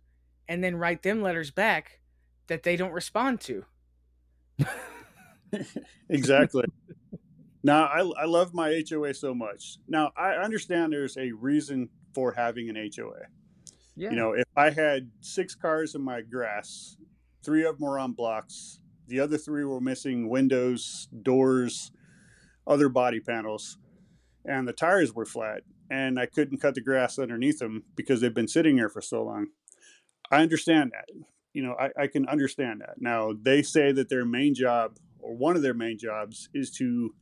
and 0.48 0.64
then 0.64 0.76
write 0.76 1.04
them 1.04 1.22
letters 1.22 1.52
back 1.52 2.00
that 2.48 2.64
they 2.64 2.76
don't 2.76 2.92
respond 2.92 3.40
to. 3.42 3.66
exactly. 6.10 6.66
now, 7.64 7.86
I, 7.86 8.00
I 8.22 8.26
love 8.26 8.54
my 8.54 8.84
HOA 8.90 9.14
so 9.14 9.34
much. 9.34 9.78
Now, 9.88 10.12
I 10.18 10.32
understand 10.32 10.92
there's 10.92 11.18
a 11.18 11.32
reason 11.32 11.90
for 12.14 12.32
having 12.32 12.70
an 12.70 12.76
HOA. 12.76 13.28
Yeah. 13.96 14.10
You 14.10 14.16
know, 14.16 14.32
if 14.34 14.48
I 14.56 14.72
had 14.72 15.12
six 15.22 15.56
cars 15.56 15.94
in 15.94 16.02
my 16.02 16.22
grass, 16.22 16.98
three 17.44 17.66
of 17.66 17.78
them 17.78 17.88
were 17.88 18.00
on 18.00 18.14
blocks, 18.14 18.80
the 19.08 19.20
other 19.20 19.38
three 19.38 19.66
were 19.66 19.82
missing 19.82 20.30
windows, 20.30 21.08
doors, 21.22 21.92
other 22.70 22.88
body 22.88 23.20
panels, 23.20 23.78
and 24.46 24.68
the 24.68 24.74
tires 24.74 25.14
were 25.14 25.26
flat, 25.26 25.64
and 25.90 26.20
I 26.20 26.28
couldn't 26.28 26.60
cut 26.60 26.76
the 26.76 26.82
grass 26.82 27.20
underneath 27.20 27.60
them 27.60 27.84
because 27.96 28.22
they've 28.22 28.34
been 28.34 28.48
sitting 28.48 28.78
there 28.78 28.90
for 28.90 29.02
so 29.02 29.24
long. 29.24 29.48
I 30.32 30.42
understand 30.42 30.92
that. 30.94 31.10
You 31.54 31.64
know, 31.64 31.76
I, 31.80 32.04
I 32.04 32.08
can 32.08 32.28
understand 32.28 32.82
that. 32.82 33.02
Now, 33.02 33.34
they 33.34 33.64
say 33.64 33.92
that 33.92 34.08
their 34.08 34.24
main 34.24 34.54
job 34.54 34.98
or 35.20 35.36
one 35.36 35.56
of 35.56 35.64
their 35.64 35.74
main 35.74 35.98
jobs 35.98 36.48
is 36.54 36.70
to 36.78 37.16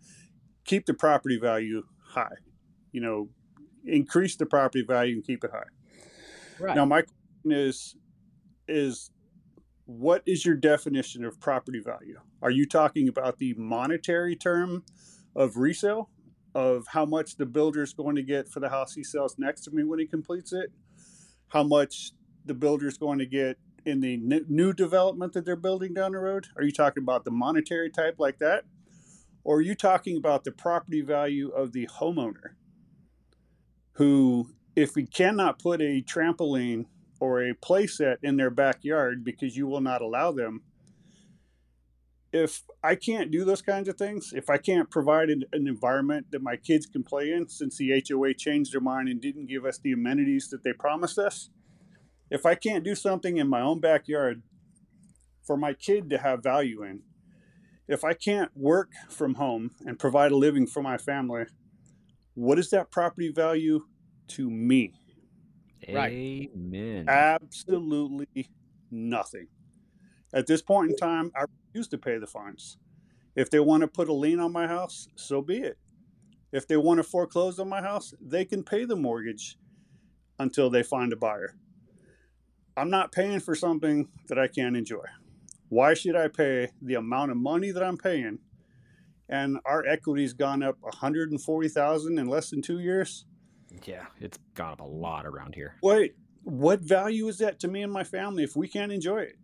keep 0.65 0.85
the 0.85 0.93
property 0.93 1.39
value 1.39 1.83
high. 2.03 2.35
You 2.91 3.01
know, 3.01 3.29
increase 3.85 4.35
the 4.35 4.45
property 4.45 4.83
value 4.85 5.15
and 5.15 5.25
keep 5.25 5.43
it 5.45 5.51
high. 5.51 5.63
Right. 6.59 6.75
Now, 6.75 6.85
my 6.85 7.03
question 7.03 7.51
is, 7.51 7.95
is 8.67 9.11
what 9.85 10.21
is 10.25 10.45
your 10.45 10.55
definition 10.55 11.23
of 11.23 11.39
property 11.39 11.79
value? 11.79 12.19
Are 12.41 12.51
you 12.51 12.65
talking 12.65 13.07
about 13.07 13.37
the 13.37 13.53
monetary 13.53 14.35
term 14.35 14.83
of 15.37 15.55
resale, 15.55 16.09
of 16.55 16.87
how 16.89 17.05
much 17.05 17.37
the 17.37 17.45
builder 17.45 17.83
is 17.83 17.93
going 17.93 18.15
to 18.15 18.23
get 18.23 18.49
for 18.49 18.59
the 18.59 18.69
house 18.69 18.93
he 18.93 19.03
sells 19.03 19.35
next 19.37 19.61
to 19.61 19.71
me 19.71 19.83
when 19.83 19.99
he 19.99 20.07
completes 20.07 20.51
it? 20.51 20.71
How 21.49 21.63
much 21.63 22.11
the 22.43 22.55
builder 22.55 22.87
is 22.87 22.97
going 22.97 23.19
to 23.19 23.25
get 23.25 23.57
in 23.85 24.01
the 24.01 24.17
new 24.49 24.73
development 24.73 25.33
that 25.33 25.45
they're 25.45 25.55
building 25.55 25.93
down 25.93 26.11
the 26.11 26.19
road? 26.19 26.47
Are 26.57 26.63
you 26.63 26.71
talking 26.71 27.03
about 27.03 27.23
the 27.23 27.31
monetary 27.31 27.89
type 27.89 28.15
like 28.17 28.39
that? 28.39 28.65
Or 29.43 29.57
are 29.57 29.61
you 29.61 29.75
talking 29.75 30.17
about 30.17 30.43
the 30.43 30.51
property 30.51 31.01
value 31.01 31.49
of 31.49 31.71
the 31.71 31.87
homeowner 31.87 32.55
who, 33.93 34.49
if 34.75 34.95
we 34.95 35.05
cannot 35.05 35.59
put 35.59 35.81
a 35.81 36.01
trampoline 36.01 36.85
or 37.19 37.41
a 37.41 37.53
playset 37.53 38.17
in 38.21 38.35
their 38.35 38.49
backyard 38.49 39.23
because 39.23 39.55
you 39.55 39.67
will 39.67 39.81
not 39.81 40.01
allow 40.01 40.31
them, 40.31 40.63
if 42.37 42.63
I 42.83 42.95
can't 42.95 43.31
do 43.31 43.43
those 43.43 43.61
kinds 43.61 43.89
of 43.89 43.97
things, 43.97 44.33
if 44.35 44.49
I 44.49 44.57
can't 44.57 44.89
provide 44.89 45.29
an, 45.29 45.43
an, 45.51 45.67
environment 45.67 46.27
that 46.31 46.41
my 46.41 46.55
kids 46.55 46.85
can 46.85 47.03
play 47.03 47.31
in 47.31 47.49
since 47.49 47.77
the 47.77 48.03
HOA 48.07 48.33
changed 48.33 48.73
their 48.73 48.81
mind 48.81 49.09
and 49.09 49.21
didn't 49.21 49.47
give 49.47 49.65
us 49.65 49.77
the 49.77 49.91
amenities 49.91 50.49
that 50.49 50.63
they 50.63 50.73
promised 50.73 51.17
us, 51.17 51.49
if 52.29 52.45
I 52.45 52.55
can't 52.55 52.83
do 52.83 52.95
something 52.95 53.37
in 53.37 53.47
my 53.49 53.61
own 53.61 53.79
backyard 53.79 54.43
for 55.45 55.57
my 55.57 55.73
kid 55.73 56.09
to 56.09 56.17
have 56.17 56.43
value 56.43 56.83
in, 56.83 57.01
if 57.87 58.03
I 58.03 58.13
can't 58.13 58.51
work 58.55 58.91
from 59.09 59.35
home 59.35 59.71
and 59.85 59.97
provide 59.97 60.31
a 60.31 60.37
living 60.37 60.67
for 60.67 60.81
my 60.81 60.97
family, 60.97 61.45
what 62.33 62.59
is 62.59 62.69
that 62.69 62.91
property 62.91 63.31
value 63.31 63.85
to 64.29 64.49
me? 64.49 64.93
Right. 65.91 66.11
Amen. 66.11 67.05
Absolutely 67.07 68.49
nothing. 68.91 69.47
At 70.33 70.47
this 70.47 70.61
point 70.61 70.91
in 70.91 70.97
time, 70.97 71.31
I 71.35 71.45
to 71.89 71.97
pay 71.97 72.17
the 72.17 72.25
fines. 72.25 72.77
If 73.35 73.49
they 73.51 73.59
want 73.59 73.81
to 73.81 73.87
put 73.87 74.09
a 74.09 74.13
lien 74.13 74.39
on 74.39 74.51
my 74.51 74.67
house, 74.67 75.07
so 75.15 75.41
be 75.41 75.57
it. 75.57 75.77
If 76.51 76.67
they 76.67 76.77
want 76.77 76.99
to 76.99 77.03
foreclose 77.03 77.59
on 77.59 77.69
my 77.69 77.81
house, 77.81 78.13
they 78.21 78.45
can 78.45 78.63
pay 78.63 78.85
the 78.85 78.95
mortgage 78.95 79.57
until 80.39 80.69
they 80.69 80.81
find 80.81 81.11
a 81.11 81.17
buyer. 81.17 81.55
I'm 82.77 82.89
not 82.89 83.11
paying 83.11 83.41
for 83.41 83.53
something 83.53 84.07
that 84.27 84.39
I 84.39 84.47
can't 84.47 84.77
enjoy. 84.77 85.03
Why 85.69 85.93
should 85.93 86.15
I 86.15 86.29
pay 86.29 86.69
the 86.81 86.93
amount 86.93 87.31
of 87.31 87.37
money 87.37 87.71
that 87.71 87.83
I'm 87.83 87.97
paying? 87.97 88.39
And 89.27 89.57
our 89.65 89.85
equity's 89.85 90.33
gone 90.33 90.63
up 90.63 90.77
140,000 90.79 92.17
in 92.17 92.27
less 92.27 92.49
than 92.49 92.61
2 92.61 92.79
years. 92.79 93.25
Yeah, 93.83 94.05
it's 94.21 94.39
gone 94.53 94.73
up 94.73 94.79
a 94.79 94.85
lot 94.85 95.25
around 95.25 95.55
here. 95.55 95.75
Wait, 95.83 96.15
what 96.43 96.79
value 96.79 97.27
is 97.27 97.39
that 97.39 97.59
to 97.59 97.67
me 97.67 97.81
and 97.81 97.91
my 97.91 98.05
family 98.05 98.43
if 98.43 98.55
we 98.55 98.69
can't 98.69 98.91
enjoy 98.91 99.23
it? 99.23 99.35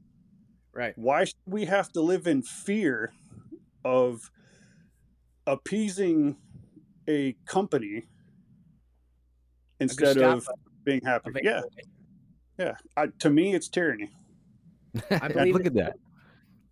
Right. 0.74 0.94
Why 0.98 1.26
should 1.26 1.36
we 1.46 1.66
have 1.66 1.92
to 1.94 2.02
live 2.02 2.26
in 2.26 2.42
fear 2.42 3.14
of 3.86 4.32
appeasing 5.46 6.38
a 7.08 7.36
company 7.46 8.08
instead 9.80 10.18
of 10.18 10.48
being 10.84 11.02
happy? 11.06 11.30
of 11.30 11.38
Yeah, 11.44 11.62
yeah. 12.58 12.76
I, 12.98 13.08
to 13.20 13.30
me, 13.30 13.54
it's 13.54 13.70
tyranny. 13.70 14.10
I 15.12 15.28
believe 15.28 15.54
Look 15.54 15.66
at 15.66 15.74
that. 15.76 15.98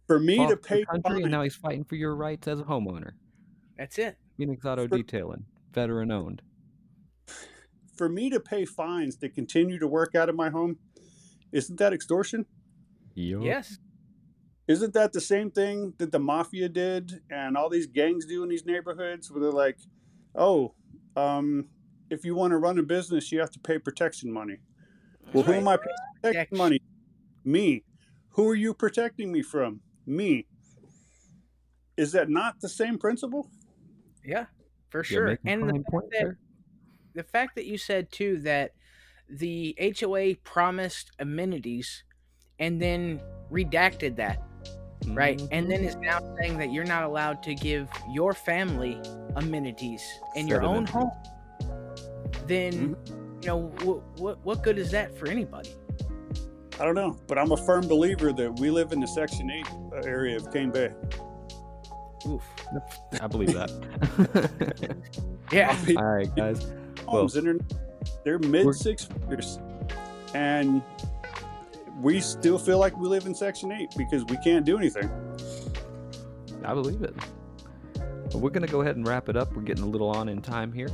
For 0.08 0.20
me 0.20 0.38
Fought 0.38 0.50
to 0.50 0.56
for 0.56 0.62
the 0.62 0.68
pay 0.68 0.86
country, 0.86 1.14
and 1.16 1.22
fines, 1.22 1.32
now 1.32 1.44
he's 1.44 1.56
fighting 1.56 1.84
for 1.84 1.96
your 1.96 2.16
rights 2.16 2.48
as 2.48 2.60
a 2.60 2.64
homeowner. 2.64 3.12
That's 3.78 3.98
it. 3.98 4.18
Phoenix 4.38 4.66
Auto 4.66 4.88
For- 4.88 4.98
Detailing, 4.98 5.46
veteran 5.74 6.12
owned. 6.12 6.42
for 7.96 8.10
me 8.10 8.30
to 8.32 8.40
pay 8.40 8.66
fines 8.66 9.16
to 9.18 9.30
continue 9.30 9.78
to 9.80 9.88
work 9.88 10.16
out 10.16 10.28
of 10.28 10.36
my 10.36 10.50
home, 10.50 10.78
isn't 11.52 11.78
that 11.78 11.94
extortion? 11.94 12.46
Yup. 13.14 13.44
Yes. 13.44 13.78
Isn't 14.68 14.94
that 14.94 15.12
the 15.14 15.22
same 15.22 15.52
thing 15.52 15.94
that 15.98 16.12
the 16.12 16.20
mafia 16.20 16.70
did 16.70 17.22
and 17.30 17.58
all 17.58 17.70
these 17.70 17.88
gangs 17.88 18.26
do 18.26 18.44
in 18.44 18.50
these 18.50 18.66
neighborhoods 18.66 19.30
where 19.32 19.42
they're 19.42 19.52
like, 19.52 19.78
oh, 20.36 20.74
um, 21.16 21.66
if 22.10 22.24
you 22.26 22.36
want 22.36 22.52
to 22.52 22.58
run 22.58 22.78
a 22.78 22.84
business, 22.84 23.32
you 23.32 23.40
have 23.40 23.52
to 23.52 23.60
pay 23.60 23.80
protection 23.80 24.32
money. 24.32 24.58
Well, 25.34 25.44
who 25.44 25.54
am 25.54 25.68
I 25.68 25.78
protecting 25.78 25.96
protection 26.22 26.32
Protection. 26.32 26.58
money? 26.58 26.82
Me. 27.44 27.84
Who 28.30 28.48
are 28.50 28.56
you 28.56 28.74
protecting 28.74 29.32
me 29.32 29.42
from? 29.42 29.82
Me. 30.06 30.46
Is 31.98 32.12
that 32.14 32.30
not 32.30 32.60
the 32.62 32.70
same 32.70 32.98
principle? 32.98 33.50
Yeah, 34.24 34.46
for 34.90 35.04
sure. 35.04 35.38
And 35.46 35.70
the 35.70 35.74
fact, 35.74 36.12
that, 36.12 36.36
the 37.14 37.24
fact 37.24 37.56
that 37.56 37.66
you 37.66 37.78
said 37.78 38.12
too 38.12 38.40
that 38.40 38.72
the 39.30 39.76
HOA 40.00 40.36
promised 40.44 41.12
amenities 41.20 42.04
and 42.60 42.82
then 42.82 43.22
redacted 43.52 44.16
that, 44.18 44.42
right? 45.08 45.38
Mhm. 45.40 45.48
And 45.52 45.72
then 45.72 45.84
is 45.84 45.96
now 45.98 46.20
saying 46.40 46.58
that 46.60 46.72
you're 46.72 46.84
not 46.86 47.04
allowed 47.04 47.42
to 47.44 47.56
give 47.56 47.88
your 48.12 48.34
family 48.34 49.00
amenities 49.36 50.04
in 50.36 50.48
your 50.48 50.62
own 50.64 50.86
home. 50.86 51.12
Then, 52.48 52.96
Mm-hmm. 52.96 53.42
you 53.42 53.48
know, 53.48 53.58
what, 53.84 54.20
what 54.20 54.46
what 54.46 54.64
good 54.64 54.78
is 54.78 54.92
that 54.92 55.16
for 55.18 55.28
anybody? 55.28 55.72
I 56.80 56.86
don't 56.86 56.96
know, 56.96 57.18
but 57.28 57.38
I'm 57.38 57.52
a 57.52 57.58
firm 57.58 57.88
believer 57.88 58.34
that 58.34 58.60
we 58.60 58.72
live 58.72 58.92
in 58.92 59.00
the 59.00 59.08
Section 59.08 59.52
8 59.52 59.66
area 60.06 60.36
of 60.38 60.52
Cane 60.52 60.72
Bay. 60.72 60.92
Oof. 62.28 62.44
I 63.20 63.28
believe 63.28 63.54
that. 63.54 63.70
Yeah. 65.52 65.78
I 65.78 65.86
mean, 65.86 65.98
All 65.98 66.06
right, 66.06 66.34
guys. 66.34 66.72
homes 67.06 67.36
and 67.36 67.46
they're, 67.46 67.58
they're 68.24 68.40
mid 68.40 68.74
six 68.74 69.04
figures 69.04 69.60
and 70.34 70.82
we 72.02 72.20
still 72.20 72.58
feel 72.58 72.80
like 72.80 72.98
we 72.98 73.08
live 73.08 73.26
in 73.26 73.36
section 73.36 73.72
8 73.72 73.90
because 73.98 74.26
we 74.26 74.38
can't 74.38 74.66
do 74.66 74.78
anything 74.78 75.10
I 76.64 76.74
believe 76.74 77.02
it. 77.02 77.16
We're 78.34 78.52
going 78.52 78.66
to 78.66 78.72
go 78.72 78.82
ahead 78.82 78.96
and 78.96 79.08
wrap 79.08 79.30
it 79.30 79.36
up. 79.36 79.54
We're 79.56 79.64
getting 79.64 79.84
a 79.84 79.88
little 79.88 80.10
on 80.10 80.30
in 80.30 80.42
time 80.42 80.72
here. 80.72 80.90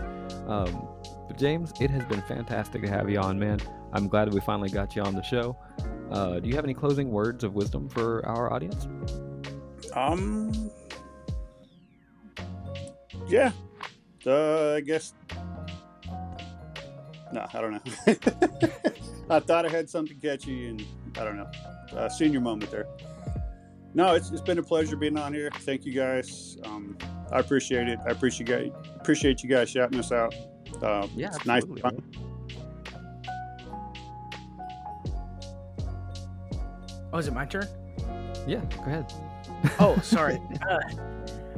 Um, 0.47 0.87
but 1.27 1.37
James, 1.37 1.73
it 1.79 1.89
has 1.89 2.05
been 2.05 2.21
fantastic 2.21 2.81
to 2.83 2.87
have 2.87 3.09
you 3.09 3.19
on, 3.19 3.37
man. 3.37 3.59
I'm 3.93 4.07
glad 4.07 4.33
we 4.33 4.39
finally 4.39 4.69
got 4.69 4.95
you 4.95 5.01
on 5.01 5.13
the 5.13 5.21
show. 5.21 5.57
Uh, 6.09 6.39
do 6.39 6.47
you 6.47 6.55
have 6.55 6.63
any 6.63 6.73
closing 6.73 7.11
words 7.11 7.43
of 7.43 7.53
wisdom 7.53 7.89
for 7.89 8.25
our 8.25 8.51
audience? 8.51 8.87
um 9.97 10.51
yeah 13.27 13.51
uh, 14.25 14.73
i 14.73 14.81
guess 14.81 15.13
no 17.33 17.45
i 17.53 17.61
don't 17.61 17.71
know 17.73 17.81
i 19.29 19.39
thought 19.39 19.65
i 19.65 19.69
had 19.69 19.89
something 19.89 20.17
catchy 20.19 20.67
and 20.67 20.85
i 21.17 21.23
don't 21.23 21.37
know 21.37 21.49
uh, 21.97 22.09
senior 22.09 22.39
moment 22.41 22.69
there 22.71 22.87
no 23.93 24.13
it's, 24.15 24.31
it's 24.31 24.41
been 24.41 24.59
a 24.59 24.63
pleasure 24.63 24.95
being 24.95 25.17
on 25.17 25.33
here 25.33 25.49
thank 25.59 25.85
you 25.85 25.93
guys 25.93 26.57
um, 26.63 26.97
i 27.31 27.39
appreciate 27.39 27.87
it 27.87 27.99
i 28.07 28.11
appreciate 28.11 28.47
you 28.49 28.55
guys 28.55 28.71
appreciate 28.95 29.43
you 29.43 29.49
guys 29.49 29.69
shouting 29.69 29.99
us 29.99 30.11
out 30.11 30.33
uh, 30.81 31.07
Yeah, 31.15 31.27
it's 31.27 31.45
nice 31.45 31.63
absolutely, 31.63 31.81
man. 31.83 32.27
Oh, 37.13 37.17
is 37.19 37.27
it 37.27 37.33
my 37.33 37.45
turn? 37.45 37.67
Yeah, 38.45 38.61
go 38.75 38.81
ahead. 38.83 39.13
Oh, 39.79 39.97
sorry. 40.03 40.39
uh, 40.69 40.79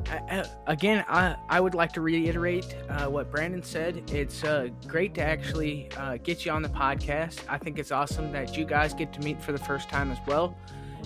I, 0.10 0.46
again, 0.68 1.06
I, 1.08 1.36
I 1.50 1.60
would 1.60 1.76
like 1.76 1.94
to 1.94 2.02
reiterate 2.02 2.76
uh, 2.90 3.06
what 3.08 3.32
Brandon 3.32 3.62
said. 3.62 4.10
It's 4.12 4.44
uh, 4.44 4.70
great 4.88 5.14
to 5.16 5.22
actually 5.22 5.90
uh, 5.98 6.18
get 6.18 6.46
you 6.46 6.52
on 6.52 6.62
the 6.62 6.70
podcast. 6.70 7.42
I 7.48 7.58
think 7.58 7.78
it's 7.78 7.92
awesome 7.92 8.32
that 8.32 8.58
you 8.58 8.66
guys 8.66 8.94
get 8.94 9.14
to 9.14 9.20
meet 9.22 9.42
for 9.42 9.52
the 9.52 9.60
first 9.60 9.90
time 9.90 10.12
as 10.12 10.18
well. 10.26 10.58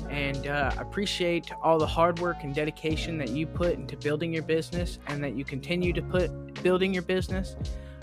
And 0.10 0.48
uh, 0.48 0.72
appreciate 0.78 1.52
all 1.62 1.78
the 1.78 1.88
hard 1.88 2.20
work 2.20 2.38
and 2.44 2.56
dedication 2.56 3.18
that 3.20 3.30
you 3.30 3.46
put 3.46 3.74
into 3.74 3.98
building 3.98 4.34
your 4.34 4.44
business 4.44 5.00
and 5.08 5.24
that 5.24 5.36
you 5.36 5.46
continue 5.46 5.94
to 5.94 6.02
put 6.02 6.64
building 6.64 6.94
your 6.94 7.04
business. 7.04 7.56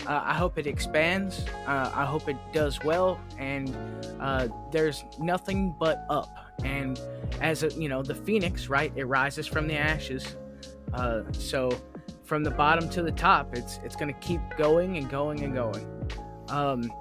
Uh, 0.07 0.21
I 0.23 0.33
hope 0.33 0.57
it 0.57 0.65
expands. 0.65 1.45
Uh, 1.67 1.91
I 1.93 2.05
hope 2.05 2.27
it 2.27 2.37
does 2.53 2.83
well. 2.83 3.19
And 3.37 3.75
uh, 4.19 4.47
there's 4.71 5.03
nothing 5.19 5.75
but 5.79 6.05
up. 6.09 6.35
And 6.63 6.99
as 7.41 7.63
a, 7.63 7.69
you 7.73 7.89
know, 7.89 8.01
the 8.01 8.15
phoenix, 8.15 8.67
right? 8.67 8.91
It 8.95 9.05
rises 9.05 9.47
from 9.47 9.67
the 9.67 9.75
ashes. 9.75 10.35
Uh, 10.93 11.23
so 11.31 11.71
from 12.23 12.43
the 12.43 12.51
bottom 12.51 12.89
to 12.89 13.01
the 13.01 13.11
top, 13.11 13.55
it's 13.55 13.79
it's 13.83 13.95
going 13.95 14.13
to 14.13 14.19
keep 14.19 14.41
going 14.57 14.97
and 14.97 15.09
going 15.09 15.43
and 15.43 15.53
going. 15.53 15.85
Um, 16.49 16.91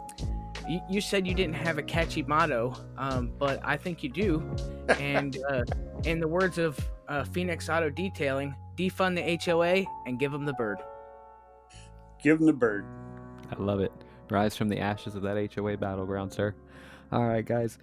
you, 0.68 0.80
you 0.88 1.00
said 1.00 1.26
you 1.26 1.34
didn't 1.34 1.54
have 1.54 1.78
a 1.78 1.82
catchy 1.82 2.22
motto, 2.22 2.74
um, 2.96 3.32
but 3.38 3.60
I 3.64 3.76
think 3.76 4.02
you 4.02 4.10
do. 4.10 4.56
And 4.98 5.38
uh, 5.48 5.62
in 6.04 6.18
the 6.18 6.26
words 6.26 6.58
of 6.58 6.76
uh, 7.08 7.22
Phoenix 7.22 7.68
Auto 7.68 7.90
Detailing, 7.90 8.56
defund 8.76 9.14
the 9.14 9.52
HOA 9.52 9.84
and 10.04 10.18
give 10.18 10.32
them 10.32 10.44
the 10.44 10.52
bird. 10.54 10.78
give 12.20 12.38
them 12.38 12.46
the 12.48 12.52
bird 12.52 12.84
I 13.52 13.62
love 13.62 13.80
it. 13.80 13.92
Rise 14.30 14.56
from 14.56 14.68
the 14.68 14.78
ashes 14.78 15.14
of 15.14 15.22
that 15.22 15.54
HOA 15.54 15.76
battleground, 15.76 16.32
sir. 16.32 16.54
All 17.12 17.24
right, 17.26 17.44
guys. 17.44 17.78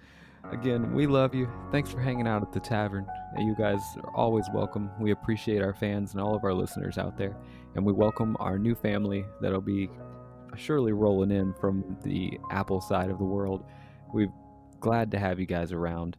Again, 0.50 0.94
we 0.94 1.06
love 1.06 1.34
you. 1.34 1.46
Thanks 1.70 1.90
for 1.90 2.00
hanging 2.00 2.26
out 2.26 2.40
at 2.40 2.52
the 2.52 2.60
tavern. 2.60 3.06
You 3.36 3.54
guys 3.54 3.80
are 4.02 4.10
always 4.16 4.46
welcome. 4.54 4.90
We 4.98 5.10
appreciate 5.10 5.60
our 5.60 5.74
fans 5.74 6.12
and 6.12 6.22
all 6.22 6.34
of 6.34 6.42
our 6.42 6.54
listeners 6.54 6.96
out 6.96 7.18
there. 7.18 7.36
And 7.74 7.84
we 7.84 7.92
welcome 7.92 8.34
our 8.40 8.58
new 8.58 8.74
family 8.74 9.26
that'll 9.42 9.60
be 9.60 9.90
surely 10.56 10.92
rolling 10.92 11.30
in 11.30 11.52
from 11.54 11.98
the 12.02 12.38
Apple 12.50 12.80
side 12.80 13.10
of 13.10 13.18
the 13.18 13.24
world. 13.24 13.64
We're 14.12 14.32
glad 14.80 15.10
to 15.10 15.18
have 15.18 15.38
you 15.38 15.46
guys 15.46 15.70
around. 15.70 16.16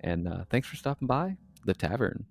And 0.00 0.28
uh, 0.28 0.44
thanks 0.48 0.68
for 0.68 0.76
stopping 0.76 1.08
by 1.08 1.36
the 1.64 1.74
tavern. 1.74 2.24